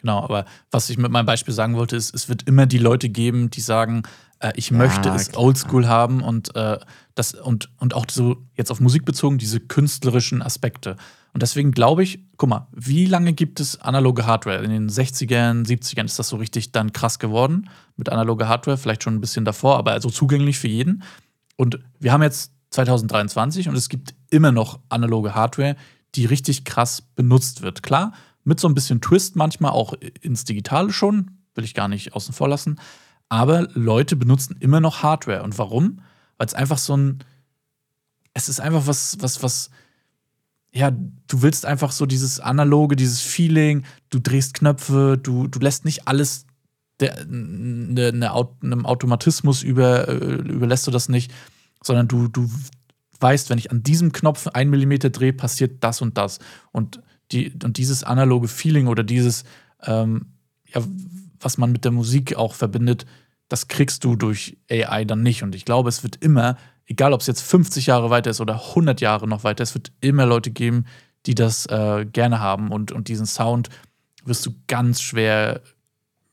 Genau, 0.01 0.21
aber 0.23 0.45
was 0.71 0.89
ich 0.89 0.97
mit 0.97 1.11
meinem 1.11 1.25
Beispiel 1.25 1.53
sagen 1.53 1.75
wollte, 1.75 1.95
ist, 1.95 2.13
es 2.13 2.27
wird 2.27 2.47
immer 2.47 2.65
die 2.65 2.79
Leute 2.79 3.09
geben, 3.09 3.49
die 3.51 3.61
sagen, 3.61 4.03
äh, 4.39 4.51
ich 4.55 4.71
möchte 4.71 5.09
es 5.09 5.29
klar. 5.29 5.43
oldschool 5.43 5.87
haben 5.87 6.21
und 6.21 6.55
äh, 6.55 6.79
das 7.15 7.33
und, 7.33 7.69
und 7.77 7.93
auch 7.93 8.05
so 8.09 8.37
jetzt 8.55 8.71
auf 8.71 8.79
Musik 8.79 9.05
bezogen, 9.05 9.37
diese 9.37 9.59
künstlerischen 9.59 10.41
Aspekte. 10.41 10.95
Und 11.33 11.43
deswegen 11.43 11.71
glaube 11.71 12.03
ich, 12.03 12.19
guck 12.37 12.49
mal, 12.49 12.67
wie 12.71 13.05
lange 13.05 13.33
gibt 13.33 13.59
es 13.59 13.79
analoge 13.79 14.25
Hardware? 14.25 14.63
In 14.63 14.71
den 14.71 14.89
60ern, 14.89 15.65
70ern 15.65 16.05
ist 16.05 16.19
das 16.19 16.27
so 16.27 16.37
richtig 16.37 16.71
dann 16.71 16.91
krass 16.91 17.19
geworden 17.19 17.69
mit 17.95 18.09
analoger 18.09 18.49
Hardware, 18.49 18.77
vielleicht 18.77 19.03
schon 19.03 19.15
ein 19.15 19.21
bisschen 19.21 19.45
davor, 19.45 19.77
aber 19.77 19.91
also 19.91 20.09
zugänglich 20.09 20.59
für 20.59 20.67
jeden. 20.67 21.03
Und 21.55 21.79
wir 21.99 22.11
haben 22.11 22.23
jetzt 22.23 22.51
2023 22.71 23.69
und 23.69 23.75
es 23.75 23.87
gibt 23.87 24.15
immer 24.29 24.51
noch 24.51 24.79
analoge 24.89 25.35
Hardware, 25.35 25.75
die 26.15 26.25
richtig 26.25 26.65
krass 26.65 27.01
benutzt 27.15 27.61
wird. 27.61 27.83
Klar, 27.83 28.13
mit 28.43 28.59
so 28.59 28.67
ein 28.67 28.73
bisschen 28.73 29.01
Twist 29.01 29.35
manchmal 29.35 29.71
auch 29.71 29.93
ins 30.21 30.45
Digitale 30.45 30.91
schon, 30.91 31.37
will 31.55 31.63
ich 31.63 31.73
gar 31.73 31.87
nicht 31.87 32.13
außen 32.13 32.33
vor 32.33 32.49
lassen. 32.49 32.79
Aber 33.29 33.67
Leute 33.73 34.15
benutzen 34.15 34.57
immer 34.59 34.79
noch 34.79 35.03
Hardware. 35.03 35.43
Und 35.43 35.57
warum? 35.57 36.01
Weil 36.37 36.47
es 36.47 36.53
einfach 36.53 36.77
so 36.77 36.97
ein, 36.97 37.23
es 38.33 38.49
ist 38.49 38.59
einfach 38.59 38.87
was, 38.87 39.17
was, 39.19 39.43
was, 39.43 39.69
ja, 40.73 40.91
du 40.91 41.41
willst 41.41 41.65
einfach 41.65 41.91
so 41.91 42.05
dieses 42.05 42.39
analoge, 42.39 42.95
dieses 42.95 43.21
Feeling, 43.21 43.83
du 44.09 44.19
drehst 44.19 44.53
Knöpfe, 44.53 45.19
du, 45.21 45.47
du 45.47 45.59
lässt 45.59 45.85
nicht 45.85 46.07
alles 46.07 46.45
der, 46.99 47.25
ne, 47.25 48.11
ne, 48.13 48.47
einem 48.61 48.85
Automatismus 48.85 49.63
über, 49.63 50.07
äh, 50.07 50.35
überlässt 50.35 50.87
du 50.87 50.91
das 50.91 51.09
nicht, 51.09 51.31
sondern 51.83 52.07
du, 52.07 52.27
du 52.27 52.49
weißt, 53.19 53.49
wenn 53.49 53.57
ich 53.57 53.71
an 53.71 53.83
diesem 53.83 54.11
Knopf 54.11 54.47
ein 54.47 54.69
Millimeter 54.69 55.09
drehe, 55.09 55.33
passiert 55.33 55.83
das 55.83 56.01
und 56.01 56.17
das. 56.17 56.39
Und, 56.71 57.01
die, 57.31 57.53
und 57.63 57.77
dieses 57.77 58.03
analoge 58.03 58.47
Feeling 58.47 58.87
oder 58.87 59.03
dieses, 59.03 59.43
ähm, 59.83 60.27
ja, 60.67 60.81
was 61.39 61.57
man 61.57 61.71
mit 61.71 61.85
der 61.85 61.91
Musik 61.91 62.35
auch 62.35 62.53
verbindet, 62.53 63.05
das 63.47 63.67
kriegst 63.67 64.03
du 64.03 64.15
durch 64.15 64.57
AI 64.69 65.05
dann 65.05 65.23
nicht. 65.23 65.43
Und 65.43 65.55
ich 65.55 65.65
glaube, 65.65 65.89
es 65.89 66.03
wird 66.03 66.17
immer, 66.17 66.57
egal 66.85 67.13
ob 67.13 67.21
es 67.21 67.27
jetzt 67.27 67.41
50 67.41 67.87
Jahre 67.87 68.09
weiter 68.09 68.29
ist 68.29 68.41
oder 68.41 68.55
100 68.69 69.01
Jahre 69.01 69.27
noch 69.27 69.43
weiter, 69.43 69.63
es 69.63 69.73
wird 69.73 69.91
immer 69.99 70.25
Leute 70.25 70.51
geben, 70.51 70.85
die 71.25 71.35
das 71.35 71.65
äh, 71.65 72.05
gerne 72.05 72.39
haben. 72.39 72.71
Und, 72.71 72.91
und 72.91 73.07
diesen 73.07 73.25
Sound 73.25 73.69
wirst 74.23 74.45
du 74.45 74.51
ganz 74.67 75.01
schwer 75.01 75.61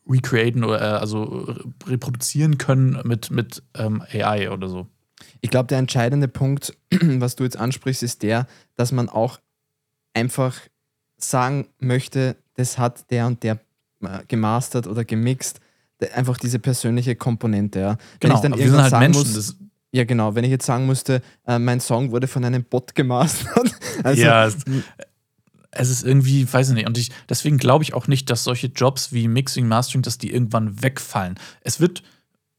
recreaten 0.09 0.65
oder 0.65 0.81
äh, 0.81 0.99
also 0.99 1.23
re- 1.23 1.65
reproduzieren 1.87 2.59
können 2.59 3.01
mit, 3.05 3.31
mit 3.31 3.63
ähm, 3.75 4.03
AI 4.13 4.51
oder 4.51 4.69
so. 4.69 4.87
Ich 5.41 5.51
glaube, 5.51 5.67
der 5.67 5.79
entscheidende 5.79 6.29
Punkt, 6.29 6.77
was 6.91 7.37
du 7.37 7.45
jetzt 7.45 7.57
ansprichst, 7.57 8.03
ist 8.03 8.23
der, 8.23 8.47
dass 8.77 8.93
man 8.93 9.09
auch 9.09 9.41
einfach 10.15 10.61
sagen 11.18 11.66
möchte, 11.78 12.37
das 12.54 12.78
hat 12.78 13.11
der 13.11 13.26
und 13.26 13.42
der 13.42 13.59
äh, 14.02 14.20
gemastert 14.28 14.87
oder 14.87 15.04
gemixt. 15.04 15.61
Einfach 16.14 16.38
diese 16.38 16.59
persönliche 16.59 17.16
Komponente. 17.16 17.81
Ja. 17.81 17.88
Wenn 17.90 17.98
Genau, 18.20 18.35
ich 18.37 18.40
dann 18.40 18.52
aber 18.52 18.62
wir 18.62 18.70
sind 18.70 18.81
halt 18.81 18.90
sagen 18.90 19.04
Menschen. 19.12 19.35
muss, 19.35 19.57
ja 19.92 20.04
genau, 20.04 20.35
wenn 20.35 20.44
ich 20.44 20.50
jetzt 20.50 20.66
sagen 20.66 20.87
musste, 20.87 21.22
äh, 21.46 21.59
mein 21.59 21.81
Song 21.81 22.12
wurde 22.12 22.28
von 22.28 22.44
einem 22.44 22.64
Bot 22.64 22.94
gemastert. 22.94 23.74
Also, 24.04 24.22
ja, 24.22 24.46
es, 24.46 24.57
es 25.72 25.90
ist 25.90 26.04
irgendwie, 26.04 26.50
weiß 26.50 26.68
ich 26.68 26.74
nicht. 26.74 26.87
Und 26.87 26.96
ich, 26.98 27.11
deswegen 27.28 27.59
glaube 27.59 27.83
ich 27.83 27.94
auch 27.94 28.07
nicht, 28.07 28.31
dass 28.31 28.44
solche 28.44 28.68
Jobs 28.68 29.12
wie 29.12 29.26
Mixing, 29.26 29.66
Mastering, 29.66 30.02
dass 30.02 30.18
die 30.18 30.33
irgendwann 30.33 30.83
wegfallen. 30.83 31.35
Es 31.62 31.81
wird 31.81 32.04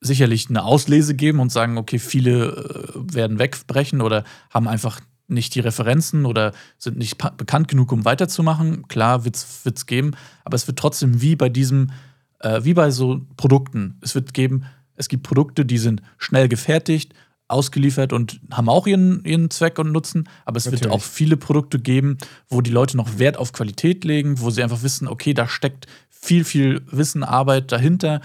sicherlich 0.01 0.49
eine 0.49 0.63
Auslese 0.63 1.15
geben 1.15 1.39
und 1.39 1.49
sagen, 1.51 1.77
okay, 1.77 1.97
viele 1.99 2.93
äh, 2.97 3.15
werden 3.15 3.39
wegbrechen 3.39 4.01
oder 4.01 4.23
haben 4.49 4.67
einfach 4.67 4.99
nicht 5.29 5.55
die 5.55 5.59
Referenzen 5.59 6.25
oder 6.25 6.53
sind 6.77 6.97
nicht 6.97 7.17
bekannt 7.37 7.67
genug, 7.67 7.91
um 7.91 8.05
weiterzumachen. 8.05 8.87
Klar, 8.87 9.25
wird 9.25 9.35
es 9.35 9.85
geben, 9.85 10.11
aber 10.43 10.55
es 10.55 10.67
wird 10.67 10.79
trotzdem 10.79 11.21
wie 11.21 11.35
bei 11.35 11.49
diesem, 11.49 11.91
äh, 12.39 12.63
wie 12.63 12.73
bei 12.73 12.91
so 12.91 13.21
Produkten. 13.37 13.97
Es 14.01 14.15
wird 14.15 14.33
geben, 14.33 14.65
es 14.95 15.07
gibt 15.07 15.23
Produkte, 15.23 15.65
die 15.65 15.77
sind 15.77 16.01
schnell 16.17 16.49
gefertigt, 16.49 17.13
ausgeliefert 17.47 18.13
und 18.13 18.39
haben 18.51 18.69
auch 18.69 18.85
ihren, 18.85 19.23
ihren 19.25 19.49
Zweck 19.49 19.79
und 19.79 19.91
Nutzen, 19.91 20.29
aber 20.45 20.57
es 20.57 20.65
wird 20.65 20.81
Natürlich. 20.81 20.93
auch 20.93 21.01
viele 21.01 21.35
Produkte 21.35 21.79
geben, 21.79 22.17
wo 22.47 22.61
die 22.61 22.69
Leute 22.69 22.95
noch 22.95 23.17
Wert 23.17 23.37
auf 23.37 23.53
Qualität 23.53 24.03
legen, 24.03 24.39
wo 24.39 24.51
sie 24.51 24.61
einfach 24.61 24.83
wissen, 24.83 25.07
okay, 25.07 25.33
da 25.33 25.47
steckt 25.47 25.87
viel, 26.09 26.43
viel 26.43 26.81
Wissen, 26.91 27.23
Arbeit 27.23 27.71
dahinter 27.71 28.21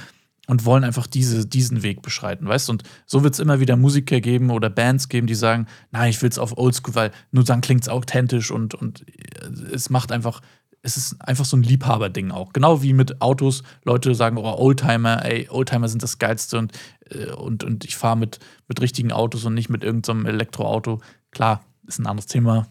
und 0.47 0.65
wollen 0.65 0.85
einfach 0.85 1.07
diese, 1.07 1.47
diesen 1.47 1.83
Weg 1.83 2.03
beschreiten, 2.03 2.47
weißt 2.47 2.69
du? 2.69 2.73
Und 2.73 2.83
so 3.07 3.23
wird 3.23 3.35
es 3.35 3.41
immer 3.41 3.61
wieder 3.61 3.77
Musiker 3.77 4.21
geben 4.21 4.51
oder 4.51 4.71
Bands 4.71 5.09
geben, 5.09 5.27
die 5.27 5.35
sagen, 5.35 5.67
nein, 5.91 6.11
ich 6.11 6.21
will 6.23 6.29
es 6.29 6.39
auf 6.39 6.57
Oldschool, 6.59 6.95
weil 6.95 7.11
nur 7.31 7.45
dann 7.45 7.61
klingt 7.61 7.83
es 7.83 7.89
authentisch 7.89 8.51
und, 8.51 8.75
und 8.75 9.05
es 9.73 9.91
macht 9.91 10.13
einfach, 10.13 10.41
es 10.83 10.97
ist 10.99 11.21
einfach 11.21 11.47
so 11.47 11.57
ein 11.57 11.63
Liebhaberding 11.63 12.31
auch. 12.31 12.53
Genau 12.53 12.83
wie 12.83 12.93
mit 12.93 13.23
Autos, 13.23 13.63
Leute 13.85 14.15
sagen, 14.15 14.37
oh, 14.37 14.55
Oldtimer, 14.59 15.25
ey, 15.25 15.49
Oldtimer 15.49 15.89
sind 15.89 16.03
das 16.03 16.19
Geilste 16.19 16.59
und, 16.59 16.73
äh, 17.11 17.33
und, 17.33 17.65
und 17.65 17.85
ich 17.85 17.97
fahre 17.97 18.19
mit, 18.19 18.39
mit 18.69 18.81
richtigen 18.83 19.13
Autos 19.13 19.45
und 19.45 19.55
nicht 19.55 19.71
mit 19.71 19.83
irgendeinem 19.83 20.27
Elektroauto. 20.27 21.01
Klar, 21.31 21.65
ist 21.87 21.99
ein 21.99 22.07
anderes 22.07 22.27
Thema, 22.27 22.67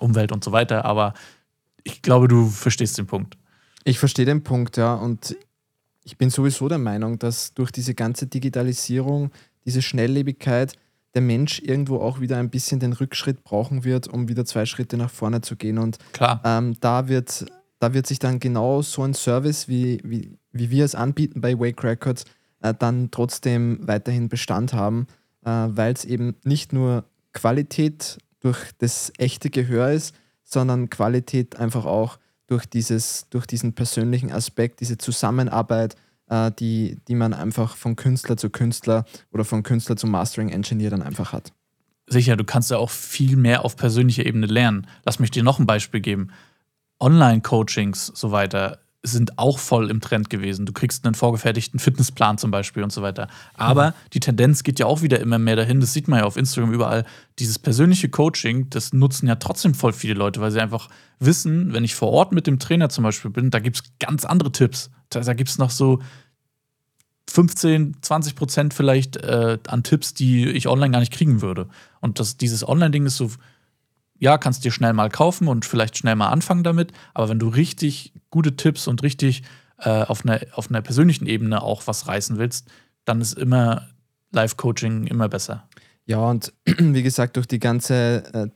Umwelt 0.00 0.32
und 0.32 0.44
so 0.44 0.52
weiter, 0.52 0.84
aber 0.84 1.12
ich 1.84 2.02
glaube, 2.02 2.28
du 2.28 2.48
verstehst 2.48 2.96
den 2.96 3.06
Punkt. 3.06 3.36
Ich 3.84 3.98
verstehe 3.98 4.26
den 4.26 4.42
Punkt, 4.42 4.76
ja. 4.76 4.94
Und 4.94 5.36
ich 6.08 6.16
bin 6.16 6.30
sowieso 6.30 6.68
der 6.70 6.78
Meinung, 6.78 7.18
dass 7.18 7.52
durch 7.52 7.70
diese 7.70 7.92
ganze 7.92 8.26
Digitalisierung, 8.26 9.30
diese 9.66 9.82
Schnelllebigkeit, 9.82 10.72
der 11.12 11.20
Mensch 11.20 11.60
irgendwo 11.60 11.98
auch 11.98 12.18
wieder 12.18 12.38
ein 12.38 12.48
bisschen 12.48 12.80
den 12.80 12.94
Rückschritt 12.94 13.44
brauchen 13.44 13.84
wird, 13.84 14.08
um 14.08 14.26
wieder 14.26 14.46
zwei 14.46 14.64
Schritte 14.64 14.96
nach 14.96 15.10
vorne 15.10 15.42
zu 15.42 15.54
gehen. 15.54 15.76
Und 15.76 15.98
Klar. 16.14 16.40
ähm, 16.46 16.76
da, 16.80 17.08
wird, 17.08 17.44
da 17.78 17.92
wird 17.92 18.06
sich 18.06 18.18
dann 18.18 18.40
genau 18.40 18.80
so 18.80 19.02
ein 19.02 19.12
Service, 19.12 19.68
wie, 19.68 20.00
wie, 20.02 20.38
wie 20.50 20.70
wir 20.70 20.86
es 20.86 20.94
anbieten 20.94 21.42
bei 21.42 21.58
Wake 21.58 21.84
Records, 21.84 22.24
äh, 22.62 22.72
dann 22.72 23.10
trotzdem 23.10 23.80
weiterhin 23.82 24.30
Bestand 24.30 24.72
haben, 24.72 25.08
äh, 25.44 25.50
weil 25.50 25.92
es 25.92 26.06
eben 26.06 26.36
nicht 26.42 26.72
nur 26.72 27.04
Qualität 27.34 28.16
durch 28.40 28.58
das 28.78 29.12
echte 29.18 29.50
Gehör 29.50 29.90
ist, 29.90 30.14
sondern 30.42 30.88
Qualität 30.88 31.56
einfach 31.56 31.84
auch 31.84 32.18
durch, 32.48 32.66
dieses, 32.66 33.26
durch 33.30 33.46
diesen 33.46 33.74
persönlichen 33.74 34.32
Aspekt, 34.32 34.80
diese 34.80 34.98
Zusammenarbeit, 34.98 35.94
äh, 36.28 36.50
die, 36.58 36.98
die 37.06 37.14
man 37.14 37.32
einfach 37.32 37.76
von 37.76 37.94
Künstler 37.94 38.36
zu 38.36 38.50
Künstler 38.50 39.04
oder 39.32 39.44
von 39.44 39.62
Künstler 39.62 39.96
zu 39.96 40.08
Mastering 40.08 40.48
Engineer 40.48 40.90
dann 40.90 41.02
einfach 41.02 41.32
hat. 41.32 41.52
Sicher, 42.06 42.36
du 42.36 42.44
kannst 42.44 42.70
ja 42.70 42.78
auch 42.78 42.90
viel 42.90 43.36
mehr 43.36 43.64
auf 43.64 43.76
persönlicher 43.76 44.24
Ebene 44.24 44.46
lernen. 44.46 44.86
Lass 45.04 45.18
mich 45.18 45.30
dir 45.30 45.42
noch 45.42 45.58
ein 45.58 45.66
Beispiel 45.66 46.00
geben. 46.00 46.28
Online-Coachings, 47.00 48.12
so 48.14 48.32
weiter, 48.32 48.80
sind 49.02 49.38
auch 49.38 49.58
voll 49.58 49.90
im 49.90 50.00
Trend 50.00 50.28
gewesen. 50.28 50.66
Du 50.66 50.72
kriegst 50.72 51.04
einen 51.04 51.14
vorgefertigten 51.14 51.78
Fitnessplan 51.78 52.36
zum 52.36 52.50
Beispiel 52.50 52.82
und 52.82 52.92
so 52.92 53.00
weiter. 53.00 53.28
Aber 53.54 53.90
mhm. 53.90 53.94
die 54.12 54.20
Tendenz 54.20 54.64
geht 54.64 54.78
ja 54.80 54.86
auch 54.86 55.02
wieder 55.02 55.20
immer 55.20 55.38
mehr 55.38 55.56
dahin. 55.56 55.80
Das 55.80 55.92
sieht 55.92 56.08
man 56.08 56.20
ja 56.20 56.24
auf 56.24 56.36
Instagram 56.36 56.72
überall. 56.72 57.04
Dieses 57.38 57.58
persönliche 57.58 58.08
Coaching, 58.08 58.68
das 58.70 58.92
nutzen 58.92 59.28
ja 59.28 59.36
trotzdem 59.36 59.74
voll 59.74 59.92
viele 59.92 60.14
Leute, 60.14 60.40
weil 60.40 60.50
sie 60.50 60.60
einfach 60.60 60.88
wissen, 61.20 61.72
wenn 61.72 61.84
ich 61.84 61.94
vor 61.94 62.10
Ort 62.10 62.32
mit 62.32 62.46
dem 62.46 62.58
Trainer 62.58 62.88
zum 62.88 63.04
Beispiel 63.04 63.30
bin, 63.30 63.50
da 63.50 63.60
gibt 63.60 63.76
es 63.76 63.82
ganz 64.00 64.24
andere 64.24 64.50
Tipps. 64.50 64.90
Da, 65.10 65.20
da 65.20 65.32
gibt 65.32 65.50
es 65.50 65.58
noch 65.58 65.70
so 65.70 66.00
15, 67.30 67.98
20 68.00 68.34
Prozent 68.34 68.74
vielleicht 68.74 69.16
äh, 69.18 69.58
an 69.68 69.82
Tipps, 69.84 70.14
die 70.14 70.48
ich 70.48 70.66
online 70.66 70.90
gar 70.90 71.00
nicht 71.00 71.12
kriegen 71.12 71.40
würde. 71.40 71.68
Und 72.00 72.18
das, 72.18 72.36
dieses 72.36 72.66
Online-Ding 72.66 73.06
ist 73.06 73.16
so 73.16 73.30
ja, 74.18 74.38
kannst 74.38 74.64
dir 74.64 74.72
schnell 74.72 74.92
mal 74.92 75.08
kaufen 75.08 75.48
und 75.48 75.64
vielleicht 75.64 75.96
schnell 75.96 76.16
mal 76.16 76.28
anfangen 76.28 76.64
damit. 76.64 76.92
Aber 77.14 77.28
wenn 77.28 77.38
du 77.38 77.48
richtig 77.48 78.12
gute 78.30 78.56
Tipps 78.56 78.86
und 78.86 79.02
richtig 79.02 79.42
äh, 79.78 80.02
auf, 80.02 80.24
einer, 80.24 80.40
auf 80.52 80.68
einer 80.70 80.82
persönlichen 80.82 81.26
Ebene 81.26 81.62
auch 81.62 81.86
was 81.86 82.08
reißen 82.08 82.38
willst, 82.38 82.68
dann 83.04 83.20
ist 83.20 83.38
immer 83.38 83.88
Live-Coaching 84.32 85.06
immer 85.06 85.28
besser. 85.28 85.68
Ja, 86.04 86.18
und 86.18 86.52
wie 86.66 87.02
gesagt, 87.02 87.36
durch 87.36 87.46
die 87.46 87.60
ganze 87.60 88.24
äh, 88.34 88.48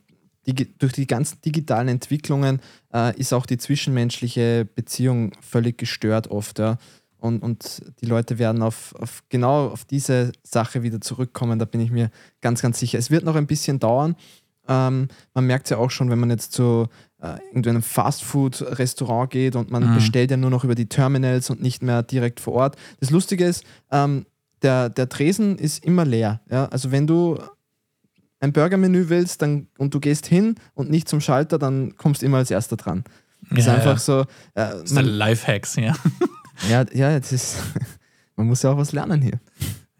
durch 0.77 0.91
die 0.91 1.07
ganzen 1.07 1.39
digitalen 1.41 1.87
Entwicklungen 1.87 2.59
äh, 2.93 3.17
ist 3.17 3.31
auch 3.31 3.45
die 3.45 3.57
zwischenmenschliche 3.57 4.65
Beziehung 4.65 5.31
völlig 5.39 5.77
gestört 5.77 6.27
oft. 6.27 6.59
Ja. 6.59 6.77
Und, 7.17 7.41
und 7.41 7.81
die 8.01 8.05
Leute 8.05 8.37
werden 8.39 8.61
auf, 8.61 8.93
auf 8.95 9.23
genau 9.29 9.67
auf 9.69 9.85
diese 9.85 10.33
Sache 10.43 10.83
wieder 10.83 10.99
zurückkommen, 10.99 11.59
da 11.59 11.63
bin 11.63 11.79
ich 11.79 11.91
mir 11.91 12.11
ganz, 12.41 12.61
ganz 12.61 12.79
sicher. 12.79 12.99
Es 12.99 13.09
wird 13.09 13.23
noch 13.23 13.35
ein 13.35 13.47
bisschen 13.47 13.79
dauern, 13.79 14.17
ähm, 14.67 15.07
man 15.33 15.45
merkt 15.45 15.65
es 15.65 15.71
ja 15.71 15.77
auch 15.77 15.91
schon, 15.91 16.09
wenn 16.09 16.19
man 16.19 16.29
jetzt 16.29 16.53
zu 16.53 16.87
äh, 17.21 17.37
irgendeinem 17.47 17.81
Fastfood-Restaurant 17.81 19.29
geht 19.29 19.55
und 19.55 19.71
man 19.71 19.89
mhm. 19.89 19.95
bestellt 19.95 20.31
ja 20.31 20.37
nur 20.37 20.49
noch 20.49 20.63
über 20.63 20.75
die 20.75 20.87
Terminals 20.87 21.49
und 21.49 21.61
nicht 21.61 21.81
mehr 21.83 22.03
direkt 22.03 22.39
vor 22.39 22.53
Ort. 22.53 22.75
Das 22.99 23.09
Lustige 23.09 23.45
ist, 23.45 23.63
ähm, 23.91 24.25
der, 24.61 24.89
der 24.89 25.09
Tresen 25.09 25.57
ist 25.57 25.83
immer 25.83 26.05
leer. 26.05 26.41
Ja? 26.49 26.65
Also 26.65 26.91
wenn 26.91 27.07
du 27.07 27.39
ein 28.39 28.51
Burgermenü 28.51 29.09
willst 29.09 29.41
dann, 29.41 29.67
und 29.77 29.93
du 29.93 29.99
gehst 29.99 30.25
hin 30.25 30.55
und 30.73 30.89
nicht 30.89 31.07
zum 31.07 31.21
Schalter, 31.21 31.57
dann 31.57 31.95
kommst 31.95 32.21
du 32.21 32.25
immer 32.25 32.37
als 32.37 32.51
erster 32.51 32.75
dran. 32.75 33.03
Das 33.49 33.59
ist 33.59 33.67
einfach 33.69 33.93
ja. 33.93 33.99
so. 33.99 34.21
Äh, 34.21 34.25
das 34.53 34.83
ist 34.83 34.95
der 34.95 35.03
Lifehacks, 35.03 35.75
ja. 35.75 35.95
ja, 36.69 36.85
ja, 36.93 37.19
das 37.19 37.31
ist, 37.31 37.57
man 38.35 38.47
muss 38.47 38.61
ja 38.63 38.71
auch 38.71 38.77
was 38.77 38.91
lernen 38.91 39.21
hier. 39.21 39.39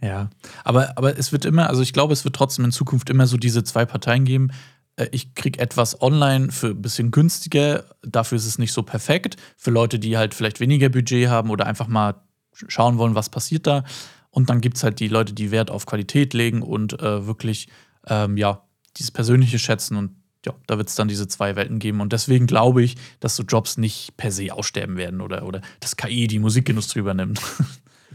Ja, 0.04 0.30
aber, 0.66 0.98
aber 0.98 1.18
es 1.18 1.32
wird 1.32 1.46
immer, 1.46 1.70
also 1.70 1.82
ich 1.82 1.94
glaube, 1.94 2.12
es 2.12 2.26
wird 2.26 2.36
trotzdem 2.36 2.66
in 2.66 2.72
Zukunft 2.72 3.10
immer 3.10 3.26
so 3.26 3.38
diese 3.38 3.63
zwei 3.63 3.86
Parteien 3.86 4.26
geben. 4.26 4.52
Äh, 4.98 5.08
ich 5.13 5.34
kriege 5.34 5.60
etwas 5.60 6.02
online 6.02 6.52
für 6.52 6.72
ein 6.72 6.82
bisschen 6.82 7.10
günstiger, 7.10 7.86
dafür 8.02 8.36
ist 8.36 8.46
es 8.46 8.58
nicht 8.58 8.74
so 8.74 8.84
perfekt. 8.84 9.38
Für 9.56 9.72
Leute, 9.72 10.00
die 10.00 10.18
halt 10.18 10.34
vielleicht 10.34 10.60
weniger 10.60 10.89
Budget 10.89 11.30
haben 11.30 11.50
oder 11.50 11.68
einfach 11.68 11.88
mal 11.88 12.16
schauen 12.52 12.98
wollen, 12.98 13.16
was 13.16 13.30
passiert 13.30 13.66
da. 13.66 13.86
Und 14.30 14.50
dann 14.50 14.60
gibt 14.60 14.76
es 14.76 14.84
halt 14.84 15.00
die 15.00 15.08
Leute, 15.08 15.32
die 15.32 15.52
Wert 15.52 15.72
auf 15.72 15.86
Qualität 15.86 16.34
legen 16.34 16.63
und 16.63 17.00
äh, 17.02 17.26
wirklich, 17.26 17.70
ähm, 18.08 18.36
ja, 18.36 18.63
dieses 18.98 19.12
persönliche 19.12 19.58
Schätzen 19.58 19.96
und 19.96 20.12
ja, 20.46 20.54
da 20.68 20.78
wird 20.78 20.89
es 20.89 20.96
dann 20.96 21.08
diese 21.08 21.30
zwei 21.30 21.56
Welten 21.56 21.80
geben. 21.80 22.02
Und 22.02 22.12
deswegen 22.12 22.46
glaube 22.48 22.84
ich, 22.84 22.98
dass 23.22 23.38
so 23.38 23.44
Jobs 23.44 23.78
nicht 23.78 24.18
per 24.18 24.34
se 24.34 24.54
aussterben 24.54 24.98
werden 24.98 25.22
oder, 25.22 25.46
oder 25.46 25.62
dass 25.80 25.96
KI 25.96 26.28
die 26.28 26.39
Musikindustrie 26.39 27.00
übernimmt. 27.00 27.42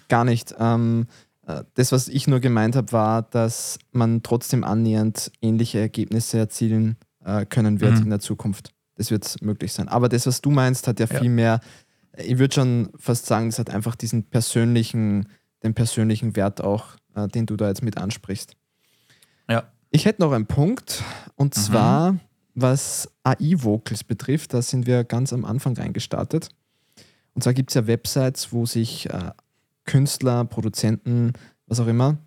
Gar 0.09 0.24
nicht. 0.24 0.55
Ähm, 0.59 1.07
äh, 1.09 1.28
das, 1.74 1.92
was 1.92 2.08
ich 2.08 2.26
nur 2.26 2.40
gemeint 2.40 2.76
habe, 2.76 2.92
war, 2.92 3.22
dass 3.22 3.78
man 3.92 4.22
trotzdem 4.22 4.64
annähernd 4.64 5.32
ähnliche 5.40 5.78
Ergebnisse 5.78 6.38
erzielen 6.38 6.96
äh, 7.24 7.46
können 7.46 7.80
wird 7.80 7.96
mhm. 7.96 8.02
in 8.02 8.11
der 8.11 8.20
Zukunft. 8.20 8.72
Das 8.96 9.11
wird 9.11 9.40
möglich 9.40 9.72
sein. 9.72 9.88
Aber 9.88 10.08
das, 10.08 10.26
was 10.26 10.40
du 10.42 10.50
meinst, 10.50 10.87
hat 10.88 11.00
ja, 11.00 11.06
ja. 11.11 11.20
viel 11.20 11.30
mehr, 11.30 11.61
ich 12.16 12.38
würde 12.38 12.54
schon 12.54 12.90
fast 12.96 13.26
sagen, 13.26 13.48
das 13.48 13.58
hat 13.58 13.70
einfach 13.70 13.94
diesen 13.94 14.24
persönlichen, 14.24 15.28
den 15.62 15.72
persönlichen 15.72 16.37
Wert 16.37 16.61
auch, 16.61 16.96
äh, 17.14 17.28
den 17.28 17.46
du 17.46 17.56
da 17.56 17.68
jetzt 17.68 17.82
mit 17.82 17.96
ansprichst. 17.96 18.54
Ja. 19.48 19.64
Ich 19.90 20.04
hätte 20.04 20.20
noch 20.20 20.32
einen 20.32 20.46
Punkt, 20.46 21.02
und 21.34 21.56
mhm. 21.56 21.61
zwar, 21.61 22.18
was 22.54 23.08
AI-Vocals 23.22 24.04
betrifft, 24.04 24.52
da 24.52 24.61
sind 24.61 24.87
wir 24.87 25.04
ganz 25.04 25.32
am 25.32 25.46
Anfang 25.46 25.74
reingestartet. 25.78 26.50
Und 27.32 27.42
zwar 27.42 27.54
gibt 27.54 27.70
es 27.70 27.74
ja 27.74 27.87
Websites, 27.87 28.52
wo 28.52 28.66
sich 28.66 29.08
äh, 29.08 29.30
Künstler, 29.88 30.44
Produzenten, 30.44 31.33
was 31.66 31.81
auch 31.81 31.87
immer, 31.87 32.18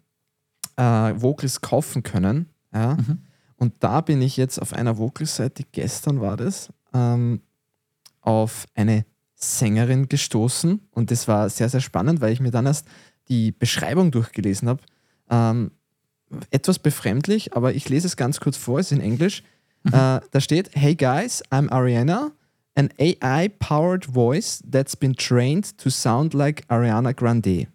äh, 0.78 0.82
Vocals 1.16 1.62
kaufen 1.62 2.02
können. 2.02 2.50
Ja? 2.74 2.96
Mhm. 2.96 3.20
Und 3.56 3.76
da 3.80 4.02
bin 4.02 4.22
ich 4.22 4.36
jetzt 4.36 4.60
auf 4.60 4.74
einer 4.74 4.98
Vocals-Seite, 4.98 5.64
gestern 5.72 6.20
war 6.20 6.36
das, 6.36 6.70
ähm, 6.94 7.42
auf 8.22 8.66
eine 8.74 9.06
Sängerin 9.36 10.10
gestoßen. 10.10 10.82
Und 10.90 11.12
das 11.12 11.28
war 11.28 11.50
sehr, 11.50 11.70
sehr 11.70 11.82
spannend, 11.82 12.20
weil 12.20 12.34
ich 12.34 12.40
mir 12.40 12.52
dann 12.52 12.66
erst 12.66 12.88
die 13.30 13.52
Beschreibung 13.52 14.10
durchgelesen 14.10 14.68
habe. 14.68 14.82
Ähm, 15.30 15.72
etwas 16.50 16.80
befremdlich, 16.80 17.56
aber 17.56 17.76
ich 17.76 17.88
lese 17.90 18.08
es 18.08 18.18
ganz 18.18 18.40
kurz 18.40 18.58
vor, 18.58 18.80
es 18.80 18.92
ist 18.92 18.98
in 18.98 19.04
Englisch. 19.04 19.44
Mhm. 19.84 19.94
Äh, 19.94 20.22
da 20.32 20.40
steht: 20.40 20.72
Hey 20.74 20.96
guys, 20.96 21.44
I'm 21.52 21.70
Ariana 21.70 22.32
an 22.76 22.92
AI 23.00 23.50
powered 23.60 24.06
voice 24.06 24.62
that's 24.66 24.96
been 24.96 25.14
trained 25.16 25.78
to 25.78 25.90
sound 25.90 26.34
like 26.34 26.68
Ariana 26.68 27.14
Grande. 27.14 27.68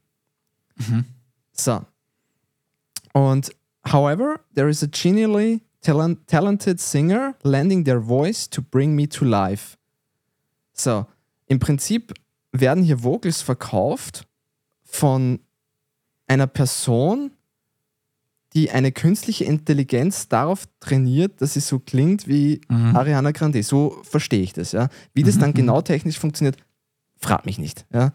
Mhm. 0.79 1.05
So. 1.53 1.87
Und 3.15 3.51
however, 3.85 4.41
there 4.55 4.69
is 4.69 4.83
a 4.83 4.89
genially 4.89 5.63
talent 5.83 6.27
talented 6.27 6.81
singer 6.81 7.35
lending 7.45 7.85
their 7.85 8.01
voice 8.01 8.49
to 8.49 8.61
bring 8.61 8.97
me 8.97 9.07
to 9.07 9.25
life. 9.25 9.77
So, 10.73 11.07
im 11.47 11.59
Prinzip 11.59 12.13
werden 12.53 12.85
hier 12.85 13.03
Vocals 13.03 13.43
verkauft 13.43 14.27
von 14.85 15.41
einer 16.27 16.47
Person, 16.47 17.31
die 18.57 18.71
eine 18.71 18.91
künstliche 18.91 19.45
Intelligenz 19.45 20.29
darauf 20.29 20.65
trainiert, 20.81 21.43
dass 21.43 21.53
sie 21.53 21.61
so 21.61 21.79
klingt 21.79 22.27
wie 22.27 22.63
mhm. 22.69 22.97
Ariana 22.97 23.33
Grande. 23.33 23.63
So 23.63 24.01
verstehe 24.03 24.41
ich 24.41 24.55
das, 24.55 24.73
ja. 24.73 24.89
Wie 25.13 25.23
das 25.23 25.39
dann 25.39 25.51
mhm. 25.51 25.55
genau 25.55 25.83
technisch 25.83 26.19
funktioniert, 26.19 26.57
frag 27.19 27.45
mich 27.45 27.59
nicht. 27.59 27.85
Ja. 27.93 28.13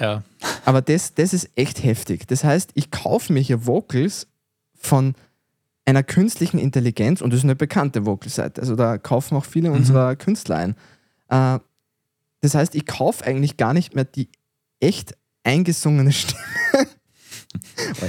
ja. 0.00 0.24
Aber 0.64 0.82
das, 0.82 1.14
das 1.14 1.32
ist 1.32 1.50
echt 1.54 1.84
heftig. 1.84 2.26
Das 2.26 2.42
heißt, 2.42 2.72
ich 2.74 2.90
kaufe 2.90 3.32
mir 3.32 3.38
hier 3.38 3.64
Vocals 3.64 4.26
von 4.74 5.14
einer 5.84 6.02
künstlichen 6.02 6.58
Intelligenz 6.58 7.20
und 7.20 7.30
das 7.30 7.38
ist 7.38 7.44
eine 7.44 7.54
bekannte 7.54 8.04
Vocalseite. 8.04 8.60
Also 8.60 8.74
da 8.74 8.98
kaufen 8.98 9.36
auch 9.36 9.44
viele 9.44 9.70
mhm. 9.70 9.76
unserer 9.76 10.16
Künstler 10.16 10.56
ein. 10.56 10.76
Äh, 11.28 11.60
das 12.40 12.56
heißt, 12.56 12.74
ich 12.74 12.86
kaufe 12.86 13.24
eigentlich 13.24 13.56
gar 13.56 13.72
nicht 13.72 13.94
mehr 13.94 14.04
die 14.04 14.30
echt 14.80 15.14
eingesungene 15.44 16.10
Stimme 16.12 16.42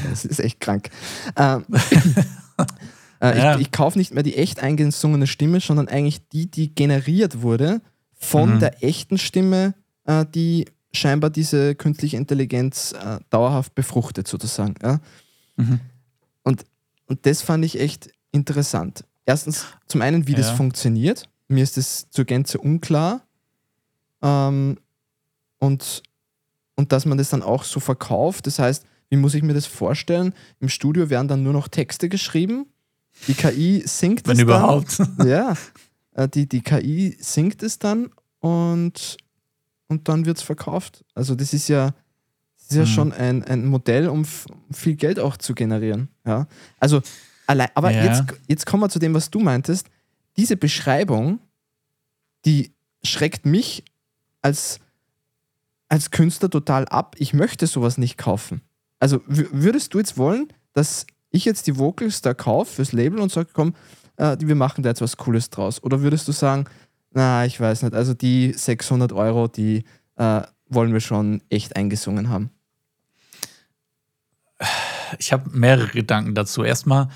das 0.10 0.26
ist 0.26 0.40
echt 0.40 0.60
krank. 0.60 0.90
Ähm, 1.36 1.66
äh, 3.22 3.38
ja. 3.38 3.56
Ich, 3.56 3.62
ich 3.62 3.72
kaufe 3.72 3.98
nicht 3.98 4.14
mehr 4.14 4.24
die 4.24 4.38
echt 4.38 4.60
eingesungene 4.62 5.28
Stimme, 5.28 5.60
sondern 5.60 5.88
eigentlich 5.88 6.28
die, 6.30 6.50
die 6.50 6.74
generiert 6.74 7.42
wurde 7.42 7.82
von 8.16 8.56
mhm. 8.56 8.60
der 8.60 8.84
echten 8.84 9.18
Stimme, 9.18 9.74
äh, 10.06 10.26
die 10.34 10.66
scheinbar 10.94 11.30
diese 11.30 11.76
künstliche 11.76 12.18
Intelligenz 12.18 12.94
äh, 12.94 13.20
dauerhaft 13.30 13.76
befruchtet, 13.76 14.28
sozusagen. 14.28 14.76
Ja? 14.82 15.00
Mhm. 15.56 15.80
Und, 16.44 16.66
und 17.08 17.26
das 17.26 17.42
fand 17.42 17.66
ich 17.66 17.80
echt 17.80 18.12
interessant. 18.32 19.06
Erstens, 19.26 19.66
zum 19.88 20.02
einen, 20.02 20.28
wie 20.28 20.34
ja. 20.34 20.40
das 20.40 20.52
funktioniert. 20.52 21.30
Mir 21.48 21.64
ist 21.64 21.78
das 21.78 22.10
zur 22.10 22.26
Gänze 22.26 22.58
unklar. 22.58 23.22
Ähm, 24.22 24.78
und, 25.60 26.04
und 26.76 26.92
dass 26.92 27.06
man 27.06 27.18
das 27.18 27.30
dann 27.30 27.44
auch 27.44 27.64
so 27.64 27.80
verkauft. 27.80 28.48
Das 28.48 28.60
heißt, 28.60 28.86
wie 29.12 29.18
muss 29.18 29.34
ich 29.34 29.44
mir 29.44 29.54
das 29.54 29.66
vorstellen? 29.66 30.34
Im 30.62 30.70
Studio 30.70 31.10
werden 31.10 31.28
dann 31.28 31.44
nur 31.44 31.52
noch 31.52 31.68
Texte 31.68 32.08
geschrieben. 32.08 32.66
Die 33.28 33.34
KI 33.34 33.84
singt 33.86 34.26
Wenn 34.26 34.38
es 34.38 34.42
überhaupt. 34.42 35.00
Dann. 35.00 35.18
Ja. 35.28 35.58
Äh, 36.14 36.30
die, 36.30 36.48
die 36.48 36.62
KI 36.62 37.18
singt 37.20 37.62
es 37.62 37.78
dann 37.78 38.10
und, 38.40 39.18
und 39.90 40.08
dann 40.08 40.26
wird 40.26 40.38
es 40.38 40.44
verkauft. 40.44 41.04
Also 41.14 41.36
das 41.36 41.54
ist 41.54 41.68
ja, 41.68 41.94
das 42.58 42.70
ist 42.70 42.76
ja 42.78 42.84
mhm. 42.84 42.88
schon 42.88 43.12
ein, 43.12 43.44
ein 43.44 43.66
Modell, 43.66 44.08
um 44.08 44.26
viel 44.72 44.96
Geld 44.96 45.20
auch 45.20 45.36
zu 45.36 45.54
generieren. 45.56 46.08
Ja. 46.26 46.48
Also 46.80 47.02
Allein, 47.48 47.68
aber 47.76 47.92
Ja. 47.92 48.06
jetzt, 48.06 48.24
jetzt 48.48 48.66
kommen 48.66 48.82
wir 48.82 48.90
zu 48.90 49.00
dem, 49.00 49.14
was 49.14 49.30
du 49.30 49.42
meintest. 49.42 49.88
Diese 50.38 50.56
Beschreibung, 50.56 51.40
die 52.46 52.72
schreckt 53.04 53.46
mich 53.46 53.84
als, 54.42 54.80
als 55.90 56.12
Künstler 56.12 56.50
total 56.50 56.86
ab. 56.86 57.18
Ich 57.20 57.34
möchte 57.34 57.68
sowas 57.68 57.98
nicht 57.98 58.18
kaufen. 58.18 58.62
Also 59.02 59.18
wü- 59.28 59.50
würdest 59.52 59.94
du 59.94 59.98
jetzt 59.98 60.18
wollen, 60.18 60.48
dass 60.74 61.06
ich 61.32 61.44
jetzt 61.44 61.68
die 61.68 61.78
Vocals 61.78 62.22
da 62.22 62.34
kaufe 62.34 62.76
fürs 62.76 62.94
Label 62.94 63.20
und 63.20 63.32
sage, 63.32 63.50
komm, 63.52 63.74
äh, 64.18 64.38
wir 64.40 64.56
machen 64.56 64.84
da 64.84 64.90
jetzt 64.90 65.02
was 65.02 65.18
Cooles 65.18 65.50
draus? 65.50 65.84
Oder 65.84 66.02
würdest 66.02 66.28
du 66.28 66.32
sagen, 66.32 66.66
na, 67.12 67.46
ich 67.46 67.60
weiß 67.60 67.82
nicht, 67.84 67.94
also 67.96 68.14
die 68.14 68.54
600 68.54 69.12
Euro, 69.12 69.48
die 69.48 69.84
äh, 70.16 70.44
wollen 70.70 70.94
wir 70.94 71.02
schon 71.02 71.42
echt 71.50 71.76
eingesungen 71.76 72.30
haben? 72.30 72.52
ich 75.20 75.34
habe 75.34 75.50
mehrere 75.58 75.88
Gedanken 75.88 76.36
dazu. 76.36 76.64
Erstmal 76.64 77.10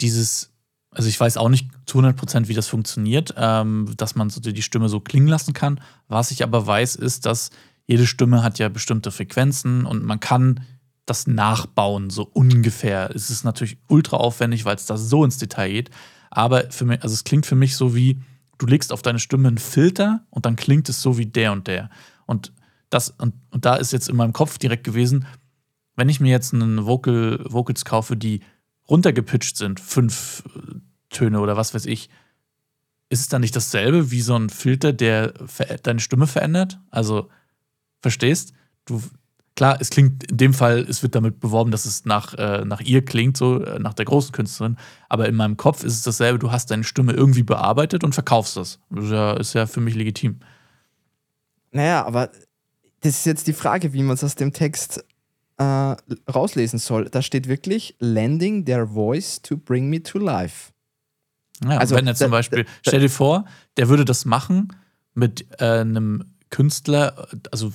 dieses, 0.00 0.50
also 0.90 1.08
ich 1.08 1.18
weiß 1.18 1.36
auch 1.38 1.48
nicht 1.48 1.70
zu 1.86 1.98
100 1.98 2.16
Prozent, 2.16 2.48
wie 2.48 2.54
das 2.54 2.68
funktioniert, 2.68 3.34
ähm, 3.36 3.92
dass 3.96 4.14
man 4.14 4.30
so 4.30 4.40
die 4.40 4.62
Stimme 4.62 4.88
so 4.88 5.00
klingen 5.00 5.26
lassen 5.28 5.54
kann. 5.54 5.80
Was 6.08 6.30
ich 6.30 6.42
aber 6.42 6.66
weiß, 6.66 6.96
ist, 6.96 7.26
dass 7.26 7.50
jede 7.86 8.06
Stimme 8.06 8.42
hat 8.42 8.58
ja 8.58 8.68
bestimmte 8.68 9.10
Frequenzen 9.10 9.86
und 9.86 10.04
man 10.04 10.20
kann 10.20 10.60
das 11.06 11.26
nachbauen, 11.26 12.10
so 12.10 12.22
ungefähr. 12.24 13.10
Es 13.14 13.30
ist 13.30 13.44
natürlich 13.44 13.78
ultra 13.88 14.16
aufwendig, 14.16 14.64
weil 14.64 14.76
es 14.76 14.86
da 14.86 14.96
so 14.96 15.24
ins 15.24 15.38
Detail 15.38 15.70
geht. 15.70 15.90
Aber 16.30 16.70
für 16.70 16.84
mich, 16.84 17.02
also 17.02 17.12
es 17.12 17.24
klingt 17.24 17.46
für 17.46 17.56
mich 17.56 17.76
so 17.76 17.94
wie, 17.94 18.20
du 18.58 18.66
legst 18.66 18.92
auf 18.92 19.02
deine 19.02 19.18
Stimme 19.18 19.48
einen 19.48 19.58
Filter 19.58 20.24
und 20.30 20.46
dann 20.46 20.56
klingt 20.56 20.88
es 20.88 21.02
so 21.02 21.18
wie 21.18 21.26
der 21.26 21.52
und 21.52 21.66
der. 21.66 21.90
Und 22.26 22.52
das, 22.90 23.10
und, 23.10 23.34
und 23.50 23.64
da 23.64 23.76
ist 23.76 23.92
jetzt 23.92 24.08
in 24.08 24.16
meinem 24.16 24.32
Kopf 24.32 24.58
direkt 24.58 24.84
gewesen, 24.84 25.26
wenn 25.96 26.08
ich 26.08 26.20
mir 26.20 26.30
jetzt 26.30 26.54
einen 26.54 26.86
Vocal, 26.86 27.44
Vocals 27.48 27.84
kaufe, 27.84 28.16
die 28.16 28.40
runtergepitcht 28.88 29.56
sind, 29.56 29.80
fünf 29.80 30.44
äh, 30.56 30.74
Töne 31.10 31.40
oder 31.40 31.56
was 31.56 31.74
weiß 31.74 31.86
ich, 31.86 32.08
ist 33.08 33.20
es 33.20 33.28
dann 33.28 33.42
nicht 33.42 33.54
dasselbe 33.54 34.10
wie 34.10 34.22
so 34.22 34.34
ein 34.34 34.48
Filter, 34.48 34.92
der 34.92 35.34
deine 35.82 36.00
Stimme 36.00 36.26
verändert? 36.26 36.80
Also, 36.90 37.28
verstehst? 38.00 38.54
Du, 38.86 39.02
klar, 39.56 39.76
es 39.80 39.90
klingt 39.90 40.30
in 40.30 40.36
dem 40.36 40.54
Fall, 40.54 40.78
es 40.88 41.02
wird 41.02 41.14
damit 41.14 41.40
beworben, 41.40 41.70
dass 41.70 41.84
es 41.84 42.04
nach, 42.04 42.34
äh, 42.34 42.64
nach 42.64 42.80
ihr 42.80 43.04
klingt, 43.04 43.36
so 43.36 43.62
äh, 43.62 43.78
nach 43.78 43.94
der 43.94 44.04
großen 44.06 44.32
Künstlerin, 44.32 44.76
aber 45.08 45.28
in 45.28 45.34
meinem 45.34 45.56
Kopf 45.56 45.84
ist 45.84 45.94
es 45.94 46.02
dasselbe, 46.02 46.38
du 46.38 46.50
hast 46.52 46.70
deine 46.70 46.84
Stimme 46.84 47.12
irgendwie 47.12 47.42
bearbeitet 47.42 48.04
und 48.04 48.12
verkaufst 48.14 48.56
das. 48.56 48.78
Das 48.90 49.04
ist 49.04 49.10
ja, 49.10 49.32
ist 49.34 49.52
ja 49.54 49.66
für 49.66 49.80
mich 49.80 49.94
legitim. 49.94 50.40
Naja, 51.70 52.04
aber 52.04 52.30
das 53.00 53.14
ist 53.18 53.26
jetzt 53.26 53.46
die 53.46 53.52
Frage, 53.52 53.92
wie 53.92 54.02
man 54.02 54.14
es 54.14 54.24
aus 54.24 54.34
dem 54.34 54.52
Text 54.52 55.04
äh, 55.58 55.62
rauslesen 56.32 56.78
soll. 56.78 57.08
Da 57.08 57.22
steht 57.22 57.48
wirklich, 57.48 57.96
lending 57.98 58.64
their 58.64 58.86
voice 58.86 59.40
to 59.42 59.56
bring 59.56 59.88
me 59.90 60.02
to 60.02 60.18
life. 60.18 60.72
Ja, 61.64 61.78
Also, 61.78 61.94
wenn 61.94 62.06
er 62.06 62.14
zum 62.14 62.30
da- 62.30 62.36
Beispiel, 62.36 62.64
da- 62.64 62.70
stell 62.86 63.00
dir 63.00 63.10
vor, 63.10 63.44
der 63.76 63.88
würde 63.88 64.04
das 64.04 64.24
machen 64.24 64.74
mit 65.14 65.46
äh, 65.60 65.80
einem 65.80 66.24
Künstler, 66.50 67.28
also 67.50 67.72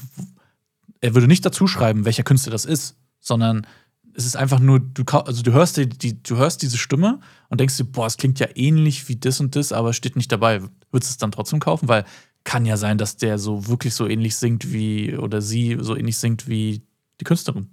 er 1.01 1.13
würde 1.13 1.27
nicht 1.27 1.45
dazu 1.45 1.67
schreiben, 1.67 2.05
welcher 2.05 2.23
Künstler 2.23 2.51
das 2.51 2.65
ist, 2.65 2.97
sondern 3.19 3.65
es 4.13 4.25
ist 4.25 4.35
einfach 4.35 4.59
nur, 4.59 4.79
du, 4.79 5.03
also 5.03 5.43
du 5.43 5.51
hörst, 5.51 5.77
die, 5.77 5.87
die, 5.87 6.21
du 6.23 6.37
hörst 6.37 6.63
diese 6.63 6.77
Stimme 6.77 7.19
und 7.49 7.59
denkst 7.59 7.77
dir, 7.77 7.83
boah, 7.83 8.07
es 8.07 8.17
klingt 8.17 8.39
ja 8.39 8.47
ähnlich 8.55 9.07
wie 9.09 9.15
das 9.15 9.39
und 9.39 9.55
das, 9.55 9.71
aber 9.71 9.93
steht 9.93 10.15
nicht 10.15 10.31
dabei. 10.31 10.61
Würdest 10.91 11.11
du 11.11 11.13
es 11.13 11.17
dann 11.17 11.31
trotzdem 11.31 11.59
kaufen? 11.59 11.87
Weil 11.87 12.03
kann 12.43 12.65
ja 12.65 12.77
sein, 12.77 12.97
dass 12.97 13.17
der 13.17 13.37
so 13.37 13.67
wirklich 13.67 13.93
so 13.93 14.07
ähnlich 14.07 14.37
singt 14.37 14.71
wie, 14.71 15.15
oder 15.17 15.41
sie 15.41 15.77
so 15.79 15.95
ähnlich 15.95 16.17
singt 16.17 16.47
wie 16.47 16.81
die 17.19 17.25
Künstlerin. 17.25 17.67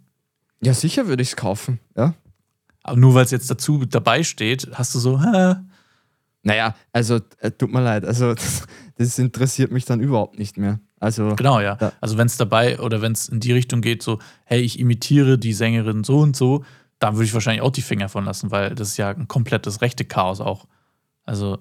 Ja, 0.63 0.75
sicher 0.75 1.07
würde 1.07 1.23
ich 1.23 1.31
es 1.31 1.37
kaufen. 1.37 1.79
Ja. 1.97 2.15
Aber 2.83 2.97
nur 2.97 3.15
weil 3.15 3.25
es 3.25 3.31
jetzt 3.31 3.51
dazu 3.51 3.85
dabei 3.87 4.23
steht, 4.25 4.69
hast 4.73 4.95
du 4.95 4.99
so, 4.99 5.23
hä? 5.23 5.55
Naja, 6.43 6.75
also 6.93 7.21
äh, 7.39 7.51
tut 7.53 7.73
mir 7.73 7.83
leid, 7.83 8.05
also 8.05 8.35
das, 8.35 8.67
das 8.99 9.19
interessiert 9.19 9.71
mich 9.71 9.87
dann 9.87 10.01
überhaupt 10.01 10.39
nicht 10.39 10.59
mehr. 10.59 10.81
Also, 11.05 11.37
Genau, 11.37 11.61
ja. 11.61 11.77
Ja. 11.81 11.93
Also 12.01 12.19
wenn 12.19 12.27
es 12.27 12.37
dabei 12.37 12.81
oder 12.81 13.03
wenn 13.03 13.13
es 13.13 13.29
in 13.29 13.41
die 13.41 13.53
Richtung 13.53 13.81
geht, 13.81 14.03
so, 14.03 14.19
hey, 14.45 14.61
ich 14.61 14.81
imitiere 14.81 15.39
die 15.39 15.53
Sängerin 15.53 16.05
so 16.05 16.19
und 16.19 16.37
so, 16.37 16.65
da 16.99 17.15
würde 17.15 17.25
ich 17.25 17.35
wahrscheinlich 17.35 17.63
auch 17.63 17.71
die 17.71 17.83
Finger 17.83 18.09
von 18.09 18.25
lassen, 18.25 18.51
weil 18.51 18.75
das 18.75 18.89
ist 18.89 18.97
ja 18.97 19.11
ein 19.11 19.29
komplettes 19.29 19.81
rechte 19.83 20.05
Chaos 20.05 20.41
auch. 20.41 20.67
Also, 21.25 21.59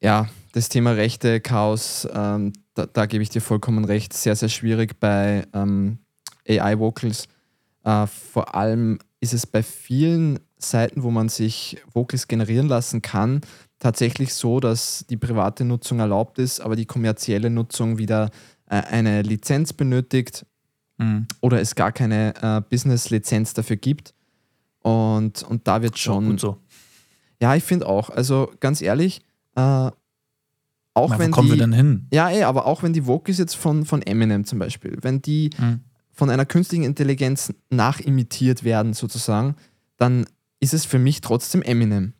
ja, 0.00 0.28
das 0.52 0.68
Thema 0.68 0.92
Rechte, 0.92 1.40
Chaos, 1.40 2.08
ähm, 2.12 2.52
da, 2.74 2.86
da 2.86 3.06
gebe 3.06 3.22
ich 3.22 3.30
dir 3.30 3.40
vollkommen 3.40 3.84
recht. 3.84 4.12
Sehr, 4.12 4.36
sehr 4.36 4.48
schwierig 4.48 4.98
bei 5.00 5.46
ähm, 5.52 5.98
AI-Vocals. 6.48 7.26
Äh, 7.84 8.06
vor 8.06 8.54
allem 8.54 8.98
ist 9.20 9.34
es 9.34 9.46
bei 9.46 9.62
vielen 9.62 10.38
Seiten, 10.58 11.02
wo 11.02 11.10
man 11.10 11.28
sich 11.28 11.78
Vocals 11.92 12.28
generieren 12.28 12.68
lassen 12.68 13.02
kann, 13.02 13.40
tatsächlich 13.78 14.34
so, 14.34 14.60
dass 14.60 15.04
die 15.08 15.16
private 15.16 15.64
Nutzung 15.64 16.00
erlaubt 16.00 16.38
ist, 16.38 16.60
aber 16.60 16.76
die 16.76 16.86
kommerzielle 16.86 17.50
Nutzung 17.50 17.98
wieder 17.98 18.30
äh, 18.68 18.76
eine 18.82 19.22
Lizenz 19.22 19.72
benötigt 19.72 20.44
mh, 20.98 21.26
oder 21.40 21.60
es 21.60 21.74
gar 21.74 21.92
keine 21.92 22.34
äh, 22.42 22.60
Business-Lizenz 22.68 23.54
dafür 23.54 23.76
gibt. 23.76 24.14
Und, 24.82 25.42
und 25.42 25.66
da 25.68 25.82
wird 25.82 25.98
schon 25.98 26.26
gut 26.26 26.40
so. 26.40 26.56
Ja, 27.40 27.54
ich 27.54 27.62
finde 27.64 27.86
auch. 27.86 28.10
Also 28.10 28.50
ganz 28.60 28.80
ehrlich, 28.82 29.20
äh, 29.54 29.60
auch 29.60 29.92
Na, 30.94 31.14
wo 31.14 31.18
wenn 31.18 31.30
kommen 31.30 31.46
die, 31.48 31.52
wir 31.54 31.58
denn 31.58 31.72
hin? 31.72 32.06
Ja, 32.12 32.30
eh, 32.30 32.42
aber 32.42 32.66
auch 32.66 32.82
wenn 32.82 32.92
die 32.92 33.06
Vocals 33.06 33.38
jetzt 33.38 33.54
von, 33.54 33.84
von 33.84 34.02
Eminem 34.02 34.44
zum 34.44 34.58
Beispiel, 34.58 34.98
wenn 35.02 35.22
die 35.22 35.50
Mhm. 35.58 35.80
von 36.12 36.30
einer 36.30 36.46
künstlichen 36.46 36.82
Intelligenz 36.84 37.52
nachimitiert 37.70 38.64
werden, 38.64 38.92
sozusagen, 38.92 39.54
dann 39.96 40.26
ist 40.58 40.74
es 40.74 40.84
für 40.84 40.98
mich 40.98 41.20
trotzdem 41.20 41.62
Eminem. 41.62 42.14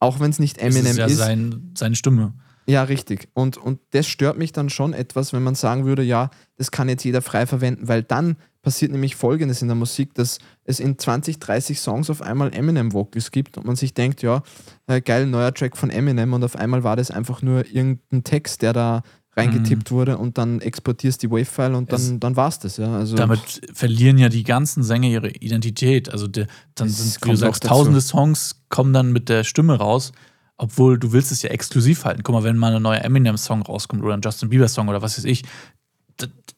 Auch 0.00 0.18
wenn 0.18 0.30
es 0.30 0.38
nicht 0.38 0.58
Eminem 0.58 0.86
ist 0.86 0.96
ja 0.96 1.06
ist. 1.06 1.18
Sein, 1.18 1.72
seine 1.76 1.94
Stimme. 1.94 2.34
Ja, 2.66 2.84
richtig. 2.84 3.28
Und, 3.34 3.56
und 3.56 3.80
das 3.90 4.06
stört 4.06 4.38
mich 4.38 4.52
dann 4.52 4.70
schon 4.70 4.92
etwas, 4.92 5.32
wenn 5.32 5.42
man 5.42 5.54
sagen 5.54 5.84
würde, 5.86 6.02
ja, 6.02 6.30
das 6.56 6.70
kann 6.70 6.88
jetzt 6.88 7.04
jeder 7.04 7.22
frei 7.22 7.46
verwenden, 7.46 7.88
weil 7.88 8.02
dann 8.02 8.36
passiert 8.62 8.92
nämlich 8.92 9.16
Folgendes 9.16 9.62
in 9.62 9.68
der 9.68 9.74
Musik, 9.74 10.14
dass 10.14 10.38
es 10.64 10.80
in 10.80 10.98
20, 10.98 11.38
30 11.38 11.80
Songs 11.80 12.10
auf 12.10 12.22
einmal 12.22 12.54
Eminem-Vocals 12.54 13.30
gibt 13.30 13.56
und 13.56 13.66
man 13.66 13.76
sich 13.76 13.94
denkt, 13.94 14.22
ja, 14.22 14.42
äh, 14.86 15.00
geil, 15.00 15.26
neuer 15.26 15.52
Track 15.54 15.76
von 15.76 15.90
Eminem 15.90 16.32
und 16.32 16.44
auf 16.44 16.56
einmal 16.56 16.84
war 16.84 16.96
das 16.96 17.10
einfach 17.10 17.42
nur 17.42 17.66
irgendein 17.66 18.22
Text, 18.22 18.62
der 18.62 18.72
da 18.72 19.02
reingetippt 19.36 19.90
wurde 19.90 20.18
und 20.18 20.38
dann 20.38 20.60
exportierst 20.60 21.22
die 21.22 21.30
Wave-File 21.30 21.74
und 21.74 21.92
Es- 21.92 22.08
dann, 22.08 22.20
dann 22.20 22.36
war 22.36 22.48
es 22.48 22.58
das, 22.58 22.76
ja. 22.78 22.92
Also, 22.96 23.16
Damit 23.16 23.60
verlieren 23.72 24.18
ja 24.18 24.28
die 24.28 24.42
ganzen 24.42 24.82
Sänger 24.82 25.08
ihre 25.08 25.30
Identität. 25.30 26.08
Also 26.10 26.26
der, 26.26 26.46
dann 26.74 26.88
sind, 26.88 27.24
wie 27.24 27.30
du 27.30 27.36
sagst, 27.36 27.62
tausende 27.64 28.00
Songs 28.00 28.62
kommen 28.68 28.92
dann 28.92 29.12
mit 29.12 29.28
der 29.28 29.44
Stimme 29.44 29.78
raus, 29.78 30.12
obwohl 30.56 30.98
du 30.98 31.12
willst 31.12 31.30
es 31.32 31.42
ja 31.42 31.50
exklusiv 31.50 32.04
halten. 32.04 32.22
Guck 32.22 32.34
mal, 32.34 32.42
wenn 32.42 32.56
mal 32.58 32.74
ein 32.74 32.82
neuer 32.82 33.02
Eminem-Song 33.02 33.62
rauskommt 33.62 34.02
oder 34.02 34.14
ein 34.14 34.20
Justin 34.22 34.48
Bieber-Song 34.48 34.88
oder 34.88 35.00
was 35.00 35.16
weiß 35.16 35.24
ich, 35.24 35.44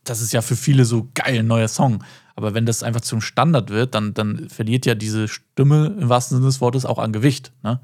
das 0.05 0.21
ist 0.21 0.33
ja 0.33 0.43
für 0.43 0.57
viele 0.57 0.85
so 0.85 1.09
geil, 1.15 1.41
ein 1.41 1.47
neuer 1.47 1.69
Song. 1.69 2.03
Aber 2.35 2.55
wenn 2.55 2.67
das 2.67 2.83
einfach 2.83 3.03
zum 3.03 3.21
Standard 3.21 3.71
wird, 3.71 3.95
dann, 3.95 4.15
dann 4.15 4.49
verliert 4.49 4.87
ja 4.87 4.95
diese 4.95 5.29
Stimme 5.29 5.95
im 6.01 6.09
wahrsten 6.09 6.39
Sinne 6.39 6.47
des 6.49 6.61
Wortes 6.61 6.85
auch 6.87 6.99
an 6.99 7.13
Gewicht. 7.13 7.53
Ne? 7.63 7.81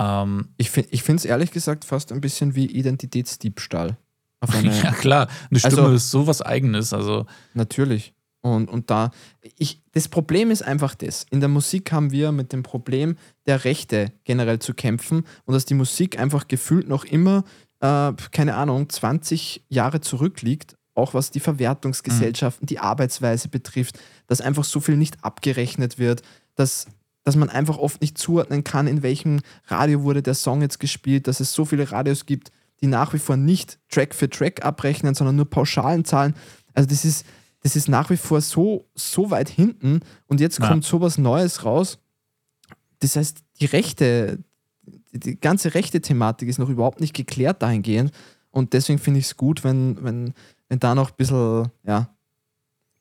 Ähm, 0.00 0.48
ich 0.56 0.70
finde 0.70 1.16
es 1.16 1.24
ehrlich 1.24 1.50
gesagt 1.50 1.84
fast 1.84 2.10
ein 2.10 2.20
bisschen 2.22 2.54
wie 2.54 2.66
Identitätsdiebstahl. 2.66 3.96
Ja, 4.62 4.92
klar, 4.92 5.28
eine 5.50 5.58
Stimme 5.60 5.82
Also- 5.82 5.92
ist 5.94 6.10
sowas 6.10 6.40
Eigenes. 6.40 6.94
Also, 6.94 7.26
Natürlich. 7.52 8.14
Und, 8.42 8.70
und 8.70 8.88
da, 8.88 9.10
ich, 9.58 9.82
das 9.92 10.08
Problem 10.08 10.50
ist 10.50 10.62
einfach 10.62 10.94
das. 10.94 11.26
In 11.30 11.40
der 11.40 11.50
Musik 11.50 11.92
haben 11.92 12.10
wir 12.10 12.32
mit 12.32 12.54
dem 12.54 12.62
Problem 12.62 13.16
der 13.44 13.64
Rechte 13.64 14.12
generell 14.24 14.58
zu 14.60 14.72
kämpfen 14.72 15.26
und 15.44 15.52
dass 15.52 15.66
die 15.66 15.74
Musik 15.74 16.18
einfach 16.18 16.48
gefühlt 16.48 16.88
noch 16.88 17.04
immer, 17.04 17.44
äh, 17.80 18.12
keine 18.30 18.54
Ahnung, 18.54 18.88
20 18.88 19.66
Jahre 19.68 20.00
zurückliegt, 20.00 20.76
auch 20.94 21.12
was 21.12 21.30
die 21.30 21.40
Verwertungsgesellschaften, 21.40 22.66
die 22.66 22.78
Arbeitsweise 22.78 23.48
betrifft, 23.48 23.98
dass 24.26 24.40
einfach 24.40 24.64
so 24.64 24.80
viel 24.80 24.96
nicht 24.96 25.22
abgerechnet 25.22 25.98
wird, 25.98 26.22
dass, 26.54 26.86
dass 27.24 27.36
man 27.36 27.48
einfach 27.50 27.78
oft 27.78 28.00
nicht 28.00 28.18
zuordnen 28.18 28.64
kann, 28.64 28.86
in 28.86 29.02
welchem 29.02 29.40
Radio 29.66 30.02
wurde 30.02 30.22
der 30.22 30.34
Song 30.34 30.62
jetzt 30.62 30.80
gespielt, 30.80 31.26
dass 31.26 31.40
es 31.40 31.52
so 31.52 31.64
viele 31.64 31.90
Radios 31.90 32.26
gibt, 32.26 32.50
die 32.80 32.86
nach 32.86 33.12
wie 33.12 33.18
vor 33.18 33.36
nicht 33.36 33.78
Track 33.90 34.14
für 34.14 34.30
Track 34.30 34.64
abrechnen, 34.64 35.14
sondern 35.14 35.36
nur 35.36 35.48
pauschalen 35.48 36.04
Zahlen. 36.04 36.34
Also 36.72 36.88
das 36.88 37.04
ist, 37.04 37.26
das 37.62 37.76
ist 37.76 37.88
nach 37.88 38.08
wie 38.08 38.16
vor 38.16 38.40
so, 38.40 38.86
so 38.94 39.30
weit 39.30 39.50
hinten 39.50 40.00
und 40.28 40.40
jetzt 40.40 40.58
Ja. 40.60 40.68
kommt 40.68 40.84
sowas 40.84 41.18
Neues 41.18 41.64
raus. 41.64 41.98
Das 43.00 43.16
heißt, 43.16 43.38
die 43.60 43.66
Rechte, 43.66 44.38
die, 45.12 45.38
ganze 45.38 45.74
rechte 45.74 46.00
Thematik 46.00 46.48
ist 46.48 46.58
noch 46.58 46.70
überhaupt 46.70 47.00
nicht 47.00 47.14
geklärt 47.14 47.62
dahingehend 47.62 48.12
und 48.50 48.72
deswegen 48.72 48.98
finde 48.98 49.20
ich 49.20 49.26
es 49.26 49.36
gut, 49.36 49.62
wenn, 49.62 50.02
wenn, 50.02 50.32
wenn 50.68 50.78
da 50.78 50.94
noch 50.94 51.10
ein 51.10 51.16
bisschen 51.16 51.68
ja, 51.84 52.08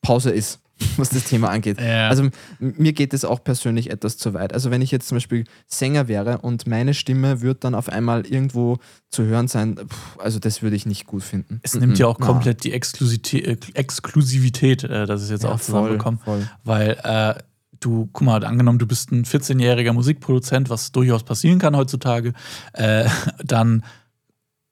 Pause 0.01 0.31
ist, 0.31 0.59
was 0.97 1.09
das 1.09 1.25
Thema 1.25 1.49
angeht. 1.49 1.79
Ja. 1.79 2.07
Also 2.09 2.29
mir 2.59 2.93
geht 2.93 3.13
es 3.13 3.25
auch 3.25 3.43
persönlich 3.43 3.89
etwas 3.89 4.17
zu 4.17 4.33
weit. 4.33 4.53
Also 4.53 4.71
wenn 4.71 4.81
ich 4.81 4.91
jetzt 4.91 5.07
zum 5.07 5.17
Beispiel 5.17 5.43
Sänger 5.67 6.07
wäre 6.07 6.39
und 6.39 6.67
meine 6.67 6.93
Stimme 6.93 7.41
wird 7.41 7.63
dann 7.63 7.75
auf 7.75 7.89
einmal 7.89 8.25
irgendwo 8.25 8.77
zu 9.09 9.23
hören 9.23 9.47
sein, 9.47 9.75
pff, 9.77 10.17
also 10.19 10.39
das 10.39 10.61
würde 10.61 10.75
ich 10.75 10.85
nicht 10.85 11.05
gut 11.07 11.23
finden. 11.23 11.59
es 11.63 11.75
nimmt 11.75 11.97
ja 11.99 12.07
auch 12.07 12.19
komplett 12.19 12.63
die 12.63 12.71
Exklusivität, 12.73 13.45
äh, 13.47 13.57
Exklusivität 13.73 14.83
äh, 14.83 15.05
das 15.05 15.21
ist 15.23 15.29
jetzt 15.31 15.43
Ja, 15.43 15.49
auch 15.49 15.59
voll, 15.59 15.65
zusammengekommen. 15.65 16.19
voll. 16.19 16.47
Weil 16.63 16.97
äh, 17.03 17.41
du, 17.79 18.09
guck 18.11 18.25
mal, 18.25 18.43
angenommen, 18.43 18.79
du 18.79 18.87
bist 18.87 19.11
ein 19.11 19.25
14-jähriger 19.25 19.93
Musikproduzent, 19.93 20.69
was 20.69 20.91
durchaus 20.91 21.23
passieren 21.23 21.59
kann 21.59 21.75
heutzutage, 21.75 22.33
äh, 22.73 23.07
dann 23.43 23.83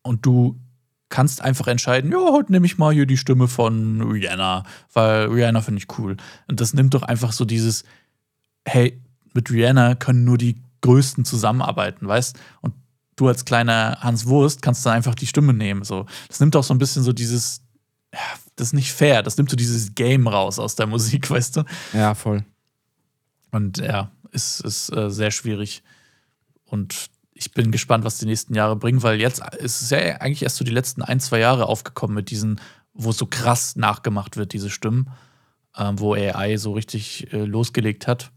und 0.04 0.26
du 0.26 0.60
kannst 1.10 1.42
einfach 1.42 1.68
entscheiden, 1.68 2.12
ja, 2.12 2.20
heute 2.20 2.52
nehme 2.52 2.66
ich 2.66 2.78
mal 2.78 2.94
hier 2.94 3.06
die 3.06 3.18
Stimme 3.18 3.48
von 3.48 4.02
Rihanna, 4.02 4.64
weil 4.94 5.28
Rihanna 5.28 5.62
finde 5.62 5.82
ich 5.82 5.98
cool. 5.98 6.18
Und 6.48 6.60
das 6.60 6.74
nimmt 6.74 6.94
doch 6.94 7.04
einfach 7.04 7.32
so 7.32 7.46
dieses, 7.46 7.84
hey, 8.66 9.02
mit 9.34 9.50
Rihanna 9.50 9.96
können 9.96 10.26
nur 10.26 10.38
die 10.38 10.62
Größten 10.82 11.26
zusammenarbeiten, 11.26 12.08
weißt? 12.08 12.38
Und 12.62 12.74
du 13.16 13.28
als 13.28 13.46
kleiner 13.46 13.98
Hans 14.02 14.26
Wurst 14.28 14.62
kannst 14.62 14.86
dann 14.86 14.94
einfach 14.94 15.16
die 15.16 15.28
Stimme 15.28 15.54
nehmen. 15.54 15.84
So. 15.84 16.06
Das 16.28 16.40
nimmt 16.40 16.56
auch 16.56 16.64
so 16.64 16.74
ein 16.74 16.78
bisschen 16.78 17.04
so 17.04 17.14
dieses, 17.14 17.62
ja, 18.14 18.20
das 18.56 18.70
ist 18.70 18.74
nicht 18.74 18.94
fair, 18.94 19.24
das 19.24 19.38
nimmt 19.38 19.50
so 19.50 19.56
dieses 19.56 19.96
Game 19.96 20.28
raus 20.28 20.60
aus 20.60 20.76
der 20.76 20.88
Musik, 20.88 21.30
weißt 21.30 21.58
du? 21.58 21.64
Ja, 21.94 22.16
voll. 22.16 22.46
Und 23.52 23.78
ja, 23.78 24.12
ist, 24.32 24.60
ist 24.62 24.96
äh, 24.96 25.10
sehr 25.10 25.32
schwierig. 25.32 25.84
Und 26.66 27.08
ich 27.38 27.52
bin 27.52 27.72
gespannt, 27.72 28.04
was 28.04 28.18
die 28.18 28.26
nächsten 28.26 28.56
Jahre 28.56 28.76
bringen, 28.76 29.04
weil 29.04 29.20
jetzt 29.20 29.42
ist 29.58 29.82
es 29.82 29.90
ja 29.90 29.98
eigentlich 29.98 30.44
erst 30.44 30.58
so 30.58 30.66
die 30.66 30.72
letzten 30.72 31.02
ein, 31.02 31.20
zwei 31.20 31.40
Jahre 31.40 31.68
aufgekommen 31.68 32.16
mit 32.16 32.30
diesen, 32.32 32.60
wo 32.94 33.12
so 33.12 33.26
krass 33.26 33.76
nachgemacht 33.76 34.38
wird, 34.38 34.54
diese 34.54 34.70
Stimmen, 34.70 35.10
ähm, 35.78 36.00
wo 36.00 36.14
AI 36.14 36.58
so 36.58 36.74
richtig 36.74 37.32
äh, 37.32 37.44
losgelegt 37.44 38.08
hat. 38.08 38.32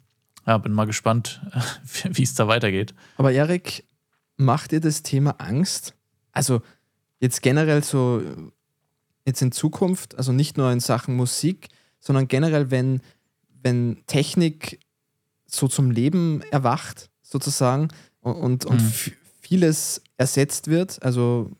Ja, 0.46 0.58
bin 0.58 0.72
mal 0.72 0.86
gespannt, 0.86 1.40
wie 2.04 2.22
es 2.22 2.34
da 2.34 2.48
weitergeht. 2.48 2.94
Aber 3.16 3.32
Erik, 3.32 3.84
macht 4.36 4.72
dir 4.72 4.80
das 4.80 5.02
Thema 5.02 5.36
Angst? 5.38 5.94
Also 6.32 6.62
jetzt 7.18 7.42
generell 7.42 7.82
so, 7.82 8.22
jetzt 9.24 9.42
in 9.42 9.52
Zukunft, 9.52 10.16
also 10.16 10.32
nicht 10.32 10.56
nur 10.56 10.70
in 10.72 10.80
Sachen 10.80 11.16
Musik, 11.16 11.68
sondern 12.00 12.28
generell, 12.28 12.70
wenn, 12.70 13.00
wenn 13.62 14.02
Technik 14.06 14.80
so 15.46 15.68
zum 15.68 15.90
Leben 15.90 16.42
erwacht, 16.50 17.10
sozusagen, 17.22 17.88
und, 18.20 18.64
und 18.64 18.82
mhm. 18.82 19.12
vieles 19.40 20.02
ersetzt 20.16 20.68
wird, 20.68 21.02
also 21.02 21.50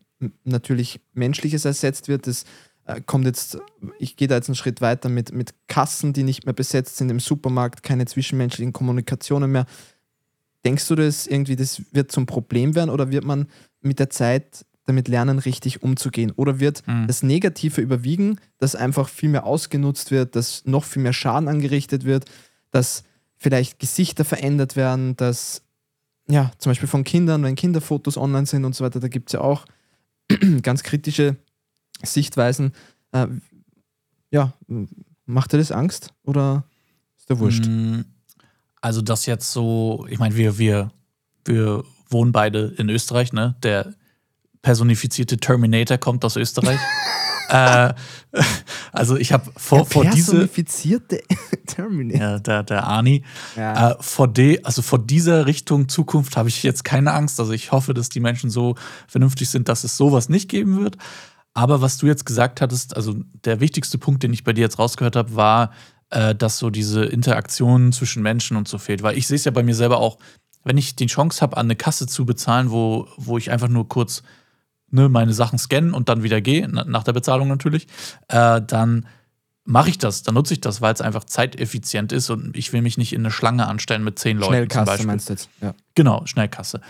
natürlich 0.45 1.01
Menschliches 1.15 1.65
ersetzt 1.65 2.09
wird, 2.09 2.27
das 2.27 2.45
äh, 2.85 3.01
kommt 3.01 3.27
jetzt, 3.27 3.59
ich 3.99 4.17
gehe 4.17 4.29
da 4.29 4.37
jetzt 4.37 4.49
einen 4.49 4.57
Schritt 4.57 4.81
weiter 4.81 5.09
mit, 5.09 5.33
mit 5.33 5.55
Kassen, 5.69 6.13
die 6.13 6.23
nicht 6.23 6.45
mehr 6.45 6.53
besetzt 6.53 6.97
sind 6.97 7.11
im 7.11 7.21
Supermarkt, 7.21 7.83
keine 7.83 8.07
zwischenmenschlichen 8.07 8.73
Kommunikationen 8.73 9.51
mehr. 9.51 9.67
Denkst 10.65 10.89
du, 10.89 10.95
dass 10.95 11.27
irgendwie 11.27 11.57
das 11.57 11.83
wird 11.93 12.13
zum 12.13 12.27
Problem 12.27 12.75
werden 12.75 12.91
oder 12.91 13.11
wird 13.11 13.25
man 13.25 13.47
mit 13.81 13.99
der 13.99 14.11
Zeit 14.11 14.67
damit 14.85 15.09
lernen, 15.09 15.39
richtig 15.39 15.83
umzugehen? 15.83 16.33
Oder 16.33 16.61
wird 16.61 16.87
mhm. 16.87 17.07
das 17.07 17.23
Negative 17.23 17.81
überwiegen, 17.81 18.39
dass 18.59 18.75
einfach 18.75 19.09
viel 19.09 19.31
mehr 19.31 19.45
ausgenutzt 19.45 20.11
wird, 20.11 20.37
dass 20.37 20.67
noch 20.67 20.85
viel 20.85 21.03
mehr 21.03 21.13
Schaden 21.15 21.49
angerichtet 21.49 22.05
wird, 22.05 22.27
dass 22.71 23.05
vielleicht 23.37 23.79
Gesichter 23.79 24.25
verändert 24.25 24.77
werden, 24.77 25.17
dass 25.17 25.63
ja, 26.31 26.53
zum 26.59 26.71
Beispiel 26.71 26.89
von 26.89 27.05
Kindern, 27.05 27.43
wenn 27.43 27.57
Kinderfotos 27.57 28.17
online 28.17 28.47
sind 28.47 28.65
und 28.65 28.75
so 28.75 28.85
weiter, 28.85 29.01
da 29.01 29.09
gibt 29.09 29.31
es 29.31 29.33
ja 29.35 29.41
auch 29.41 29.67
ganz 30.63 30.83
kritische 30.83 31.37
Sichtweisen. 32.03 32.73
Äh, 33.13 33.27
ja, 34.31 34.53
macht 35.27 35.53
dir 35.53 35.59
das 35.59 35.73
Angst 35.73 36.13
oder 36.25 36.65
ist 37.19 37.29
der 37.29 37.39
wurscht? 37.39 37.67
Mm, 37.67 38.03
also, 38.81 39.03
das 39.03 39.27
jetzt 39.27 39.53
so, 39.53 40.07
ich 40.09 40.19
meine, 40.19 40.37
wir, 40.37 40.59
wir, 40.59 40.91
wir 41.45 41.85
wohnen 42.09 42.33
beide 42.33 42.75
in 42.79 42.89
Österreich, 42.89 43.33
ne? 43.33 43.57
Der 43.63 43.93
personifizierte 44.63 45.39
Terminator 45.39 45.99
kommt 45.99 46.25
aus 46.25 46.37
Österreich. 46.37 46.79
äh, 47.51 47.95
also 48.93 49.17
ich 49.17 49.33
habe 49.33 49.51
vor, 49.57 49.87
vor 49.87 50.05
diese 50.05 50.49
Terminator. 51.67 52.21
Ja, 52.21 52.39
der, 52.39 52.63
der 52.63 52.87
Ani. 52.87 53.25
Ja. 53.57 53.93
Äh, 53.93 53.97
vor, 54.01 54.29
de, 54.29 54.63
also 54.65 54.83
vor 54.83 54.99
dieser 54.99 55.47
Richtung 55.47 55.89
Zukunft 55.89 56.37
habe 56.37 56.49
ich 56.49 56.63
jetzt 56.63 56.85
keine 56.85 57.13
Angst. 57.13 57.41
Also 57.41 57.53
ich 57.53 57.73
hoffe, 57.73 57.95
dass 57.95 58.09
die 58.09 58.21
Menschen 58.21 58.51
so 58.51 58.77
vernünftig 59.09 59.51
sind, 59.51 59.69
dass 59.69 59.85
es 59.85 59.97
sowas 59.97 60.29
nicht 60.29 60.49
geben 60.49 60.81
wird. 60.81 60.97
Aber 61.55 61.81
was 61.81 61.99
du 61.99 62.07
jetzt 62.07 62.27
gesagt 62.27 62.61
hattest, 62.61 62.97
also 62.97 63.17
der 63.45 63.61
wichtigste 63.61 63.99
Punkt, 63.99 64.23
den 64.23 64.33
ich 64.33 64.45
bei 64.45 64.53
dir 64.53 64.63
jetzt 64.63 64.79
rausgehört 64.79 65.17
habe, 65.17 65.35
war, 65.35 65.73
äh, 66.11 66.35
dass 66.35 66.59
so 66.59 66.71
diese 66.71 67.05
Interaktion 67.05 67.93
zwischen 67.93 68.23
Menschen 68.23 68.57
und 68.57 68.69
so 68.69 68.79
fehlt. 68.79 69.03
Weil 69.03 69.19
ich 69.19 69.27
sehe 69.27 69.37
es 69.37 69.45
ja 69.45 69.51
bei 69.51 69.63
mir 69.63 69.75
selber 69.75 69.99
auch, 69.99 70.19
wenn 70.65 70.79
ich 70.79 70.95
die 70.95 71.07
Chance 71.07 71.41
habe, 71.41 71.57
an 71.57 71.67
eine 71.67 71.77
Kasse 71.77 72.07
zu 72.07 72.27
bezahlen, 72.27 72.71
wo, 72.71 73.09
wo 73.17 73.39
ich 73.39 73.51
einfach 73.51 73.69
nur 73.69 73.89
kurz 73.89 74.23
ne, 74.91 75.09
meine 75.09 75.33
Sachen 75.33 75.59
scannen 75.59 75.95
und 75.95 76.09
dann 76.09 76.23
wieder 76.23 76.41
gehe, 76.41 76.69
nach 76.69 77.05
der 77.05 77.13
Bezahlung 77.13 77.49
natürlich, 77.49 77.87
äh, 78.29 78.61
dann 78.63 79.07
mache 79.65 79.91
ich 79.91 79.99
das, 79.99 80.23
dann 80.23 80.35
nutze 80.35 80.55
ich 80.55 80.61
das, 80.61 80.81
weil 80.81 80.93
es 80.93 81.01
einfach 81.01 81.25
zeiteffizient 81.25 82.13
ist 82.13 82.31
und 82.31 82.57
ich 82.57 82.73
will 82.73 82.83
mich 82.83 82.99
nicht 82.99 83.13
in 83.13 83.21
eine 83.21 83.31
Schlange 83.31 83.67
anstellen 83.67 84.03
mit 84.03 84.19
zehn 84.19 84.39
Leuten. 84.39 84.53
Schnellkasse 84.53 84.79
zum 84.79 84.85
Beispiel. 84.87 85.07
meinst 85.07 85.29
du 85.29 85.33
jetzt? 85.35 85.49
Ja. 85.61 85.75
Genau, 85.95 86.27
Schnellkasse. 86.27 86.81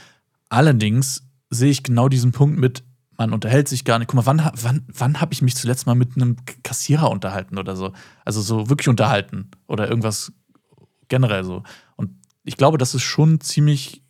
Allerdings 0.48 1.22
sehe 1.50 1.70
ich 1.70 1.82
genau 1.82 2.08
diesen 2.08 2.32
Punkt 2.32 2.58
mit, 2.58 2.82
man 3.16 3.34
unterhält 3.34 3.68
sich 3.68 3.84
gar 3.84 3.98
nicht. 3.98 4.08
Guck 4.08 4.16
mal, 4.16 4.26
wann, 4.26 4.50
wann, 4.62 4.86
wann 4.88 5.20
habe 5.20 5.34
ich 5.34 5.42
mich 5.42 5.54
zuletzt 5.54 5.86
mal 5.86 5.94
mit 5.94 6.16
einem 6.16 6.36
Kassierer 6.62 7.10
unterhalten 7.10 7.58
oder 7.58 7.76
so? 7.76 7.92
Also 8.24 8.40
so 8.40 8.70
wirklich 8.70 8.88
unterhalten 8.88 9.50
oder 9.66 9.88
irgendwas 9.88 10.32
generell 11.08 11.44
so. 11.44 11.62
Und 11.96 12.12
ich 12.44 12.56
glaube, 12.56 12.78
das 12.78 12.94
ist 12.94 13.02
schon 13.02 13.40
ziemlich 13.40 14.02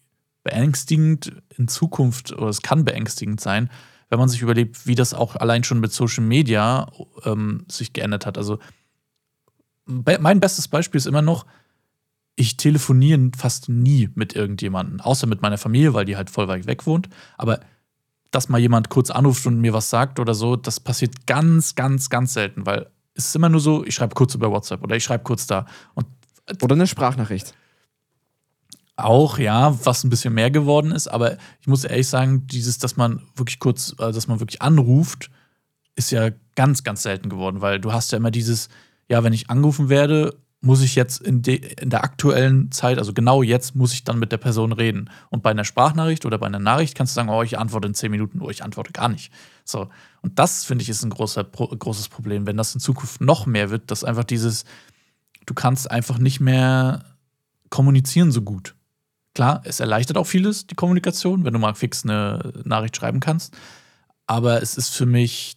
beängstigend 0.42 1.32
in 1.56 1.68
Zukunft, 1.68 2.32
oder 2.32 2.48
es 2.48 2.62
kann 2.62 2.84
beängstigend 2.84 3.40
sein, 3.40 3.70
wenn 4.08 4.18
man 4.18 4.28
sich 4.28 4.42
überlegt, 4.42 4.86
wie 4.86 4.94
das 4.94 5.14
auch 5.14 5.36
allein 5.36 5.64
schon 5.64 5.80
mit 5.80 5.92
Social 5.92 6.24
Media 6.24 6.90
ähm, 7.24 7.64
sich 7.68 7.92
geändert 7.92 8.26
hat. 8.26 8.38
Also 8.38 8.58
be 9.86 10.18
mein 10.20 10.40
bestes 10.40 10.68
Beispiel 10.68 10.98
ist 10.98 11.06
immer 11.06 11.22
noch, 11.22 11.46
ich 12.36 12.56
telefoniere 12.56 13.30
fast 13.36 13.68
nie 13.68 14.08
mit 14.14 14.34
irgendjemandem, 14.34 15.00
außer 15.00 15.26
mit 15.26 15.42
meiner 15.42 15.58
Familie, 15.58 15.94
weil 15.94 16.06
die 16.06 16.16
halt 16.16 16.30
voll 16.30 16.48
weit 16.48 16.66
weg 16.66 16.86
wohnt. 16.86 17.08
Aber 17.36 17.60
dass 18.30 18.48
mal 18.48 18.58
jemand 18.58 18.88
kurz 18.88 19.10
anruft 19.10 19.46
und 19.46 19.60
mir 19.60 19.72
was 19.72 19.90
sagt 19.90 20.20
oder 20.20 20.34
so, 20.34 20.56
das 20.56 20.80
passiert 20.80 21.26
ganz, 21.26 21.74
ganz, 21.74 22.08
ganz 22.08 22.32
selten, 22.32 22.64
weil 22.64 22.88
es 23.14 23.26
ist 23.26 23.36
immer 23.36 23.48
nur 23.48 23.60
so, 23.60 23.84
ich 23.84 23.94
schreibe 23.94 24.14
kurz 24.14 24.34
über 24.34 24.50
WhatsApp 24.50 24.82
oder 24.82 24.96
ich 24.96 25.04
schreibe 25.04 25.24
kurz 25.24 25.46
da. 25.46 25.66
Und 25.94 26.06
oder 26.62 26.74
eine 26.74 26.86
Sprachnachricht. 26.86 27.54
Auch, 29.04 29.38
ja, 29.38 29.78
was 29.84 30.04
ein 30.04 30.10
bisschen 30.10 30.34
mehr 30.34 30.50
geworden 30.50 30.92
ist, 30.92 31.08
aber 31.08 31.36
ich 31.60 31.66
muss 31.66 31.84
ehrlich 31.84 32.08
sagen, 32.08 32.46
dieses, 32.46 32.78
dass 32.78 32.96
man 32.96 33.22
wirklich 33.36 33.58
kurz, 33.58 33.94
also 33.98 34.16
dass 34.16 34.28
man 34.28 34.40
wirklich 34.40 34.62
anruft, 34.62 35.30
ist 35.96 36.10
ja 36.10 36.30
ganz, 36.54 36.82
ganz 36.82 37.02
selten 37.02 37.28
geworden, 37.28 37.60
weil 37.60 37.80
du 37.80 37.92
hast 37.92 38.12
ja 38.12 38.18
immer 38.18 38.30
dieses, 38.30 38.68
ja, 39.08 39.24
wenn 39.24 39.32
ich 39.32 39.50
angerufen 39.50 39.88
werde, 39.88 40.36
muss 40.62 40.82
ich 40.82 40.94
jetzt 40.94 41.22
in, 41.22 41.42
in 41.42 41.90
der 41.90 42.04
aktuellen 42.04 42.70
Zeit, 42.70 42.98
also 42.98 43.14
genau 43.14 43.42
jetzt, 43.42 43.74
muss 43.74 43.94
ich 43.94 44.04
dann 44.04 44.18
mit 44.18 44.30
der 44.30 44.36
Person 44.36 44.72
reden. 44.72 45.08
Und 45.30 45.42
bei 45.42 45.50
einer 45.50 45.64
Sprachnachricht 45.64 46.26
oder 46.26 46.36
bei 46.38 46.46
einer 46.46 46.58
Nachricht 46.58 46.94
kannst 46.94 47.14
du 47.14 47.16
sagen, 47.16 47.30
oh, 47.30 47.42
ich 47.42 47.58
antworte 47.58 47.88
in 47.88 47.94
zehn 47.94 48.10
Minuten, 48.10 48.40
oh, 48.42 48.50
ich 48.50 48.62
antworte 48.62 48.92
gar 48.92 49.08
nicht. 49.08 49.32
So. 49.64 49.88
Und 50.20 50.38
das, 50.38 50.64
finde 50.64 50.82
ich, 50.82 50.90
ist 50.90 51.02
ein 51.02 51.10
großer, 51.10 51.44
großes 51.44 52.08
Problem, 52.10 52.46
wenn 52.46 52.58
das 52.58 52.74
in 52.74 52.80
Zukunft 52.80 53.22
noch 53.22 53.46
mehr 53.46 53.70
wird, 53.70 53.90
dass 53.90 54.04
einfach 54.04 54.24
dieses, 54.24 54.64
du 55.46 55.54
kannst 55.54 55.90
einfach 55.90 56.18
nicht 56.18 56.40
mehr 56.40 57.04
kommunizieren 57.70 58.30
so 58.30 58.42
gut. 58.42 58.74
Klar, 59.34 59.62
es 59.64 59.80
erleichtert 59.80 60.16
auch 60.16 60.26
vieles, 60.26 60.66
die 60.66 60.74
Kommunikation, 60.74 61.44
wenn 61.44 61.52
du 61.52 61.58
mal 61.58 61.74
fix 61.74 62.04
eine 62.04 62.52
Nachricht 62.64 62.96
schreiben 62.96 63.20
kannst. 63.20 63.56
Aber 64.26 64.62
es 64.62 64.76
ist 64.76 64.90
für 64.90 65.06
mich 65.06 65.56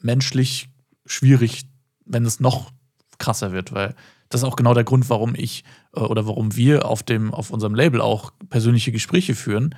menschlich 0.00 0.68
schwierig, 1.06 1.66
wenn 2.04 2.24
es 2.24 2.40
noch 2.40 2.72
krasser 3.18 3.52
wird, 3.52 3.72
weil 3.72 3.94
das 4.28 4.42
ist 4.42 4.48
auch 4.48 4.56
genau 4.56 4.74
der 4.74 4.84
Grund, 4.84 5.08
warum 5.08 5.34
ich 5.36 5.64
äh, 5.94 6.00
oder 6.00 6.26
warum 6.26 6.56
wir 6.56 6.86
auf, 6.86 7.02
dem, 7.02 7.32
auf 7.32 7.50
unserem 7.50 7.74
Label 7.74 8.00
auch 8.00 8.32
persönliche 8.50 8.90
Gespräche 8.90 9.34
führen, 9.34 9.74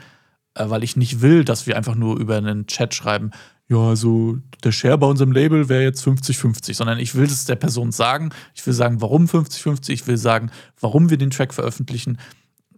äh, 0.55 0.69
weil 0.69 0.83
ich 0.83 0.97
nicht 0.97 1.21
will, 1.21 1.45
dass 1.45 1.67
wir 1.67 1.77
einfach 1.77 1.95
nur 1.95 2.19
über 2.19 2.37
einen 2.37 2.67
Chat 2.67 2.95
schreiben, 2.95 3.33
ja, 3.69 3.79
also 3.79 4.39
der 4.63 4.71
Share 4.71 4.97
bei 4.97 5.09
unserem 5.09 5.33
Label 5.33 5.69
wäre 5.69 5.83
jetzt 5.83 6.07
50-50, 6.07 6.75
sondern 6.75 7.01
ich 7.01 7.17
will 7.17 7.25
es 7.25 7.47
der 7.47 7.57
Person 7.57 7.91
sagen. 7.91 8.31
Ich 8.55 8.65
will 8.65 8.75
sagen, 8.75 9.01
warum 9.01 9.25
50-50, 9.27 9.91
ich 9.91 10.07
will 10.07 10.17
sagen, 10.17 10.51
warum 10.81 11.11
wir 11.11 11.19
den 11.19 11.31
Track 11.31 11.53
veröffentlichen. 11.53 12.19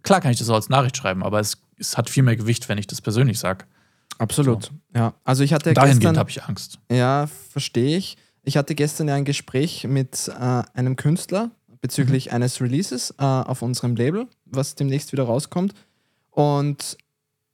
Klar 0.03 0.21
kann 0.21 0.31
ich 0.31 0.39
das 0.39 0.49
auch 0.49 0.55
als 0.55 0.69
Nachricht 0.69 0.97
schreiben, 0.97 1.23
aber 1.23 1.39
es, 1.39 1.57
es 1.77 1.97
hat 1.97 2.09
viel 2.09 2.23
mehr 2.23 2.35
Gewicht, 2.35 2.69
wenn 2.69 2.77
ich 2.77 2.87
das 2.87 3.01
persönlich 3.01 3.39
sage. 3.39 3.65
Absolut. 4.17 4.65
So. 4.65 4.71
Ja, 4.95 5.13
also 5.23 5.43
ich 5.43 5.53
hatte 5.53 5.73
Dahingehend 5.73 6.17
habe 6.17 6.29
ich 6.29 6.43
Angst. 6.43 6.79
Ja, 6.91 7.27
verstehe 7.51 7.97
ich. 7.97 8.17
Ich 8.43 8.57
hatte 8.57 8.75
gestern 8.75 9.07
ja 9.07 9.15
ein 9.15 9.25
Gespräch 9.25 9.85
mit 9.87 10.27
äh, 10.27 10.63
einem 10.73 10.95
Künstler 10.95 11.51
bezüglich 11.81 12.27
mhm. 12.27 12.33
eines 12.33 12.61
Releases 12.61 13.13
äh, 13.17 13.23
auf 13.23 13.61
unserem 13.61 13.95
Label, 13.95 14.27
was 14.45 14.75
demnächst 14.75 15.11
wieder 15.11 15.23
rauskommt. 15.23 15.73
Und 16.31 16.97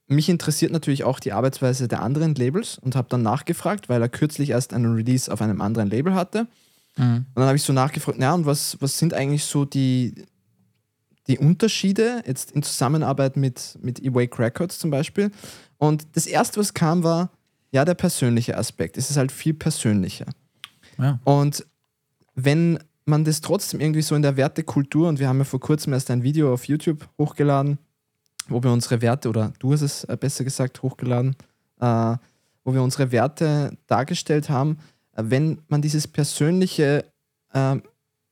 mich 0.08 0.30
interessiert 0.30 0.72
natürlich 0.72 1.04
auch 1.04 1.20
die 1.20 1.34
Arbeitsweise 1.34 1.88
der 1.88 2.02
anderen 2.02 2.36
Labels 2.36 2.78
und 2.78 2.96
habe 2.96 3.08
dann 3.10 3.22
nachgefragt, 3.22 3.90
weil 3.90 4.02
er 4.02 4.10
kürzlich 4.10 4.52
erst 4.52 4.74
einen 4.74 4.94
Release 4.94 5.32
auf 5.32 5.42
einem 5.42 5.62
anderen 5.62 5.90
Label 5.90 6.14
hatte. 6.14 6.48
Mhm. 6.98 7.26
Und 7.34 7.36
dann 7.36 7.46
habe 7.46 7.58
ich 7.58 7.64
so 7.64 7.74
nachgefragt, 7.74 8.20
ja, 8.20 8.34
und 8.34 8.46
was, 8.46 8.78
was 8.80 8.98
sind 8.98 9.14
eigentlich 9.14 9.46
so 9.46 9.66
die, 9.66 10.26
die 11.28 11.40
Unterschiede 11.40 12.24
jetzt 12.26 12.52
in 12.52 12.64
Zusammenarbeit 12.64 13.38
mit, 13.38 13.78
mit 13.82 14.00
E-Wake 14.04 14.38
Records 14.40 14.80
zum 14.80 14.92
Beispiel. 14.92 15.32
Und 15.78 16.08
das 16.14 16.28
erste, 16.28 16.60
was 16.60 16.74
kam, 16.74 17.04
war 17.04 17.30
ja 17.72 17.84
der 17.84 17.96
persönliche 17.96 18.58
Aspekt. 18.58 18.98
Es 18.98 19.10
ist 19.10 19.18
halt 19.18 19.32
viel 19.32 19.54
persönlicher. 19.54 20.26
Ja. 20.98 21.20
Und 21.24 21.66
wenn 22.36 22.80
man 23.06 23.24
das 23.24 23.42
trotzdem 23.42 23.80
irgendwie 23.80 24.02
so 24.02 24.16
in 24.16 24.22
der 24.22 24.38
Wertekultur, 24.38 25.08
und 25.08 25.20
wir 25.20 25.28
haben 25.28 25.38
ja 25.38 25.44
vor 25.44 25.60
kurzem 25.60 25.94
erst 25.94 26.10
ein 26.12 26.24
Video 26.24 26.54
auf 26.54 26.66
YouTube 26.66 27.08
hochgeladen, 27.18 27.78
wo 28.48 28.62
wir 28.64 28.72
unsere 28.72 29.02
Werte, 29.02 29.30
oder 29.30 29.54
du 29.60 29.74
hast 29.74 29.82
es 29.82 30.04
äh, 30.06 30.18
besser 30.20 30.44
gesagt 30.44 30.82
hochgeladen, 30.82 31.36
äh, 31.80 32.16
wo 32.64 32.74
wir 32.74 32.82
unsere 32.82 33.12
Werte 33.12 33.78
dargestellt 33.88 34.50
haben, 34.50 34.78
äh, 35.14 35.24
wenn 35.26 35.62
man 35.68 35.82
dieses 35.82 36.08
persönliche 36.08 37.06
äh, 37.54 37.78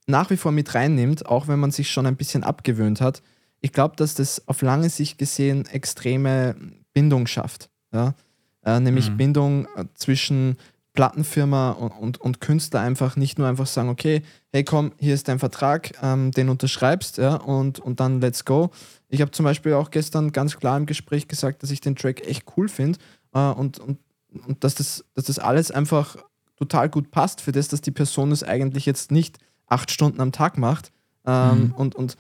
nach 0.08 0.30
wie 0.30 0.38
vor 0.38 0.52
mit 0.52 0.74
reinnimmt, 0.76 1.26
auch 1.26 1.48
wenn 1.48 1.60
man 1.60 1.72
sich 1.72 1.92
schon 1.92 2.06
ein 2.06 2.16
bisschen 2.16 2.44
abgewöhnt 2.44 3.02
hat, 3.02 3.22
ich 3.62 3.72
glaube, 3.72 3.96
dass 3.96 4.14
das 4.14 4.48
auf 4.48 4.62
lange 4.62 4.90
Sicht 4.90 5.18
gesehen 5.18 5.66
extreme 5.68 6.56
Bindung 6.94 7.28
schafft. 7.28 7.70
Ja? 7.94 8.14
Äh, 8.66 8.80
nämlich 8.80 9.10
mhm. 9.10 9.18
Bindung 9.18 9.66
äh, 9.76 9.86
zwischen 9.94 10.58
Plattenfirma 10.94 11.72
und, 11.72 11.92
und, 11.92 12.22
und, 12.22 12.40
Künstler 12.40 12.82
einfach 12.82 13.16
nicht 13.16 13.40
nur 13.40 13.48
einfach 13.48 13.66
sagen, 13.66 13.90
okay, 13.90 14.22
hey 14.52 14.64
komm, 14.64 14.92
hier 15.00 15.16
ist 15.16 15.28
dein 15.28 15.40
Vertrag, 15.40 15.94
ähm, 16.04 16.32
den 16.32 16.50
unterschreibst, 16.50 17.18
ja, 17.18 17.36
und, 17.36 17.80
und 17.80 18.00
dann 18.00 18.22
let's 18.22 18.46
go. 18.46 18.70
Ich 19.10 19.22
habe 19.22 19.32
zum 19.32 19.44
Beispiel 19.44 19.74
auch 19.74 19.90
gestern 19.90 20.32
ganz 20.32 20.58
klar 20.58 20.78
im 20.78 20.86
Gespräch 20.86 21.28
gesagt, 21.28 21.64
dass 21.64 21.72
ich 21.72 21.82
den 21.82 21.96
Track 21.96 22.28
echt 22.28 22.46
cool 22.56 22.70
finde 22.70 23.00
äh, 23.34 23.40
und, 23.40 23.80
und, 23.80 23.98
und 24.46 24.64
dass, 24.64 24.76
das, 24.76 25.04
dass 25.16 25.26
das 25.26 25.40
alles 25.40 25.72
einfach 25.72 26.18
total 26.58 26.90
gut 26.90 27.10
passt 27.10 27.42
für 27.42 27.52
das, 27.52 27.70
dass 27.70 27.82
die 27.82 27.92
Person 27.92 28.32
es 28.32 28.44
eigentlich 28.44 28.86
jetzt 28.86 29.12
nicht 29.12 29.40
acht 29.74 29.92
Stunden 29.92 30.22
am 30.22 30.32
Tag 30.32 30.58
macht. 30.58 30.92
Ähm, 31.26 31.66
mhm. 31.66 31.72
und, 31.74 31.96
und 31.96 32.18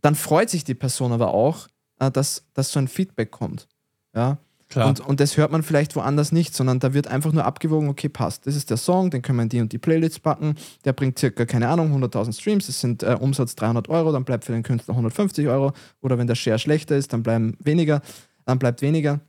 dann 0.00 0.14
freut 0.14 0.50
sich 0.50 0.64
die 0.64 0.74
Person 0.74 1.12
aber 1.12 1.32
auch, 1.32 1.68
äh, 1.98 2.10
dass, 2.10 2.44
dass 2.54 2.72
so 2.72 2.78
ein 2.78 2.88
Feedback 2.88 3.30
kommt. 3.30 3.68
Ja. 4.14 4.38
Klar. 4.68 4.88
Und, 4.88 5.00
und 5.00 5.20
das 5.20 5.36
hört 5.36 5.52
man 5.52 5.62
vielleicht 5.62 5.94
woanders 5.94 6.32
nicht, 6.32 6.54
sondern 6.54 6.80
da 6.80 6.94
wird 6.94 7.06
einfach 7.06 7.32
nur 7.32 7.44
abgewogen, 7.44 7.88
okay, 7.88 8.08
passt, 8.08 8.46
das 8.46 8.56
ist 8.56 8.70
der 8.70 8.76
Song, 8.76 9.10
den 9.10 9.22
können 9.22 9.38
wir 9.38 9.44
in 9.44 9.48
die 9.48 9.60
und 9.60 9.72
die 9.72 9.78
Playlist 9.78 10.22
packen, 10.22 10.56
der 10.84 10.92
bringt 10.92 11.18
circa, 11.18 11.44
keine 11.44 11.68
Ahnung, 11.68 11.94
100.000 11.94 12.32
Streams, 12.32 12.66
das 12.66 12.80
sind 12.80 13.02
äh, 13.02 13.16
Umsatz 13.20 13.54
300 13.54 13.88
Euro, 13.88 14.10
dann 14.10 14.24
bleibt 14.24 14.44
für 14.44 14.52
den 14.52 14.62
Künstler 14.62 14.94
150 14.94 15.46
Euro 15.46 15.72
oder 16.00 16.18
wenn 16.18 16.26
der 16.26 16.34
Share 16.34 16.58
schlechter 16.58 16.96
ist, 16.96 17.12
dann 17.12 17.22
bleiben 17.22 17.56
weniger, 17.60 18.00
dann 18.46 18.58
bleibt 18.58 18.82
weniger. 18.82 19.20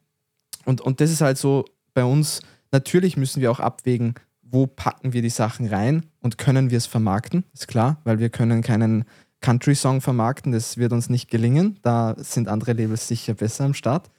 Und, 0.66 0.82
und 0.82 1.00
das 1.00 1.12
ist 1.12 1.22
halt 1.22 1.38
so 1.38 1.66
bei 1.94 2.04
uns, 2.04 2.40
natürlich 2.72 3.16
müssen 3.16 3.42
wir 3.42 3.52
auch 3.52 3.60
abwägen, 3.60 4.16
wo 4.46 4.68
packen 4.68 5.14
wir 5.14 5.22
die 5.22 5.30
Sachen 5.30 5.68
rein 5.68 6.06
und 6.22 6.38
können 6.38 6.70
wir 6.70 6.78
es 6.78 6.86
vermarkten, 6.86 7.44
ist 7.54 7.68
klar, 7.68 8.00
weil 8.04 8.20
wir 8.20 8.30
können 8.30 8.62
keinen 8.62 9.06
Country-Song 9.42 10.02
vermarkten, 10.02 10.52
das 10.52 10.78
wird 10.78 10.94
uns 10.94 11.10
nicht 11.10 11.30
gelingen, 11.30 11.78
da 11.82 12.16
sind 12.18 12.48
andere 12.48 12.74
Labels 12.74 13.08
sicher 13.08 13.34
besser 13.34 13.66
am 13.66 13.74
Start. 13.74 14.10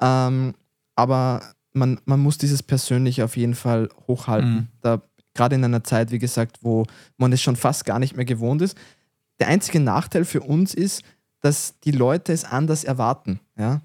Ähm, 0.00 0.54
aber 0.96 1.42
man, 1.72 2.00
man 2.04 2.20
muss 2.20 2.38
dieses 2.38 2.62
persönlich 2.62 3.22
auf 3.22 3.36
jeden 3.36 3.54
Fall 3.54 3.88
hochhalten. 4.06 4.52
Mhm. 4.52 4.68
Da, 4.80 5.02
gerade 5.34 5.54
in 5.54 5.64
einer 5.64 5.84
Zeit, 5.84 6.10
wie 6.10 6.18
gesagt, 6.18 6.58
wo 6.62 6.84
man 7.16 7.32
es 7.32 7.40
schon 7.40 7.56
fast 7.56 7.84
gar 7.84 7.98
nicht 7.98 8.16
mehr 8.16 8.24
gewohnt 8.24 8.62
ist. 8.62 8.76
Der 9.38 9.48
einzige 9.48 9.80
Nachteil 9.80 10.24
für 10.24 10.40
uns 10.40 10.74
ist, 10.74 11.02
dass 11.40 11.78
die 11.80 11.92
Leute 11.92 12.32
es 12.32 12.44
anders 12.44 12.84
erwarten. 12.84 13.40
Ja? 13.56 13.80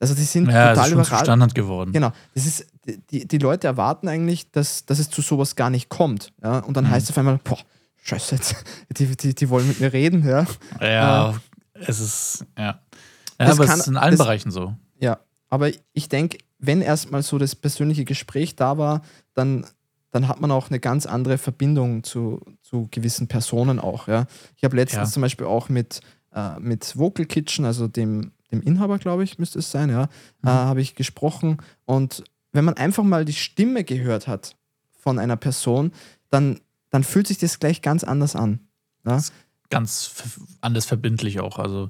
Also 0.00 0.14
die 0.14 0.22
sind 0.22 0.50
ja, 0.50 0.74
total 0.74 0.92
überrascht. 0.92 1.24
Standard 1.24 1.54
geworden. 1.54 1.92
Genau. 1.92 2.12
Das 2.34 2.46
ist, 2.46 2.66
die, 2.96 3.26
die 3.26 3.38
Leute 3.38 3.66
erwarten 3.66 4.08
eigentlich, 4.08 4.50
dass, 4.50 4.86
dass 4.86 4.98
es 4.98 5.10
zu 5.10 5.22
sowas 5.22 5.56
gar 5.56 5.70
nicht 5.70 5.88
kommt. 5.88 6.32
Ja? 6.42 6.60
Und 6.60 6.76
dann 6.76 6.84
mhm. 6.84 6.90
heißt 6.90 7.04
es 7.04 7.10
auf 7.10 7.18
einmal, 7.18 7.38
boah, 7.42 7.58
scheiße, 8.02 8.38
die, 8.96 9.16
die, 9.16 9.34
die 9.34 9.48
wollen 9.48 9.68
mit 9.68 9.80
mir 9.80 9.92
reden. 9.92 10.26
Ja, 10.26 10.46
ja 10.80 11.30
äh, 11.30 11.34
es 11.80 12.00
ist, 12.00 12.46
ja. 12.56 12.80
Ja, 13.40 13.52
aber 13.52 13.66
kann, 13.66 13.74
es 13.74 13.80
ist 13.82 13.88
in 13.88 13.96
allen 13.96 14.12
das, 14.12 14.18
Bereichen 14.18 14.50
so. 14.50 14.74
Ja, 14.98 15.18
aber 15.48 15.70
ich 15.92 16.08
denke, 16.08 16.38
wenn 16.58 16.80
erstmal 16.80 17.22
so 17.22 17.38
das 17.38 17.54
persönliche 17.54 18.04
Gespräch 18.04 18.56
da 18.56 18.78
war, 18.78 19.02
dann, 19.34 19.64
dann 20.10 20.26
hat 20.26 20.40
man 20.40 20.50
auch 20.50 20.70
eine 20.70 20.80
ganz 20.80 21.06
andere 21.06 21.38
Verbindung 21.38 22.02
zu, 22.02 22.40
zu 22.62 22.88
gewissen 22.90 23.28
Personen 23.28 23.78
auch. 23.78 24.08
Ja. 24.08 24.26
Ich 24.56 24.64
habe 24.64 24.76
letztens 24.76 25.10
ja. 25.10 25.12
zum 25.12 25.22
Beispiel 25.22 25.46
auch 25.46 25.68
mit, 25.68 26.00
äh, 26.34 26.58
mit 26.58 26.98
Vocal 26.98 27.26
Kitchen, 27.26 27.64
also 27.64 27.86
dem, 27.86 28.32
dem 28.50 28.60
Inhaber, 28.62 28.98
glaube 28.98 29.22
ich, 29.22 29.38
müsste 29.38 29.60
es 29.60 29.70
sein, 29.70 29.90
ja, 29.90 30.08
mhm. 30.42 30.48
äh, 30.48 30.50
habe 30.50 30.80
ich 30.80 30.96
gesprochen. 30.96 31.58
Und 31.84 32.24
wenn 32.58 32.64
man 32.64 32.76
einfach 32.76 33.04
mal 33.04 33.24
die 33.24 33.34
Stimme 33.34 33.84
gehört 33.84 34.26
hat 34.26 34.56
von 34.98 35.20
einer 35.20 35.36
Person, 35.36 35.92
dann, 36.28 36.58
dann 36.90 37.04
fühlt 37.04 37.28
sich 37.28 37.38
das 37.38 37.60
gleich 37.60 37.82
ganz 37.82 38.02
anders 38.02 38.34
an. 38.34 38.58
Ja? 39.06 39.22
Ganz 39.70 40.10
anders 40.60 40.84
verbindlich 40.84 41.38
auch. 41.38 41.60
Also 41.60 41.88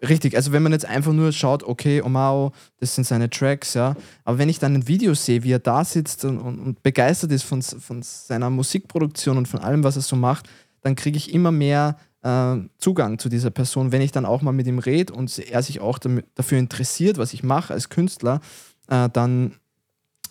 Richtig, 0.00 0.36
also 0.36 0.52
wenn 0.52 0.62
man 0.62 0.70
jetzt 0.70 0.84
einfach 0.84 1.12
nur 1.12 1.32
schaut, 1.32 1.64
okay, 1.64 2.00
Omao, 2.00 2.52
das 2.78 2.94
sind 2.94 3.08
seine 3.08 3.28
Tracks, 3.28 3.74
ja. 3.74 3.96
Aber 4.24 4.38
wenn 4.38 4.48
ich 4.48 4.60
dann 4.60 4.74
ein 4.74 4.86
Video 4.86 5.14
sehe, 5.14 5.42
wie 5.42 5.52
er 5.52 5.58
da 5.58 5.84
sitzt 5.84 6.24
und, 6.24 6.38
und, 6.38 6.60
und 6.60 6.82
begeistert 6.84 7.32
ist 7.32 7.42
von, 7.42 7.60
von 7.60 8.02
seiner 8.02 8.50
Musikproduktion 8.50 9.36
und 9.36 9.46
von 9.46 9.60
allem, 9.60 9.82
was 9.82 9.96
er 9.96 10.02
so 10.02 10.14
macht, 10.14 10.48
dann 10.80 10.94
kriege 10.94 11.16
ich 11.16 11.34
immer 11.34 11.50
mehr 11.50 11.96
äh, 12.22 12.56
Zugang 12.78 13.18
zu 13.18 13.28
dieser 13.28 13.50
Person. 13.50 13.90
Wenn 13.90 14.00
ich 14.00 14.12
dann 14.12 14.26
auch 14.26 14.42
mal 14.42 14.52
mit 14.52 14.68
ihm 14.68 14.78
rede 14.78 15.12
und 15.12 15.36
er 15.38 15.62
sich 15.62 15.80
auch 15.80 15.98
damit, 15.98 16.26
dafür 16.36 16.58
interessiert, 16.58 17.18
was 17.18 17.32
ich 17.32 17.42
mache 17.42 17.74
als 17.74 17.88
Künstler, 17.88 18.40
äh, 18.88 19.08
dann, 19.12 19.54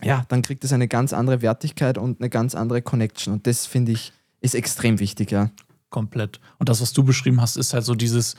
ja, 0.04 0.26
dann 0.30 0.42
kriegt 0.42 0.64
es 0.64 0.74
eine 0.74 0.88
ganz 0.88 1.14
andere 1.14 1.42
Wertigkeit 1.42 1.98
und 1.98 2.20
eine 2.20 2.30
ganz 2.30 2.56
andere 2.56 2.82
Connection. 2.82 3.34
Und 3.34 3.48
das 3.48 3.66
finde 3.66 3.92
ich 3.94 4.14
ist 4.42 4.56
extrem 4.56 5.00
wichtig, 5.00 5.32
ja. 5.32 5.52
Komplett. 5.90 6.40
Und 6.58 6.70
das, 6.70 6.82
was 6.82 6.94
du 6.94 7.04
beschrieben 7.04 7.42
hast, 7.42 7.58
ist 7.58 7.74
halt 7.74 7.86
so 7.86 7.96
dieses 7.96 8.36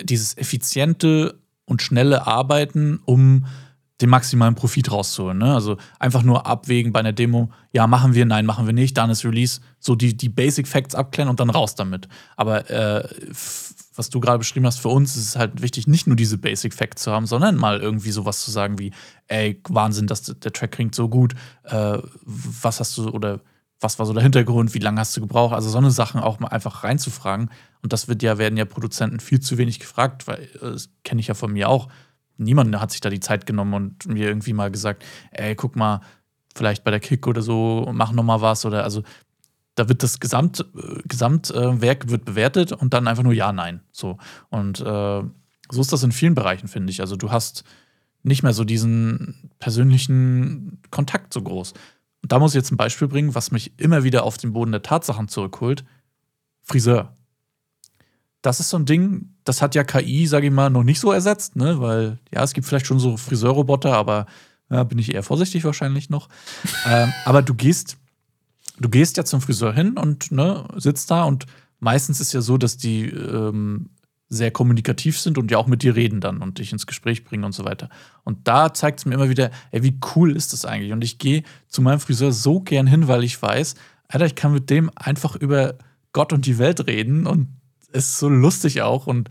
dieses 0.00 0.36
effiziente 0.36 1.38
und 1.64 1.82
schnelle 1.82 2.26
Arbeiten, 2.26 3.00
um 3.04 3.46
den 4.02 4.10
maximalen 4.10 4.54
Profit 4.54 4.90
rauszuholen. 4.90 5.38
Ne? 5.38 5.54
Also 5.54 5.76
einfach 5.98 6.22
nur 6.22 6.46
abwägen 6.46 6.92
bei 6.92 7.00
einer 7.00 7.12
Demo, 7.12 7.50
ja, 7.72 7.86
machen 7.86 8.14
wir, 8.14 8.26
nein, 8.26 8.44
machen 8.44 8.66
wir 8.66 8.72
nicht, 8.72 8.96
dann 8.98 9.10
ist 9.10 9.24
Release, 9.24 9.60
so 9.78 9.94
die, 9.94 10.16
die 10.16 10.28
Basic 10.28 10.68
Facts 10.68 10.94
abklären 10.94 11.28
und 11.28 11.40
dann 11.40 11.50
raus 11.50 11.74
damit. 11.74 12.08
Aber 12.36 12.68
äh, 12.70 13.08
was 13.94 14.10
du 14.10 14.20
gerade 14.20 14.38
beschrieben 14.38 14.66
hast, 14.66 14.80
für 14.80 14.88
uns 14.88 15.16
ist 15.16 15.28
es 15.28 15.36
halt 15.36 15.62
wichtig, 15.62 15.86
nicht 15.86 16.06
nur 16.06 16.16
diese 16.16 16.38
Basic 16.38 16.74
Facts 16.74 17.02
zu 17.02 17.12
haben, 17.12 17.26
sondern 17.26 17.56
mal 17.56 17.80
irgendwie 17.80 18.10
sowas 18.10 18.44
zu 18.44 18.50
sagen 18.50 18.78
wie, 18.78 18.92
ey, 19.28 19.60
Wahnsinn, 19.68 20.06
dass 20.06 20.22
der 20.22 20.52
Track 20.52 20.72
klingt 20.72 20.94
so 20.94 21.08
gut, 21.08 21.34
äh, 21.64 21.98
was 22.24 22.80
hast 22.80 22.96
du 22.98 23.08
oder 23.08 23.40
was 23.82 23.98
war 23.98 24.06
so 24.06 24.12
der 24.12 24.22
Hintergrund, 24.22 24.74
wie 24.74 24.78
lange 24.78 25.00
hast 25.00 25.16
du 25.16 25.20
gebraucht? 25.20 25.54
Also 25.54 25.68
so 25.68 25.78
eine 25.78 25.90
Sachen 25.90 26.20
auch 26.20 26.38
mal 26.38 26.48
einfach 26.48 26.84
reinzufragen. 26.84 27.50
Und 27.82 27.92
das 27.92 28.06
wird 28.06 28.22
ja, 28.22 28.38
werden 28.38 28.56
ja 28.56 28.64
Produzenten 28.64 29.18
viel 29.18 29.40
zu 29.40 29.58
wenig 29.58 29.80
gefragt, 29.80 30.28
weil 30.28 30.42
äh, 30.42 30.72
das 30.72 30.90
kenne 31.04 31.20
ich 31.20 31.26
ja 31.26 31.34
von 31.34 31.52
mir 31.52 31.68
auch. 31.68 31.88
Niemand 32.42 32.78
hat 32.80 32.90
sich 32.90 33.00
da 33.00 33.10
die 33.10 33.20
Zeit 33.20 33.46
genommen 33.46 33.74
und 33.74 34.06
mir 34.06 34.28
irgendwie 34.28 34.52
mal 34.52 34.70
gesagt, 34.70 35.04
ey, 35.30 35.54
guck 35.54 35.76
mal, 35.76 36.00
vielleicht 36.54 36.84
bei 36.84 36.90
der 36.90 37.00
Kick 37.00 37.26
oder 37.26 37.42
so, 37.42 37.88
mach 37.92 38.12
noch 38.12 38.24
mal 38.24 38.40
was 38.40 38.64
oder 38.64 38.84
also 38.84 39.02
da 39.74 39.88
wird 39.88 40.02
das 40.02 40.20
Gesamt, 40.20 40.60
äh, 40.60 41.02
Gesamtwerk 41.06 42.10
wird 42.10 42.24
bewertet 42.24 42.72
und 42.72 42.92
dann 42.92 43.08
einfach 43.08 43.22
nur 43.22 43.32
ja, 43.32 43.52
nein. 43.52 43.80
So. 43.90 44.18
Und 44.50 44.80
äh, 44.80 45.22
so 45.70 45.80
ist 45.80 45.92
das 45.92 46.02
in 46.02 46.12
vielen 46.12 46.34
Bereichen, 46.34 46.68
finde 46.68 46.90
ich. 46.90 47.00
Also 47.00 47.16
du 47.16 47.30
hast 47.30 47.64
nicht 48.22 48.42
mehr 48.42 48.52
so 48.52 48.64
diesen 48.64 49.50
persönlichen 49.58 50.80
Kontakt 50.90 51.32
so 51.32 51.42
groß. 51.42 51.72
Und 52.22 52.32
da 52.32 52.38
muss 52.38 52.52
ich 52.52 52.56
jetzt 52.56 52.70
ein 52.70 52.76
Beispiel 52.76 53.08
bringen, 53.08 53.34
was 53.34 53.50
mich 53.50 53.78
immer 53.78 54.04
wieder 54.04 54.24
auf 54.24 54.36
den 54.36 54.52
Boden 54.52 54.72
der 54.72 54.82
Tatsachen 54.82 55.28
zurückholt. 55.28 55.84
Friseur. 56.62 57.16
Das 58.42 58.60
ist 58.60 58.70
so 58.70 58.76
ein 58.76 58.86
Ding, 58.86 59.34
das 59.44 59.62
hat 59.62 59.74
ja 59.74 59.84
KI, 59.84 60.26
sage 60.26 60.46
ich 60.46 60.52
mal, 60.52 60.68
noch 60.68 60.82
nicht 60.82 61.00
so 61.00 61.12
ersetzt, 61.12 61.56
ne? 61.56 61.80
Weil, 61.80 62.18
ja, 62.32 62.42
es 62.42 62.52
gibt 62.52 62.66
vielleicht 62.66 62.86
schon 62.86 62.98
so 62.98 63.16
Friseurroboter, 63.16 63.94
aber 63.94 64.26
ja, 64.70 64.82
bin 64.84 64.98
ich 64.98 65.14
eher 65.14 65.22
vorsichtig 65.22 65.64
wahrscheinlich 65.64 66.10
noch. 66.10 66.28
ähm, 66.86 67.12
aber 67.24 67.42
du 67.42 67.54
gehst, 67.54 67.96
du 68.80 68.88
gehst 68.88 69.16
ja 69.16 69.24
zum 69.24 69.40
Friseur 69.40 69.72
hin 69.72 69.96
und 69.96 70.32
ne, 70.32 70.66
sitzt 70.76 71.10
da 71.10 71.24
und 71.24 71.46
meistens 71.78 72.20
ist 72.20 72.32
ja 72.32 72.40
so, 72.40 72.58
dass 72.58 72.76
die 72.76 73.06
ähm, 73.06 73.90
sehr 74.32 74.50
kommunikativ 74.50 75.20
sind 75.20 75.36
und 75.36 75.50
ja 75.50 75.58
auch 75.58 75.66
mit 75.66 75.82
dir 75.82 75.94
reden 75.94 76.20
dann 76.20 76.38
und 76.38 76.58
dich 76.58 76.72
ins 76.72 76.86
Gespräch 76.86 77.22
bringen 77.22 77.44
und 77.44 77.52
so 77.52 77.64
weiter. 77.64 77.90
Und 78.24 78.48
da 78.48 78.72
zeigt 78.72 79.00
es 79.00 79.04
mir 79.04 79.14
immer 79.14 79.28
wieder, 79.28 79.50
ey, 79.72 79.82
wie 79.82 79.98
cool 80.14 80.34
ist 80.34 80.54
das 80.54 80.64
eigentlich? 80.64 80.92
Und 80.92 81.04
ich 81.04 81.18
gehe 81.18 81.42
zu 81.68 81.82
meinem 81.82 82.00
Friseur 82.00 82.32
so 82.32 82.60
gern 82.60 82.86
hin, 82.86 83.08
weil 83.08 83.24
ich 83.24 83.40
weiß, 83.40 83.74
Alter, 84.08 84.26
ich 84.26 84.34
kann 84.34 84.54
mit 84.54 84.70
dem 84.70 84.90
einfach 84.96 85.36
über 85.36 85.74
Gott 86.12 86.32
und 86.32 86.46
die 86.46 86.58
Welt 86.58 86.86
reden 86.86 87.26
und 87.26 87.48
ist 87.92 88.18
so 88.18 88.28
lustig 88.28 88.82
auch. 88.82 89.06
Und, 89.06 89.28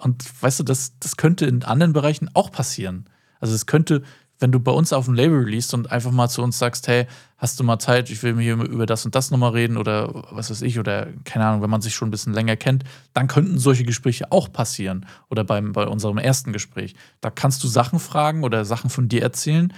und 0.00 0.24
weißt 0.42 0.60
du, 0.60 0.64
das, 0.64 0.98
das 0.98 1.16
könnte 1.16 1.46
in 1.46 1.62
anderen 1.62 1.92
Bereichen 1.92 2.30
auch 2.34 2.50
passieren. 2.50 3.08
Also 3.40 3.54
es 3.54 3.66
könnte 3.66 4.02
wenn 4.40 4.52
du 4.52 4.60
bei 4.60 4.72
uns 4.72 4.92
auf 4.92 5.04
dem 5.04 5.14
Label 5.14 5.38
releast 5.44 5.74
und 5.74 5.90
einfach 5.90 6.10
mal 6.10 6.28
zu 6.28 6.42
uns 6.42 6.58
sagst, 6.58 6.88
hey, 6.88 7.06
hast 7.38 7.58
du 7.60 7.64
mal 7.64 7.78
Zeit, 7.78 8.10
ich 8.10 8.22
will 8.22 8.34
mir 8.34 8.42
hier 8.42 8.54
über 8.66 8.86
das 8.86 9.04
und 9.04 9.14
das 9.14 9.30
nochmal 9.30 9.52
reden 9.52 9.76
oder 9.76 10.26
was 10.30 10.50
weiß 10.50 10.62
ich, 10.62 10.78
oder 10.78 11.08
keine 11.24 11.46
Ahnung, 11.46 11.62
wenn 11.62 11.70
man 11.70 11.80
sich 11.80 11.94
schon 11.94 12.08
ein 12.08 12.10
bisschen 12.10 12.34
länger 12.34 12.56
kennt, 12.56 12.84
dann 13.12 13.28
könnten 13.28 13.58
solche 13.58 13.84
Gespräche 13.84 14.32
auch 14.32 14.52
passieren. 14.52 15.06
Oder 15.30 15.44
beim, 15.44 15.72
bei 15.72 15.86
unserem 15.86 16.18
ersten 16.18 16.52
Gespräch. 16.52 16.94
Da 17.20 17.30
kannst 17.30 17.62
du 17.62 17.68
Sachen 17.68 18.00
fragen 18.00 18.44
oder 18.44 18.64
Sachen 18.64 18.90
von 18.90 19.08
dir 19.08 19.22
erzählen, 19.22 19.72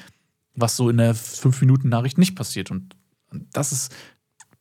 was 0.55 0.77
so 0.77 0.89
in 0.89 0.97
der 0.97 1.15
5-Minuten-Nachricht 1.15 2.17
nicht 2.17 2.35
passiert. 2.35 2.71
Und 2.71 2.97
das 3.53 3.73
ist, 3.73 3.95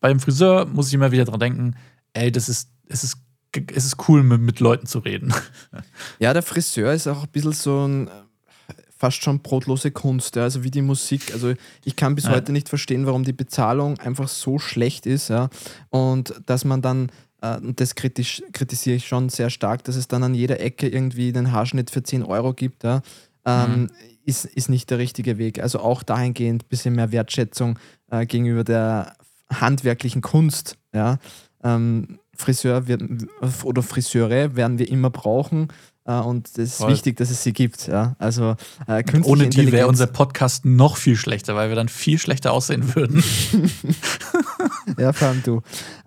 beim 0.02 0.20
Friseur 0.20 0.66
muss 0.66 0.90
ich 0.90 0.94
immer 0.94 1.12
wieder 1.12 1.26
dran 1.26 1.40
denken, 1.40 1.76
ey, 2.14 2.32
das 2.32 2.50
ist, 2.50 2.70
es 2.88 3.04
ist 3.04 3.18
es 3.74 3.86
ist 3.86 4.08
cool, 4.10 4.24
mit, 4.24 4.41
mit 4.41 4.60
Leuten 4.60 4.88
zu 4.88 4.99
reden. 4.99 5.34
Ja, 6.20 6.34
der 6.34 6.43
Friseur 6.43 6.93
ist 6.93 7.08
auch 7.08 7.24
ein 7.24 7.30
bisschen 7.32 7.53
so 7.53 7.86
ein 7.88 8.10
fast 8.97 9.22
schon 9.22 9.39
brotlose 9.39 9.91
Kunst, 9.91 10.36
ja, 10.38 10.43
also 10.43 10.64
wie 10.64 10.72
die 10.72 10.82
Musik. 10.82 11.34
Also 11.34 11.53
ich 11.84 11.95
kann 11.95 12.16
bis 12.16 12.26
Ja. 12.26 12.32
heute 12.32 12.51
nicht 12.51 12.70
verstehen, 12.70 13.06
warum 13.06 13.24
die 13.24 13.34
Bezahlung 13.34 13.99
einfach 13.99 14.28
so 14.30 14.58
schlecht 14.58 15.06
ist, 15.06 15.28
ja. 15.30 15.49
Und 15.89 16.34
dass 16.45 16.64
man 16.64 16.82
dann, 16.82 17.12
äh, 17.41 17.58
und 17.58 17.80
das 17.82 17.95
kritisch, 17.95 18.41
kritisiere 18.53 18.95
ich 18.95 19.06
schon 19.08 19.30
sehr 19.30 19.49
stark, 19.49 19.84
dass 19.84 19.95
es 19.97 20.08
dann 20.08 20.24
an 20.24 20.34
jeder 20.34 20.60
Ecke 20.62 20.88
irgendwie 20.88 21.34
den 21.34 21.51
Haarschnitt 21.51 21.91
für 21.91 22.03
10 22.03 22.24
Euro 22.24 22.53
gibt, 22.53 22.84
ja, 22.84 23.01
ähm, 23.45 23.89
ist, 24.24 24.45
ist 24.45 24.70
nicht 24.70 24.89
der 24.89 24.97
richtige 24.97 25.38
Weg. 25.38 25.60
Also 25.62 25.80
auch 25.80 26.01
dahingehend 26.01 26.64
ein 26.64 26.70
bisschen 26.70 26.95
mehr 26.95 27.12
Wertschätzung 27.12 27.78
äh, 28.10 28.26
gegenüber 28.26 28.64
der 28.64 29.14
handwerklichen 29.53 30.22
Kunst, 30.22 30.78
ja. 30.93 31.20
Ähm, 31.64 32.20
Friseur 32.36 32.88
wird, 32.88 33.04
oder 33.64 33.82
Friseure 33.84 34.56
werden 34.56 34.78
wir 34.80 34.90
immer 34.90 35.10
brauchen. 35.10 35.70
Äh, 36.06 36.14
und 36.20 36.48
es 36.50 36.58
ist 36.58 36.78
Voll. 36.78 36.92
wichtig, 36.94 37.18
dass 37.18 37.30
es 37.32 37.42
sie 37.44 37.54
gibt. 37.54 37.88
Ja? 37.88 38.16
Also 38.20 38.56
äh, 38.88 39.04
Ohne 39.24 39.50
die 39.50 39.72
wäre 39.72 39.88
unser 39.88 40.08
Podcast 40.08 40.66
noch 40.66 40.98
viel 40.98 41.16
schlechter, 41.16 41.56
weil 41.56 41.70
wir 41.70 41.76
dann 41.76 41.90
viel 41.90 42.20
schlechter 42.20 42.52
aussehen 42.54 42.96
würden. 42.96 43.24
Ja, 44.98 45.12
vor 45.14 45.30
allem 45.30 45.42
du. 45.44 45.58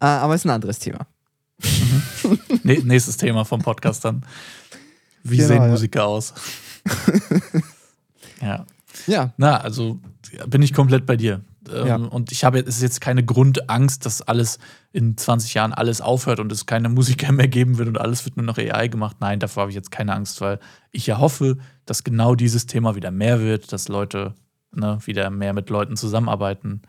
Äh, 0.01 0.07
aber 0.07 0.35
ist 0.37 0.45
ein 0.47 0.51
anderes 0.51 0.79
Thema. 0.79 1.07
nee, 2.63 2.81
nächstes 2.85 3.17
Thema 3.17 3.45
vom 3.45 3.61
Podcast 3.61 4.05
dann. 4.05 4.25
Wie 5.25 5.37
Genau, 5.37 5.49
sehen 5.49 5.63
ja. 5.63 5.69
Musiker 5.69 6.05
aus? 6.07 6.33
ja. 8.41 8.65
Ja, 9.07 9.33
Na, 9.37 9.59
also 9.61 9.99
bin 10.47 10.63
ich 10.63 10.73
komplett 10.73 11.07
bei 11.07 11.17
dir. 11.17 11.41
Ähm, 11.73 11.87
Ja. 11.87 11.97
Und 11.97 12.33
ich 12.33 12.45
habe 12.45 12.59
jetzt, 12.59 12.69
ist 12.69 12.83
jetzt 12.83 13.01
keine 13.01 13.25
Grundangst, 13.25 14.07
dass 14.07 14.23
alles 14.23 14.59
in 14.93 15.17
20 15.17 15.55
Jahren 15.55 15.73
alles 15.73 16.01
aufhört 16.01 16.41
und 16.41 16.51
es 16.53 16.67
keine 16.67 16.89
Musiker 16.89 17.33
mehr 17.33 17.49
geben 17.49 17.79
wird 17.79 17.89
und 17.89 17.99
alles 17.99 18.25
wird 18.25 18.37
nur 18.37 18.47
noch 18.47 18.59
AI 18.59 18.89
gemacht. 18.89 19.17
Nein, 19.21 19.41
davor 19.41 19.63
habe 19.63 19.71
ich 19.71 19.77
jetzt 19.77 19.91
keine 19.91 20.15
Angst, 20.15 20.41
weil 20.41 20.59
ich 20.91 21.07
ja 21.07 21.19
hoffe, 21.19 21.59
dass 21.87 22.05
genau 22.05 22.35
dieses 22.35 22.67
Thema 22.67 22.95
wieder 22.95 23.11
mehr 23.11 23.41
wird, 23.41 23.73
dass 23.73 23.89
Leute 23.89 24.35
ne, 24.73 24.99
wieder 25.05 25.31
mehr 25.31 25.53
mit 25.53 25.71
Leuten 25.71 25.97
zusammenarbeiten. 25.97 26.83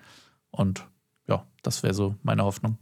Und 0.52 0.86
ja, 1.28 1.46
das 1.64 1.84
wäre 1.84 1.94
so 1.94 2.16
meine 2.24 2.44
Hoffnung. 2.44 2.78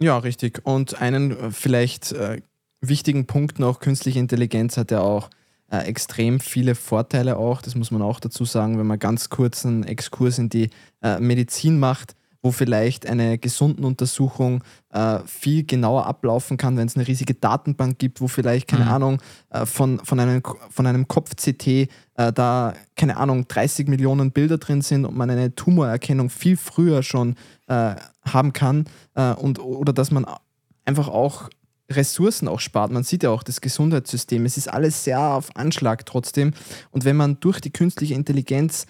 ja, 0.00 0.18
richtig. 0.18 0.60
Und 0.64 1.00
einen 1.00 1.30
äh, 1.32 1.50
vielleicht 1.50 2.12
äh, 2.12 2.42
wichtigen 2.80 3.26
Punkt 3.26 3.58
noch, 3.58 3.80
künstliche 3.80 4.18
Intelligenz 4.18 4.76
hat 4.76 4.90
ja 4.90 5.00
auch 5.00 5.30
äh, 5.72 5.78
extrem 5.86 6.38
viele 6.38 6.74
Vorteile 6.74 7.38
auch. 7.38 7.62
Das 7.62 7.74
muss 7.74 7.90
man 7.90 8.02
auch 8.02 8.20
dazu 8.20 8.44
sagen, 8.44 8.78
wenn 8.78 8.86
man 8.86 8.98
ganz 8.98 9.30
kurz 9.30 9.64
einen 9.64 9.84
Exkurs 9.84 10.38
in 10.38 10.50
die 10.50 10.68
äh, 11.02 11.18
Medizin 11.18 11.78
macht, 11.78 12.14
wo 12.42 12.50
vielleicht 12.50 13.06
eine 13.06 13.38
gesunden 13.38 13.84
Untersuchung 13.84 14.62
äh, 14.90 15.20
viel 15.24 15.64
genauer 15.64 16.06
ablaufen 16.06 16.56
kann, 16.56 16.76
wenn 16.76 16.88
es 16.88 16.96
eine 16.96 17.06
riesige 17.06 17.34
Datenbank 17.34 17.98
gibt, 17.98 18.20
wo 18.20 18.28
vielleicht, 18.28 18.68
keine 18.68 18.84
Mhm. 18.84 18.90
Ahnung, 18.90 19.22
äh, 19.50 19.64
von, 19.64 20.00
von 20.00 20.20
einem, 20.20 20.42
von 20.68 20.86
einem 20.86 21.08
Kopf-CT 21.08 21.66
äh, 21.66 21.88
da, 22.34 22.74
keine 22.96 23.16
Ahnung, 23.16 23.46
30 23.48 23.88
Millionen 23.88 24.32
Bilder 24.32 24.58
drin 24.58 24.82
sind 24.82 25.06
und 25.06 25.16
man 25.16 25.30
eine 25.30 25.54
Tumorerkennung 25.54 26.28
viel 26.28 26.56
früher 26.58 27.02
schon 27.02 27.36
äh, 27.68 27.94
haben 28.26 28.52
kann 28.52 28.84
und, 29.14 29.58
oder 29.58 29.92
dass 29.92 30.12
man 30.12 30.26
einfach 30.84 31.08
auch 31.08 31.48
Ressourcen 31.96 32.48
auch 32.48 32.60
spart. 32.60 32.90
Man 32.90 33.02
sieht 33.04 33.22
ja 33.22 33.30
auch 33.30 33.42
das 33.42 33.60
Gesundheitssystem. 33.60 34.44
Es 34.44 34.56
ist 34.56 34.68
alles 34.68 35.04
sehr 35.04 35.20
auf 35.20 35.54
Anschlag 35.56 36.04
trotzdem. 36.06 36.52
Und 36.90 37.04
wenn 37.04 37.16
man 37.16 37.38
durch 37.40 37.60
die 37.60 37.70
künstliche 37.72 38.14
Intelligenz 38.14 38.86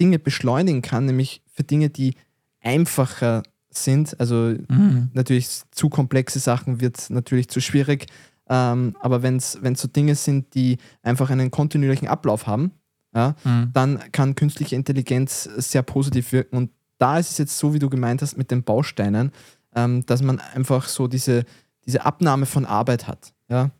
Dinge 0.00 0.18
beschleunigen 0.18 0.82
kann, 0.82 1.06
nämlich 1.06 1.42
für 1.52 1.62
Dinge, 1.64 1.90
die 1.90 2.14
einfacher 2.60 3.42
sind, 3.70 4.18
also 4.20 4.54
Mhm. 4.68 5.10
natürlich 5.14 5.48
zu 5.70 5.88
komplexe 5.88 6.38
Sachen 6.38 6.80
wird 6.80 7.08
natürlich 7.10 7.48
zu 7.48 7.60
schwierig. 7.60 8.06
Ähm, 8.48 8.96
aber 9.00 9.22
wenn 9.22 9.36
es 9.36 9.52
so 9.76 9.88
Dinge 9.88 10.14
sind, 10.14 10.54
die 10.54 10.78
einfach 11.02 11.30
einen 11.30 11.50
kontinuierlichen 11.50 12.08
Ablauf 12.08 12.46
haben, 12.46 12.72
ja, 13.14 13.34
Mhm. 13.44 13.70
dann 13.72 14.00
kann 14.12 14.34
künstliche 14.34 14.74
Intelligenz 14.76 15.44
sehr 15.56 15.82
positiv 15.82 16.32
wirken. 16.32 16.56
Und 16.56 16.70
da 16.98 17.18
ist 17.18 17.30
es 17.30 17.38
jetzt 17.38 17.58
so, 17.58 17.72
wie 17.74 17.78
du 17.78 17.88
gemeint 17.90 18.22
hast, 18.22 18.36
mit 18.36 18.50
den 18.50 18.62
Bausteinen, 18.62 19.32
ähm, 19.74 20.04
dass 20.06 20.22
man 20.22 20.38
einfach 20.54 20.86
so 20.88 21.08
diese, 21.08 21.44
diese 21.86 22.04
Abnahme 22.04 22.46
von 22.46 22.64
Arbeit 22.64 23.08
hat. 23.08 23.32
Ja? 23.48 23.70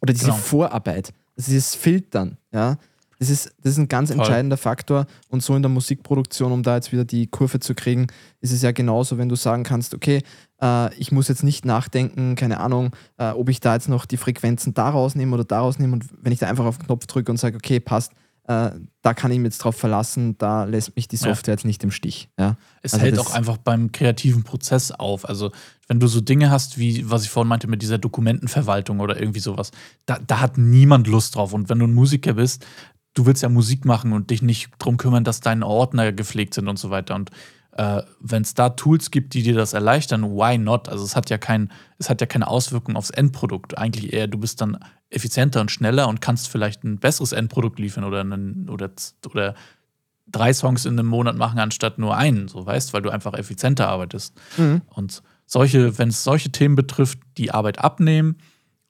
Oder 0.00 0.12
diese 0.12 0.26
Genau. 0.26 0.36
Vorarbeit, 0.36 1.12
also 1.36 1.50
dieses 1.50 1.74
Filtern. 1.74 2.36
Ja? 2.52 2.76
Das, 3.18 3.28
ist, 3.28 3.52
das 3.62 3.72
ist 3.72 3.78
ein 3.78 3.88
ganz 3.88 4.08
Voll. 4.10 4.18
entscheidender 4.18 4.56
Faktor. 4.56 5.06
Und 5.28 5.42
so 5.42 5.54
in 5.54 5.62
der 5.62 5.68
Musikproduktion, 5.68 6.52
um 6.52 6.62
da 6.62 6.76
jetzt 6.76 6.90
wieder 6.90 7.04
die 7.04 7.26
Kurve 7.26 7.60
zu 7.60 7.74
kriegen, 7.74 8.06
ist 8.40 8.52
es 8.52 8.62
ja 8.62 8.72
genauso, 8.72 9.18
wenn 9.18 9.28
du 9.28 9.36
sagen 9.36 9.62
kannst, 9.62 9.94
okay, 9.94 10.22
äh, 10.62 10.94
ich 10.94 11.12
muss 11.12 11.28
jetzt 11.28 11.42
nicht 11.44 11.64
nachdenken, 11.66 12.34
keine 12.34 12.60
Ahnung, 12.60 12.96
äh, 13.18 13.30
ob 13.30 13.50
ich 13.50 13.60
da 13.60 13.74
jetzt 13.74 13.88
noch 13.88 14.06
die 14.06 14.16
Frequenzen 14.16 14.72
da 14.72 14.88
rausnehme 14.88 15.34
oder 15.34 15.44
da 15.44 15.60
rausnehme. 15.60 15.92
Und 15.92 16.06
wenn 16.22 16.32
ich 16.32 16.38
da 16.38 16.48
einfach 16.48 16.64
auf 16.64 16.78
den 16.78 16.86
Knopf 16.86 17.06
drücke 17.06 17.30
und 17.30 17.36
sage, 17.36 17.56
okay, 17.56 17.78
passt, 17.78 18.12
äh, 18.50 18.72
da 19.02 19.14
kann 19.14 19.30
ich 19.30 19.38
mich 19.38 19.46
jetzt 19.46 19.58
drauf 19.58 19.76
verlassen, 19.76 20.36
da 20.38 20.64
lässt 20.64 20.96
mich 20.96 21.06
die 21.06 21.14
Ja. 21.14 21.28
Software 21.28 21.54
jetzt 21.54 21.64
nicht 21.64 21.84
im 21.84 21.92
Stich. 21.92 22.30
Ja? 22.36 22.56
Es 22.82 22.94
Also 22.94 23.04
hält 23.04 23.18
auch 23.20 23.32
einfach 23.32 23.58
beim 23.58 23.92
kreativen 23.92 24.42
Prozess 24.42 24.90
auf. 24.90 25.28
Also, 25.28 25.52
wenn 25.86 26.00
du 26.00 26.08
so 26.08 26.20
Dinge 26.20 26.50
hast, 26.50 26.76
wie 26.76 27.08
was 27.08 27.22
ich 27.22 27.30
vorhin 27.30 27.48
meinte 27.48 27.68
mit 27.68 27.80
dieser 27.80 27.98
Dokumentenverwaltung 27.98 28.98
oder 28.98 29.20
irgendwie 29.20 29.38
sowas, 29.38 29.70
da, 30.04 30.18
da 30.26 30.40
hat 30.40 30.58
niemand 30.58 31.06
Lust 31.06 31.36
drauf. 31.36 31.52
Und 31.52 31.68
wenn 31.68 31.78
du 31.78 31.86
ein 31.86 31.94
Musiker 31.94 32.32
bist, 32.34 32.66
du 33.14 33.24
willst 33.24 33.44
ja 33.44 33.48
Musik 33.48 33.84
machen 33.84 34.12
und 34.12 34.30
dich 34.30 34.42
nicht 34.42 34.70
drum 34.80 34.96
kümmern, 34.96 35.22
dass 35.22 35.40
deine 35.40 35.64
Ordner 35.66 36.10
gepflegt 36.12 36.54
sind 36.54 36.66
und 36.66 36.78
so 36.78 36.90
weiter. 36.90 37.14
Und 37.14 37.30
äh, 37.80 38.02
wenn 38.20 38.42
es 38.42 38.52
da 38.52 38.68
Tools 38.68 39.10
gibt, 39.10 39.32
die 39.32 39.42
dir 39.42 39.54
das 39.54 39.72
erleichtern, 39.72 40.32
why 40.36 40.58
not? 40.58 40.90
Also 40.90 41.02
es 41.02 41.16
hat 41.16 41.30
ja 41.30 41.38
kein, 41.38 41.72
es 41.96 42.10
hat 42.10 42.20
ja 42.20 42.26
keine 42.26 42.46
Auswirkung 42.46 42.94
aufs 42.94 43.08
Endprodukt. 43.08 43.78
Eigentlich 43.78 44.12
eher, 44.12 44.26
du 44.26 44.36
bist 44.36 44.60
dann 44.60 44.76
effizienter 45.08 45.62
und 45.62 45.70
schneller 45.70 46.06
und 46.06 46.20
kannst 46.20 46.48
vielleicht 46.48 46.84
ein 46.84 46.98
besseres 46.98 47.32
Endprodukt 47.32 47.78
liefern 47.78 48.04
oder 48.04 48.20
einen, 48.20 48.68
oder, 48.68 48.90
oder 49.24 49.54
drei 50.26 50.52
Songs 50.52 50.84
in 50.84 50.98
einem 50.98 51.08
Monat 51.08 51.36
machen, 51.36 51.58
anstatt 51.58 51.98
nur 51.98 52.14
einen, 52.18 52.48
so 52.48 52.66
weißt, 52.66 52.92
weil 52.92 53.00
du 53.00 53.08
einfach 53.08 53.32
effizienter 53.32 53.88
arbeitest. 53.88 54.38
Mhm. 54.58 54.82
Und 54.88 55.22
solche, 55.46 55.96
wenn 55.96 56.10
es 56.10 56.22
solche 56.22 56.52
Themen 56.52 56.74
betrifft, 56.74 57.18
die 57.38 57.50
Arbeit 57.50 57.78
abnehmen, 57.78 58.36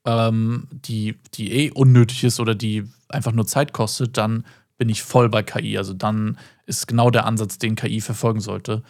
ähm, 0.05 0.67
die, 0.73 1.17
die 1.35 1.53
eh 1.53 1.71
unnötig 1.71 2.25
ist 2.25 2.41
oder 2.41 2.57
die 2.57 2.89
einfach 3.09 3.31
nur 3.31 3.47
Zeit 3.47 3.73
kostet, 3.73 4.17
dann 4.17 4.45
bin 4.79 4.89
ich 4.89 5.05
voll 5.05 5.29
bei 5.29 5.45
KI. 5.45 5.79
Also 5.79 5.95
dann 5.95 6.39
ist 6.71 6.87
genau 6.87 7.11
der 7.11 7.27
Ansatz, 7.27 7.59
den 7.59 7.75
KI 7.77 8.01
verfolgen 8.01 8.41
sollte. 8.41 8.83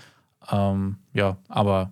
Ähm, 0.53 0.97
ja, 1.13 1.37
aber 1.49 1.91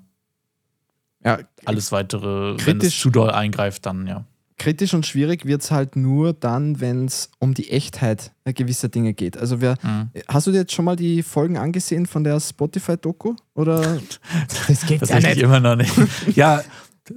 Ja, 1.24 1.39
alles 1.64 1.91
weitere, 1.91 2.53
wenn 2.53 2.57
es 2.57 2.64
Kritisch- 2.64 3.01
zu 3.01 3.11
doll 3.11 3.30
eingreift, 3.30 3.84
dann 3.86 4.07
ja. 4.07 4.24
kritisch 4.57 4.95
und 4.95 5.05
schwierig 5.07 5.45
wird 5.47 5.62
es 5.62 5.70
halt 5.70 5.97
nur 5.97 6.32
dann, 6.32 6.80
wenn 6.80 7.07
es 7.07 7.30
um 7.39 7.55
die 7.55 7.70
Echtheit 7.70 8.32
gewisser 8.45 8.89
Dinge 8.89 9.14
geht. 9.14 9.36
Also 9.36 9.61
wer, 9.61 9.74
Mhm. 9.82 10.11
hast 10.28 10.47
du 10.47 10.53
dir 10.53 10.59
jetzt 10.59 10.72
schon 10.72 10.84
mal 10.84 10.97
die 10.97 11.22
Folgen 11.22 11.57
angesehen 11.59 12.07
von 12.07 12.22
der 12.24 12.39
Spotify-Doku? 12.41 13.34
Oder? 13.55 13.99
Das 14.68 14.86
geht 14.86 15.01
Tatsächlich 15.01 15.39
immer 15.39 15.61
noch 15.61 15.76
nicht. 15.76 15.93
ja, 16.36 16.62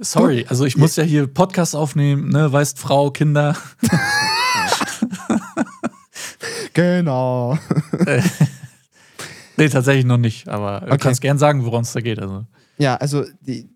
sorry. 0.00 0.44
Also 0.48 0.64
ich 0.66 0.76
muss 0.76 0.96
ja 0.96 1.04
hier 1.04 1.26
Podcast 1.26 1.74
aufnehmen, 1.76 2.28
ne, 2.28 2.52
weißt 2.52 2.78
Frau, 2.78 3.10
Kinder. 3.10 3.56
Genau. 6.74 7.58
Nee, 9.56 9.68
tatsächlich 9.68 10.04
noch 10.04 10.18
nicht, 10.18 10.48
aber 10.48 10.80
du 10.80 10.86
Okay. 10.86 10.98
kannst 10.98 11.20
gern 11.20 11.38
sagen, 11.38 11.64
worum 11.64 11.82
es 11.82 11.92
da 11.92 12.00
geht. 12.00 12.18
Also. 12.18 12.46
Ja, 12.78 12.96
also 12.96 13.24
die, 13.40 13.68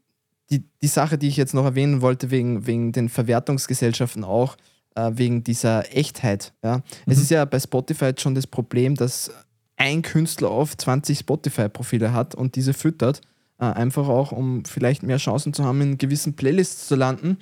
die, 0.50 0.64
die 0.82 0.86
Sache, 0.86 1.18
die 1.18 1.28
ich 1.28 1.36
jetzt 1.36 1.54
noch 1.54 1.64
erwähnen 1.64 2.00
wollte, 2.00 2.30
wegen, 2.30 2.66
wegen 2.66 2.92
den 2.92 3.08
Verwertungsgesellschaften 3.08 4.24
auch, 4.24 4.56
äh, 4.94 5.10
wegen 5.14 5.44
dieser 5.44 5.94
Echtheit. 5.94 6.52
Ja. 6.64 6.82
Es 7.06 7.16
Mhm. 7.18 7.22
ist 7.22 7.30
ja 7.30 7.44
bei 7.44 7.60
Spotify 7.60 8.12
schon 8.18 8.34
das 8.34 8.46
Problem, 8.46 8.94
dass 8.94 9.30
ein 9.76 10.00
Künstler 10.02 10.50
oft 10.50 10.80
20 10.80 11.18
Spotify-Profile 11.18 12.12
hat 12.12 12.34
und 12.34 12.56
diese 12.56 12.72
füttert, 12.72 13.20
äh, 13.58 13.64
einfach 13.66 14.08
auch, 14.08 14.32
um 14.32 14.64
vielleicht 14.64 15.02
mehr 15.02 15.18
Chancen 15.18 15.52
zu 15.52 15.64
haben, 15.64 15.80
in 15.82 15.98
gewissen 15.98 16.34
Playlists 16.34 16.86
zu 16.88 16.94
landen. 16.94 17.36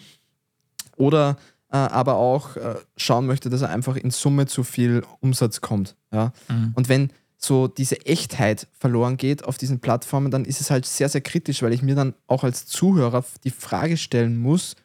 Oder 0.96 1.36
äh, 1.72 1.76
aber 1.76 2.16
auch 2.16 2.56
äh, 2.56 2.74
schauen 2.96 3.26
möchte, 3.26 3.50
dass 3.50 3.62
er 3.62 3.70
einfach 3.70 3.96
in 3.96 4.10
Summe 4.10 4.46
zu 4.46 4.62
viel 4.64 5.02
Umsatz 5.20 5.60
kommt. 5.60 5.96
Ja. 6.12 6.32
Mhm. 6.48 6.72
Und 6.74 6.88
wenn 6.88 7.10
so 7.44 7.68
diese 7.68 8.04
Echtheit 8.06 8.66
verloren 8.72 9.16
geht 9.16 9.44
auf 9.44 9.58
diesen 9.58 9.80
Plattformen, 9.80 10.30
dann 10.30 10.44
ist 10.44 10.60
es 10.60 10.70
halt 10.70 10.86
sehr, 10.86 11.08
sehr 11.08 11.20
kritisch, 11.20 11.62
weil 11.62 11.72
ich 11.72 11.82
mir 11.82 11.94
dann 11.94 12.14
auch 12.26 12.44
als 12.44 12.66
Zuhörer 12.66 13.24
die 13.44 13.50
Frage 13.50 13.96
stellen 13.96 14.38
muss, 14.38 14.76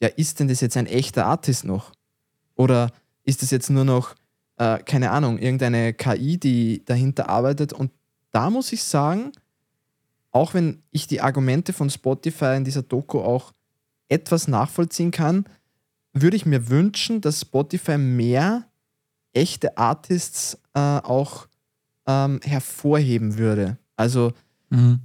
ja, 0.00 0.08
ist 0.08 0.40
denn 0.40 0.48
das 0.48 0.60
jetzt 0.60 0.76
ein 0.76 0.86
echter 0.86 1.26
Artist 1.26 1.64
noch? 1.64 1.92
Oder 2.54 2.92
ist 3.24 3.42
das 3.42 3.50
jetzt 3.50 3.70
nur 3.70 3.84
noch, 3.84 4.14
äh, 4.56 4.78
keine 4.78 5.10
Ahnung, 5.10 5.38
irgendeine 5.38 5.94
KI, 5.94 6.38
die 6.38 6.84
dahinter 6.84 7.28
arbeitet? 7.28 7.72
Und 7.72 7.90
da 8.30 8.50
muss 8.50 8.72
ich 8.72 8.82
sagen, 8.82 9.32
auch 10.32 10.52
wenn 10.52 10.82
ich 10.90 11.06
die 11.06 11.22
Argumente 11.22 11.72
von 11.72 11.88
Spotify 11.88 12.56
in 12.56 12.64
dieser 12.64 12.82
Doku 12.82 13.20
auch 13.20 13.52
etwas 14.08 14.48
nachvollziehen 14.48 15.10
kann, 15.10 15.46
würde 16.12 16.36
ich 16.36 16.46
mir 16.46 16.68
wünschen, 16.68 17.20
dass 17.20 17.40
Spotify 17.40 17.98
mehr 17.98 18.66
echte 19.32 19.76
Artists 19.76 20.58
äh, 20.74 20.80
auch 20.80 21.46
ähm, 22.06 22.40
hervorheben 22.42 23.38
würde. 23.38 23.78
Also 23.96 24.32
Mhm. 24.70 25.00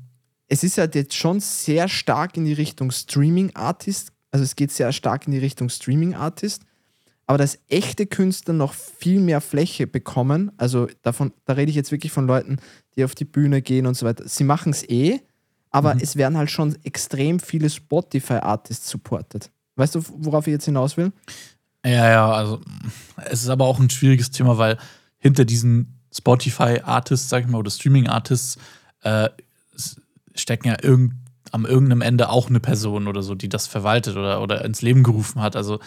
es 0.48 0.64
ist 0.64 0.78
halt 0.78 0.96
jetzt 0.96 1.16
schon 1.16 1.40
sehr 1.40 1.88
stark 1.88 2.38
in 2.38 2.46
die 2.46 2.54
Richtung 2.54 2.92
Streaming-Artist, 2.92 4.12
also 4.32 4.44
es 4.44 4.56
geht 4.56 4.72
sehr 4.72 4.92
stark 4.92 5.28
in 5.28 5.34
die 5.34 5.40
Richtung 5.40 5.70
Streaming-Artist, 5.70 6.64
aber 7.28 7.38
dass 7.38 7.60
echte 7.70 8.08
Künstler 8.08 8.54
noch 8.54 8.74
viel 8.74 9.20
mehr 9.22 9.42
Fläche 9.42 9.88
bekommen, 9.88 10.52
also 10.58 10.88
davon, 11.02 11.34
da 11.46 11.54
rede 11.54 11.70
ich 11.70 11.76
jetzt 11.76 11.92
wirklich 11.92 12.12
von 12.12 12.28
Leuten, 12.28 12.58
die 12.96 13.04
auf 13.04 13.16
die 13.16 13.26
Bühne 13.26 13.62
gehen 13.62 13.86
und 13.86 13.96
so 13.96 14.06
weiter. 14.06 14.28
Sie 14.28 14.44
machen 14.44 14.72
es 14.72 14.88
eh, 14.90 15.20
aber 15.70 15.96
mhm. 15.96 16.02
es 16.02 16.16
werden 16.16 16.38
halt 16.38 16.52
schon 16.52 16.76
extrem 16.84 17.40
viele 17.40 17.70
Spotify-Artists 17.70 18.90
supported. 18.90 19.50
Weißt 19.76 19.96
du, 19.96 20.04
worauf 20.18 20.48
ich 20.48 20.52
jetzt 20.52 20.66
hinaus 20.66 20.98
will? 20.98 21.14
Ja, 21.86 22.10
ja, 22.10 22.32
also 22.32 22.62
es 23.30 23.44
ist 23.44 23.50
aber 23.50 23.66
auch 23.66 23.80
ein 23.80 23.90
schwieriges 23.90 24.32
Thema, 24.32 24.58
weil 24.58 24.78
hinter 25.18 25.46
diesen 25.46 26.01
Spotify-Artists, 26.12 27.30
sag 27.30 27.44
ich 27.44 27.50
mal, 27.50 27.58
oder 27.58 27.72
Streaming-Artists 27.72 28.58
äh, 29.04 29.30
stecken 30.36 30.68
ja 30.68 30.78
irgend, 30.82 31.14
am 31.52 31.66
irgendeinem 31.66 32.02
Ende 32.02 32.30
auch 32.30 32.50
eine 32.50 32.60
Person 32.60 33.08
oder 33.08 33.24
so, 33.24 33.36
die 33.36 33.50
das 33.50 33.68
verwaltet 33.68 34.16
oder, 34.16 34.42
oder 34.42 34.64
ins 34.64 34.82
Leben 34.82 35.04
gerufen 35.04 35.42
hat. 35.42 35.56
Also, 35.56 35.80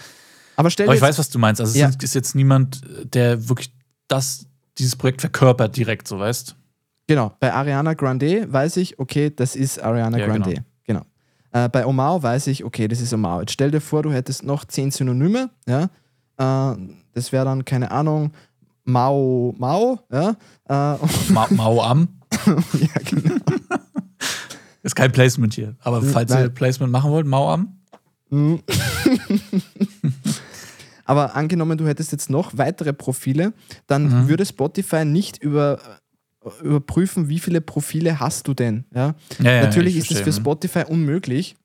aber, 0.57 0.71
stell 0.71 0.87
aber 0.87 0.95
ich 0.95 1.03
weiß, 1.03 1.19
was 1.19 1.31
du 1.31 1.39
meinst. 1.39 1.61
Also, 1.61 1.79
ja. 1.79 1.89
es 1.89 1.97
ist 2.03 2.15
jetzt 2.15 2.35
niemand, 2.35 2.83
der 3.05 3.49
wirklich 3.49 3.73
das, 4.09 4.47
dieses 4.79 4.97
Projekt 4.97 5.21
verkörpert 5.21 5.77
direkt, 5.77 6.09
so 6.09 6.19
weißt 6.19 6.57
Genau, 7.07 7.33
bei 7.39 7.53
Ariana 7.53 7.95
Grande 7.95 8.51
weiß 8.51 8.79
ich, 8.79 8.99
okay, 8.99 9.31
das 9.35 9.57
ist 9.57 9.83
Ariana 9.83 10.19
ja, 10.19 10.27
Grande. 10.27 10.55
Genau. 10.87 11.03
genau. 11.53 11.65
Äh, 11.67 11.69
bei 11.69 11.85
Omar 11.85 12.23
weiß 12.23 12.47
ich, 12.47 12.65
okay, 12.65 12.89
das 12.89 13.01
ist 13.01 13.13
Omar. 13.13 13.41
Jetzt 13.41 13.53
stell 13.53 13.71
dir 13.71 13.81
vor, 13.81 14.03
du 14.03 14.13
hättest 14.13 14.43
noch 14.43 14.65
zehn 14.65 14.91
Synonyme, 14.91 15.51
ja. 15.67 15.91
Äh, 16.39 16.77
das 17.13 17.31
wäre 17.31 17.45
dann, 17.45 17.65
keine 17.65 17.91
Ahnung, 17.91 18.33
Mao 18.85 19.55
Mao, 19.59 19.99
ja. 20.13 20.31
Äh, 20.69 21.33
Ma 21.33 21.47
Mao 21.51 21.83
Am. 21.83 22.09
ja, 22.47 23.01
genau. 23.05 23.37
Ist 24.83 24.95
kein 24.95 25.13
Placement 25.13 25.55
hier. 25.55 25.77
Aber 25.81 26.03
falls 26.03 26.31
Nein. 26.31 26.45
ihr 26.45 26.49
Placement 26.51 26.93
machen 26.93 27.11
wollt, 27.11 27.27
Mao 27.27 27.51
Am. 27.51 27.79
Hm. 28.31 28.61
Aber 31.07 31.35
angenommen, 31.35 31.79
du 31.79 31.87
hättest 31.87 32.13
jetzt 32.13 32.31
noch 32.31 32.57
weitere 32.57 32.93
Profile, 32.93 33.53
dann 33.87 34.23
mhm. 34.25 34.29
würde 34.29 34.47
Spotify 34.47 35.05
nicht 35.05 35.43
über, 35.43 35.79
überprüfen, 36.63 37.29
wie 37.29 37.39
viele 37.39 37.61
Profile 37.61 38.21
hast 38.21 38.49
du 38.49 38.55
denn. 38.55 38.85
Ja? 38.95 39.15
ja, 39.43 39.53
ja 39.53 39.63
Natürlich 39.63 39.97
ist 39.97 40.11
es 40.11 40.21
für 40.21 40.33
Spotify 40.33 40.85
unmöglich, 40.89 41.57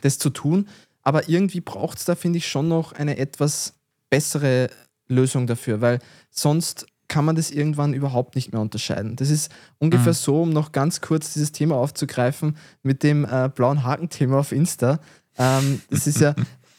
das 0.00 0.18
zu 0.18 0.30
tun, 0.30 0.66
aber 1.02 1.28
irgendwie 1.28 1.60
braucht 1.60 1.98
es 1.98 2.04
da, 2.04 2.14
finde 2.14 2.38
ich, 2.38 2.48
schon 2.48 2.68
noch 2.68 2.92
eine 2.92 3.18
etwas 3.18 3.74
bessere 4.08 4.70
Lösung 5.10 5.46
dafür, 5.46 5.80
weil 5.80 5.98
sonst 6.30 6.86
kann 7.10 7.24
man 7.24 7.36
das 7.36 7.50
irgendwann 7.50 7.92
überhaupt 7.92 8.36
nicht 8.36 8.52
mehr 8.52 8.60
unterscheiden. 8.62 9.16
Das 9.16 9.30
ist 9.30 9.50
ungefähr 9.78 10.12
mhm. 10.12 10.16
so, 10.16 10.42
um 10.42 10.50
noch 10.50 10.72
ganz 10.72 11.00
kurz 11.00 11.32
dieses 11.34 11.52
Thema 11.52 11.76
aufzugreifen 11.76 12.56
mit 12.82 13.02
dem 13.02 13.24
äh, 13.24 13.50
blauen 13.52 13.82
Haken-Thema 13.82 14.38
auf 14.38 14.52
Insta. 14.52 15.00
Ähm, 15.36 15.82
das 15.90 16.06
ist 16.06 16.20
ja, 16.20 16.34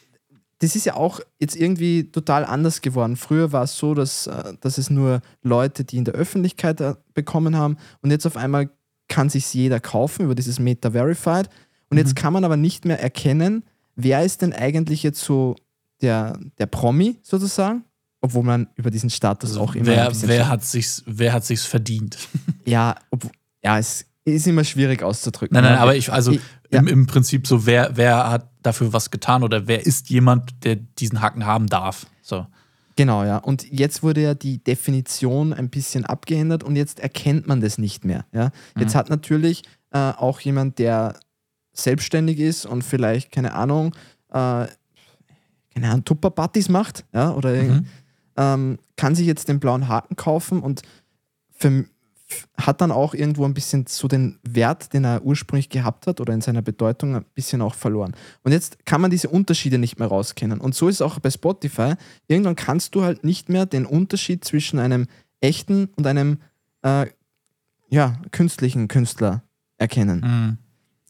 das 0.59 0.75
ist 0.75 0.85
ja 0.85 0.95
auch 0.95 1.19
jetzt 1.39 1.55
irgendwie 1.55 2.11
total 2.11 2.45
anders 2.45 2.81
geworden. 2.81 3.17
Früher 3.17 3.51
war 3.51 3.63
es 3.63 3.77
so, 3.77 3.93
dass, 3.93 4.27
äh, 4.27 4.53
dass 4.61 4.77
es 4.77 4.89
nur 4.89 5.21
Leute, 5.43 5.83
die 5.83 5.97
in 5.97 6.05
der 6.05 6.13
Öffentlichkeit 6.13 6.79
äh, 6.79 6.95
bekommen 7.13 7.57
haben 7.57 7.77
und 8.01 8.09
jetzt 8.09 8.25
auf 8.25 8.37
einmal 8.37 8.69
kann 9.09 9.29
sich 9.29 9.53
jeder 9.53 9.81
kaufen 9.81 10.23
über 10.23 10.35
dieses 10.35 10.59
Meta 10.59 10.91
Verified 10.91 11.49
und 11.89 11.97
jetzt 11.97 12.15
mhm. 12.15 12.15
kann 12.15 12.33
man 12.33 12.45
aber 12.45 12.55
nicht 12.55 12.85
mehr 12.85 13.01
erkennen, 13.01 13.65
wer 13.97 14.23
ist 14.23 14.41
denn 14.41 14.53
eigentlich 14.53 15.03
jetzt 15.03 15.19
so 15.19 15.55
der, 16.01 16.39
der 16.57 16.67
Promi 16.67 17.17
sozusagen 17.21 17.83
obwohl 18.21 18.43
man 18.43 18.67
über 18.75 18.91
diesen 18.91 19.09
Status 19.09 19.51
also 19.51 19.61
auch 19.61 19.75
immer 19.75 19.87
wer, 19.87 20.03
ein 20.03 20.09
bisschen 20.09 20.29
wer 20.29 20.47
hat 20.47 20.63
sich's 20.63 21.03
wer 21.05 21.33
hat 21.33 21.43
sich's 21.43 21.65
verdient 21.65 22.17
ja 22.65 22.95
ob, 23.09 23.29
ja 23.63 23.77
es 23.79 24.05
ist 24.23 24.47
immer 24.47 24.63
schwierig 24.63 25.03
auszudrücken 25.03 25.55
nein 25.55 25.63
nein 25.63 25.77
aber 25.77 25.95
ich 25.95 26.11
also 26.11 26.31
ich, 26.31 26.41
ja. 26.71 26.79
im, 26.79 26.87
im 26.87 27.07
Prinzip 27.07 27.47
so 27.47 27.65
wer 27.65 27.91
wer 27.95 28.29
hat 28.29 28.49
dafür 28.61 28.93
was 28.93 29.09
getan 29.09 29.43
oder 29.43 29.67
wer 29.67 29.85
ist 29.85 30.09
jemand 30.09 30.63
der 30.63 30.75
diesen 30.75 31.21
Haken 31.21 31.45
haben 31.45 31.67
darf 31.67 32.05
so 32.21 32.45
Genau, 32.97 33.23
ja. 33.23 33.37
Und 33.37 33.71
jetzt 33.71 34.03
wurde 34.03 34.21
ja 34.21 34.33
die 34.33 34.61
Definition 34.61 35.53
ein 35.53 35.69
bisschen 35.69 36.05
abgeändert 36.05 36.61
und 36.61 36.75
jetzt 36.75 36.99
erkennt 36.99 37.47
man 37.47 37.61
das 37.61 37.77
nicht 37.77 38.03
mehr. 38.03 38.25
Ja? 38.33 38.51
Jetzt 38.77 38.93
mhm. 38.93 38.97
hat 38.99 39.09
natürlich 39.09 39.63
äh, 39.91 39.97
auch 39.97 40.41
jemand, 40.41 40.77
der 40.77 41.15
selbstständig 41.73 42.39
ist 42.39 42.65
und 42.65 42.83
vielleicht, 42.83 43.31
keine 43.31 43.53
Ahnung, 43.53 43.95
äh, 44.29 44.67
keine 45.73 45.89
Ahnung, 45.89 46.03
Tupper-Partys 46.03 46.67
macht, 46.67 47.05
ja, 47.13 47.31
oder 47.33 47.53
mhm 47.53 47.85
ähm, 48.41 48.79
kann 48.95 49.13
sich 49.13 49.27
jetzt 49.27 49.47
den 49.47 49.59
blauen 49.59 49.87
Haken 49.87 50.15
kaufen 50.15 50.61
und 50.61 50.81
für, 51.51 51.85
hat 52.57 52.81
dann 52.81 52.91
auch 52.91 53.13
irgendwo 53.13 53.45
ein 53.45 53.53
bisschen 53.53 53.85
so 53.87 54.07
den 54.07 54.39
Wert, 54.41 54.93
den 54.93 55.03
er 55.03 55.23
ursprünglich 55.23 55.69
gehabt 55.69 56.07
hat 56.07 56.19
oder 56.19 56.33
in 56.33 56.41
seiner 56.41 56.63
Bedeutung 56.63 57.15
ein 57.15 57.25
bisschen 57.35 57.61
auch 57.61 57.75
verloren. 57.75 58.15
Und 58.43 58.51
jetzt 58.51 58.85
kann 58.85 58.99
man 58.99 59.11
diese 59.11 59.29
Unterschiede 59.29 59.77
nicht 59.77 59.99
mehr 59.99 60.07
rauskennen. 60.07 60.59
Und 60.59 60.73
so 60.73 60.87
ist 60.87 60.95
es 60.95 61.01
auch 61.01 61.19
bei 61.19 61.29
Spotify. 61.29 61.93
Irgendwann 62.27 62.55
kannst 62.55 62.95
du 62.95 63.03
halt 63.03 63.23
nicht 63.23 63.49
mehr 63.49 63.67
den 63.67 63.85
Unterschied 63.85 64.43
zwischen 64.43 64.79
einem 64.79 65.07
echten 65.39 65.89
und 65.95 66.07
einem 66.07 66.39
äh, 66.81 67.07
ja, 67.89 68.17
künstlichen 68.31 68.87
Künstler 68.87 69.43
erkennen. 69.77 70.21
Mhm. 70.21 70.57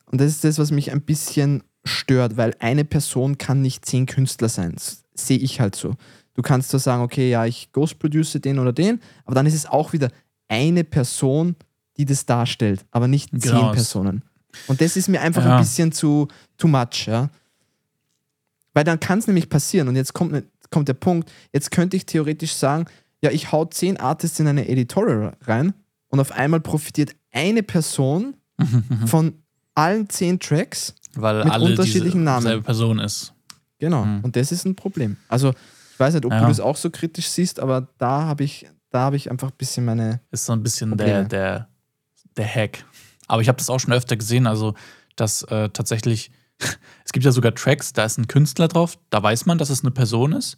Und 0.05 0.19
das 0.19 0.31
ist 0.31 0.43
das, 0.43 0.59
was 0.59 0.71
mich 0.71 0.91
ein 0.91 1.01
bisschen 1.01 1.63
stört, 1.85 2.35
weil 2.35 2.55
eine 2.59 2.83
Person 2.83 3.37
kann 3.37 3.61
nicht 3.61 3.85
zehn 3.85 4.05
Künstler 4.05 4.49
sein. 4.49 4.73
Das 4.73 5.03
sehe 5.13 5.37
ich 5.37 5.61
halt 5.61 5.75
so. 5.75 5.95
Du 6.33 6.41
kannst 6.41 6.69
zwar 6.69 6.79
sagen, 6.79 7.03
okay, 7.03 7.29
ja, 7.29 7.45
ich 7.45 7.71
ghost 7.71 7.99
produce 7.99 8.33
den 8.33 8.59
oder 8.59 8.73
den, 8.73 9.01
aber 9.25 9.35
dann 9.35 9.45
ist 9.45 9.53
es 9.53 9.65
auch 9.65 9.93
wieder 9.93 10.09
eine 10.47 10.83
Person, 10.83 11.55
die 11.97 12.05
das 12.05 12.25
darstellt, 12.25 12.85
aber 12.91 13.07
nicht 13.07 13.31
genau. 13.31 13.43
zehn 13.43 13.71
Personen. 13.73 14.23
Und 14.67 14.81
das 14.81 14.97
ist 14.97 15.07
mir 15.07 15.21
einfach 15.21 15.43
ja. 15.43 15.55
ein 15.55 15.61
bisschen 15.61 15.91
zu 15.91 16.27
too 16.57 16.67
much, 16.67 17.07
ja. 17.07 17.29
Weil 18.73 18.83
dann 18.83 18.99
kann 18.99 19.19
es 19.19 19.27
nämlich 19.27 19.49
passieren, 19.49 19.87
und 19.87 19.95
jetzt 19.95 20.13
kommt, 20.13 20.31
ne, 20.31 20.43
kommt 20.69 20.87
der 20.87 20.93
Punkt, 20.93 21.31
jetzt 21.53 21.71
könnte 21.71 21.97
ich 21.97 22.05
theoretisch 22.05 22.53
sagen, 22.53 22.85
ja, 23.21 23.31
ich 23.31 23.51
hau 23.51 23.65
zehn 23.65 23.97
Artists 23.97 24.39
in 24.39 24.47
eine 24.47 24.67
Editorial 24.67 25.35
rein 25.43 25.73
und 26.07 26.19
auf 26.19 26.31
einmal 26.31 26.59
profitiert 26.59 27.15
eine 27.31 27.63
Person 27.63 28.35
von 29.05 29.33
allen 29.75 30.09
zehn 30.09 30.39
Tracks 30.39 30.95
Weil 31.15 31.43
mit 31.43 31.53
alle 31.53 31.65
unterschiedlichen 31.65 32.23
Namen. 32.23 32.43
Selbe 32.43 32.63
Person 32.63 32.99
ist. 32.99 33.33
Genau. 33.79 34.05
Mhm. 34.05 34.21
Und 34.21 34.35
das 34.35 34.51
ist 34.51 34.65
ein 34.65 34.75
Problem. 34.75 35.17
Also 35.27 35.53
weiß 36.01 36.15
nicht, 36.15 36.25
ob 36.25 36.33
ja. 36.33 36.41
du 36.41 36.47
das 36.47 36.59
auch 36.59 36.75
so 36.75 36.89
kritisch 36.89 37.29
siehst, 37.29 37.59
aber 37.59 37.87
da 37.97 38.23
habe 38.23 38.43
ich, 38.43 38.67
da 38.89 39.13
ich 39.13 39.31
einfach 39.31 39.51
ein 39.51 39.57
bisschen 39.57 39.85
meine. 39.85 40.19
Ist 40.31 40.45
so 40.45 40.53
ein 40.53 40.63
bisschen 40.63 40.97
der, 40.97 41.23
der, 41.23 41.67
der 42.35 42.45
Hack. 42.45 42.83
Aber 43.27 43.41
ich 43.41 43.47
habe 43.47 43.57
das 43.57 43.69
auch 43.69 43.79
schon 43.79 43.93
öfter 43.93 44.17
gesehen, 44.17 44.47
also 44.47 44.73
dass 45.15 45.43
äh, 45.43 45.69
tatsächlich, 45.69 46.31
es 47.05 47.13
gibt 47.13 47.25
ja 47.25 47.31
sogar 47.31 47.55
Tracks, 47.55 47.93
da 47.93 48.03
ist 48.03 48.17
ein 48.17 48.27
Künstler 48.27 48.67
drauf, 48.67 48.97
da 49.09 49.23
weiß 49.23 49.45
man, 49.45 49.57
dass 49.57 49.69
es 49.69 49.81
eine 49.81 49.91
Person 49.91 50.33
ist. 50.33 50.57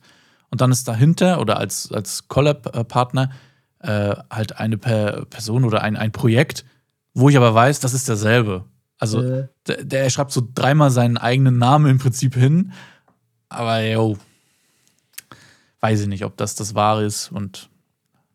Und 0.50 0.62
dann 0.62 0.72
ist 0.72 0.88
dahinter 0.88 1.40
oder 1.40 1.58
als, 1.58 1.92
als 1.92 2.28
Collab-Partner 2.28 3.32
äh, 3.80 4.16
halt 4.30 4.60
eine 4.60 4.78
per 4.78 5.26
Person 5.26 5.66
oder 5.66 5.82
ein, 5.82 5.98
ein 5.98 6.12
Projekt, 6.12 6.66
wo 7.14 7.30
ich 7.30 7.38
aber 7.38 7.54
weiß, 7.54 7.80
das 7.80 7.94
ist 7.94 8.08
derselbe. 8.08 8.66
Also 9.00 9.22
äh. 9.22 9.48
der, 9.68 9.84
der 9.84 10.10
schreibt 10.10 10.32
so 10.32 10.48
dreimal 10.54 10.92
seinen 10.92 11.18
eigenen 11.18 11.58
Namen 11.58 11.88
im 11.88 11.98
Prinzip 11.98 12.36
hin. 12.36 12.72
Aber 13.50 13.82
yo, 13.82 14.18
weiß 15.84 16.00
ich 16.02 16.08
nicht, 16.08 16.24
ob 16.24 16.38
das 16.38 16.56
das 16.56 16.76
Wahre 16.76 17.04
ist. 17.04 17.30
Und, 17.32 17.70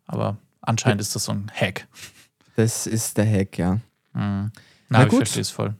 aber 0.04 0.36
anscheinend 0.60 1.00
ist 1.00 1.16
das 1.16 1.24
so 1.24 1.32
ein 1.32 1.50
Hack. 1.52 1.88
Das 2.56 2.86
ist 2.86 3.16
der 3.16 3.26
Hack, 3.26 3.56
ja. 3.56 3.74
Mhm. 4.12 4.52
Na, 4.52 4.52
Na 4.90 5.04
gut. 5.04 5.12
ich 5.12 5.18
verstehe 5.18 5.40
es 5.40 5.50
voll. 5.50 5.74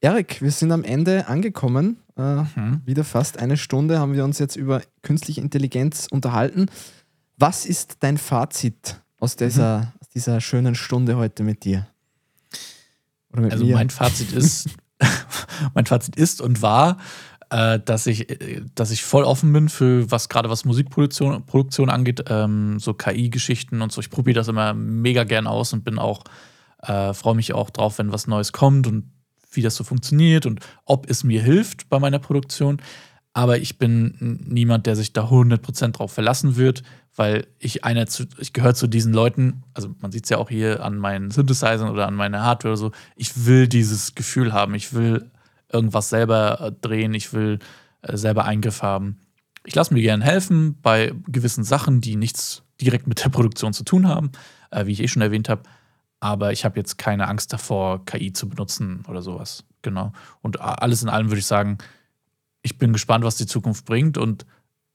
Erik, 0.00 0.42
wir 0.42 0.50
sind 0.50 0.72
am 0.72 0.82
Ende 0.82 1.28
angekommen. 1.28 1.98
Äh, 2.16 2.42
mhm. 2.42 2.82
Wieder 2.84 3.04
fast 3.04 3.38
eine 3.38 3.56
Stunde 3.56 4.00
haben 4.00 4.14
wir 4.14 4.24
uns 4.24 4.40
jetzt 4.40 4.56
über 4.56 4.82
künstliche 5.02 5.40
Intelligenz 5.40 6.08
unterhalten. 6.10 6.66
Was 7.38 7.66
ist 7.66 7.98
dein 8.00 8.18
Fazit 8.18 9.00
aus 9.20 9.36
dieser, 9.36 9.78
mhm. 9.78 9.86
aus 10.00 10.08
dieser 10.08 10.40
schönen 10.40 10.74
Stunde 10.74 11.16
heute 11.16 11.44
mit 11.44 11.64
dir? 11.64 11.86
also 13.32 13.64
mir? 13.64 13.76
mein 13.76 13.90
Fazit 13.90 14.32
ist, 14.32 14.70
mein 15.74 15.86
Fazit 15.86 16.16
ist 16.16 16.40
und 16.40 16.62
war, 16.62 16.98
äh, 17.52 17.80
dass 17.84 18.06
ich, 18.06 18.30
äh, 18.30 18.62
dass 18.74 18.90
ich 18.90 19.02
voll 19.04 19.24
offen 19.24 19.52
bin 19.52 19.68
für 19.68 20.10
was 20.10 20.30
gerade 20.30 20.48
was 20.48 20.64
Musikproduktion 20.64 21.44
Produktion 21.44 21.90
angeht, 21.90 22.24
ähm, 22.28 22.80
so 22.80 22.94
KI-Geschichten 22.94 23.82
und 23.82 23.92
so. 23.92 24.00
Ich 24.00 24.08
probiere 24.08 24.36
das 24.36 24.48
immer 24.48 24.72
mega 24.72 25.24
gern 25.24 25.46
aus 25.46 25.74
und 25.74 25.84
bin 25.84 25.98
auch, 25.98 26.24
äh, 26.82 27.12
freue 27.12 27.34
mich 27.34 27.52
auch 27.52 27.68
drauf, 27.68 27.98
wenn 27.98 28.10
was 28.10 28.26
Neues 28.26 28.52
kommt 28.52 28.86
und 28.86 29.12
wie 29.50 29.60
das 29.60 29.76
so 29.76 29.84
funktioniert 29.84 30.46
und 30.46 30.60
ob 30.86 31.10
es 31.10 31.24
mir 31.24 31.42
hilft 31.42 31.90
bei 31.90 31.98
meiner 31.98 32.18
Produktion. 32.18 32.80
Aber 33.34 33.58
ich 33.58 33.78
bin 33.78 34.40
niemand, 34.46 34.86
der 34.86 34.96
sich 34.96 35.12
da 35.12 35.28
100% 35.28 35.92
drauf 35.92 36.12
verlassen 36.12 36.56
wird, 36.56 36.82
weil 37.16 37.46
ich 37.58 37.84
einer 37.84 38.06
zu, 38.06 38.24
ich 38.38 38.54
gehöre 38.54 38.74
zu 38.74 38.86
diesen 38.86 39.12
Leuten, 39.12 39.62
also 39.74 39.94
man 40.00 40.10
sieht 40.10 40.24
es 40.24 40.30
ja 40.30 40.38
auch 40.38 40.48
hier 40.48 40.82
an 40.82 40.96
meinen 40.96 41.30
Synthesizern 41.30 41.90
oder 41.90 42.06
an 42.06 42.14
meiner 42.14 42.42
Hardware 42.42 42.72
oder 42.72 42.78
so, 42.78 42.92
ich 43.14 43.44
will 43.44 43.68
dieses 43.68 44.14
Gefühl 44.14 44.54
haben, 44.54 44.74
ich 44.74 44.94
will 44.94 45.30
irgendwas 45.72 46.08
selber 46.08 46.60
äh, 46.60 46.72
drehen, 46.72 47.14
ich 47.14 47.32
will 47.32 47.58
äh, 48.02 48.16
selber 48.16 48.44
Eingriff 48.44 48.82
haben. 48.82 49.20
Ich 49.64 49.74
lasse 49.74 49.94
mir 49.94 50.02
gerne 50.02 50.24
helfen 50.24 50.78
bei 50.82 51.12
gewissen 51.28 51.64
Sachen, 51.64 52.00
die 52.00 52.16
nichts 52.16 52.62
direkt 52.80 53.06
mit 53.06 53.24
der 53.24 53.28
Produktion 53.28 53.72
zu 53.72 53.84
tun 53.84 54.08
haben, 54.08 54.32
äh, 54.70 54.86
wie 54.86 54.92
ich 54.92 55.02
eh 55.02 55.08
schon 55.08 55.22
erwähnt 55.22 55.48
habe. 55.48 55.62
Aber 56.20 56.52
ich 56.52 56.64
habe 56.64 56.78
jetzt 56.78 56.98
keine 56.98 57.28
Angst 57.28 57.52
davor, 57.52 58.04
KI 58.04 58.32
zu 58.32 58.48
benutzen 58.48 59.04
oder 59.08 59.22
sowas. 59.22 59.64
Genau. 59.82 60.12
Und 60.40 60.60
alles 60.60 61.02
in 61.02 61.08
allem 61.08 61.28
würde 61.28 61.40
ich 61.40 61.46
sagen, 61.46 61.78
ich 62.62 62.78
bin 62.78 62.92
gespannt, 62.92 63.24
was 63.24 63.36
die 63.36 63.46
Zukunft 63.46 63.84
bringt 63.84 64.18
und 64.18 64.46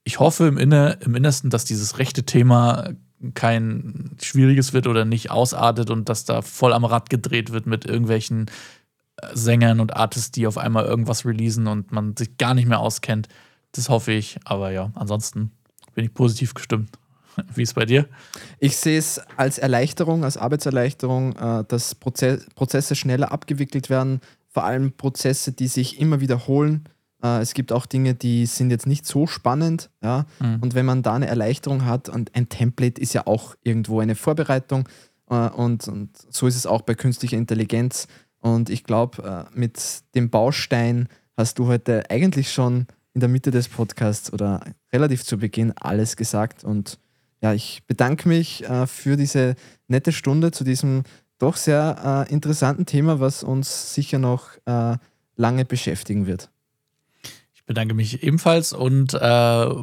ich 0.05 0.19
hoffe 0.21 0.47
im, 0.47 0.57
Inner, 0.57 1.01
im 1.01 1.15
Innersten, 1.15 1.49
dass 1.49 1.65
dieses 1.65 1.99
rechte 1.99 2.23
Thema 2.23 2.91
kein 3.33 4.15
schwieriges 4.21 4.71
wird 4.71 4.87
oder 4.87 5.03
nicht 5.03 5.31
ausartet 5.31 5.89
und 5.89 6.07
dass 6.07 6.23
da 6.23 6.41
voll 6.41 6.71
am 6.71 6.85
Rad 6.85 7.09
gedreht 7.09 7.51
wird 7.51 7.65
mit 7.65 7.83
irgendwelchen 7.83 8.45
Sängern 9.33 9.79
und 9.79 9.95
Artists, 9.95 10.31
die 10.31 10.47
auf 10.47 10.57
einmal 10.57 10.85
irgendwas 10.85 11.25
releasen 11.25 11.67
und 11.67 11.91
man 11.91 12.15
sich 12.15 12.37
gar 12.37 12.53
nicht 12.53 12.67
mehr 12.67 12.79
auskennt. 12.79 13.27
Das 13.71 13.89
hoffe 13.89 14.11
ich. 14.11 14.37
Aber 14.45 14.71
ja, 14.71 14.91
ansonsten 14.95 15.51
bin 15.93 16.05
ich 16.05 16.13
positiv 16.13 16.53
gestimmt. 16.53 16.97
Wie 17.55 17.63
ist 17.63 17.69
es 17.69 17.73
bei 17.73 17.85
dir? 17.85 18.07
Ich 18.59 18.77
sehe 18.77 18.97
es 18.97 19.21
als 19.35 19.57
Erleichterung, 19.57 20.23
als 20.23 20.37
Arbeitserleichterung, 20.37 21.35
äh, 21.35 21.63
dass 21.67 21.95
Prozesse 21.95 22.95
schneller 22.95 23.31
abgewickelt 23.31 23.89
werden, 23.89 24.21
vor 24.49 24.63
allem 24.63 24.91
Prozesse, 24.91 25.51
die 25.51 25.67
sich 25.67 25.99
immer 25.99 26.19
wiederholen. 26.19 26.87
Äh, 27.23 27.41
es 27.41 27.53
gibt 27.53 27.71
auch 27.71 27.85
Dinge, 27.85 28.15
die 28.15 28.45
sind 28.45 28.71
jetzt 28.71 28.87
nicht 28.87 29.05
so 29.05 29.27
spannend. 29.27 29.89
Ja? 30.01 30.25
Mhm. 30.39 30.57
Und 30.61 30.75
wenn 30.75 30.85
man 30.85 31.03
da 31.03 31.13
eine 31.13 31.27
Erleichterung 31.27 31.85
hat, 31.85 32.09
und 32.09 32.35
ein 32.35 32.49
Template 32.49 32.99
ist 33.01 33.13
ja 33.13 33.27
auch 33.27 33.55
irgendwo 33.63 33.99
eine 33.99 34.15
Vorbereitung, 34.15 34.87
äh, 35.29 35.49
und, 35.49 35.87
und 35.87 36.09
so 36.29 36.47
ist 36.47 36.55
es 36.55 36.65
auch 36.65 36.81
bei 36.81 36.95
künstlicher 36.95 37.37
Intelligenz. 37.37 38.07
Und 38.39 38.69
ich 38.69 38.83
glaube, 38.83 39.47
mit 39.53 39.79
dem 40.15 40.29
Baustein 40.29 41.07
hast 41.35 41.59
du 41.59 41.67
heute 41.67 42.09
eigentlich 42.09 42.51
schon 42.51 42.87
in 43.13 43.19
der 43.19 43.29
Mitte 43.29 43.51
des 43.51 43.67
Podcasts 43.67 44.31
oder 44.31 44.63
relativ 44.93 45.23
zu 45.23 45.37
Beginn 45.37 45.71
alles 45.75 46.17
gesagt. 46.17 46.63
Und 46.63 46.99
ja, 47.41 47.53
ich 47.53 47.83
bedanke 47.87 48.27
mich 48.27 48.63
äh, 48.63 48.87
für 48.87 49.17
diese 49.17 49.55
nette 49.87 50.11
Stunde 50.11 50.51
zu 50.51 50.63
diesem 50.63 51.03
doch 51.39 51.55
sehr 51.55 52.25
äh, 52.29 52.33
interessanten 52.33 52.85
Thema, 52.85 53.19
was 53.19 53.43
uns 53.43 53.93
sicher 53.93 54.19
noch 54.19 54.49
äh, 54.65 54.97
lange 55.35 55.65
beschäftigen 55.65 56.25
wird. 56.25 56.49
Ich 57.53 57.63
bedanke 57.65 57.93
mich 57.93 58.23
ebenfalls 58.23 58.73
und 58.73 59.13
äh, 59.13 59.17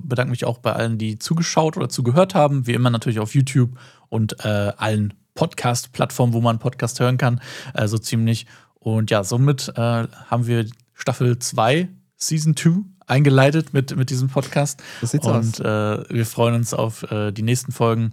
bedanke 0.03 0.31
mich 0.31 0.45
auch 0.45 0.59
bei 0.59 0.73
allen, 0.73 0.99
die 0.99 1.19
zugeschaut 1.19 1.77
oder 1.77 1.89
zugehört 1.89 2.35
haben. 2.35 2.67
Wie 2.67 2.73
immer 2.73 2.91
natürlich 2.91 3.21
auf 3.21 3.35
YouTube 3.35 3.79
und 4.09 4.45
äh, 4.45 4.73
allen 4.77 5.15
Podcast-Plattformen, 5.35 6.33
wo 6.33 6.41
man 6.41 6.59
Podcast 6.59 7.01
hören 7.01 7.19
kann, 7.19 7.41
äh, 7.75 7.87
so 7.89 7.99
ziemlich. 7.99 8.47
Und 8.75 9.11
ja, 9.11 9.25
somit 9.25 9.73
haben 9.77 10.47
wir 10.47 10.67
Staffel 10.93 11.39
2, 11.39 11.89
Season 12.19 12.55
2 12.55 12.83
eingeleitet 13.07 13.73
mit, 13.73 13.97
mit 13.97 14.11
diesem 14.11 14.29
Podcast. 14.29 14.83
Das 15.01 15.13
sieht's 15.13 15.27
Und 15.27 15.61
äh, 15.61 16.09
wir 16.09 16.27
freuen 16.27 16.55
uns 16.55 16.75
auf 16.75 17.11
äh, 17.11 17.33
die 17.33 17.43
nächsten 17.43 17.73
Folgen. 17.73 18.13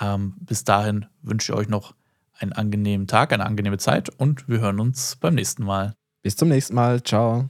Ähm, 0.00 0.34
bis 0.40 0.64
dahin 0.64 1.06
wünsche 1.22 1.52
ich 1.52 1.58
euch 1.58 1.68
noch 1.68 1.94
einen 2.38 2.52
angenehmen 2.52 3.06
Tag, 3.06 3.32
eine 3.32 3.46
angenehme 3.46 3.78
Zeit 3.78 4.10
und 4.10 4.48
wir 4.48 4.60
hören 4.60 4.80
uns 4.80 5.16
beim 5.16 5.34
nächsten 5.34 5.64
Mal. 5.64 5.94
Bis 6.22 6.36
zum 6.36 6.48
nächsten 6.48 6.74
Mal. 6.74 7.02
Ciao. 7.02 7.48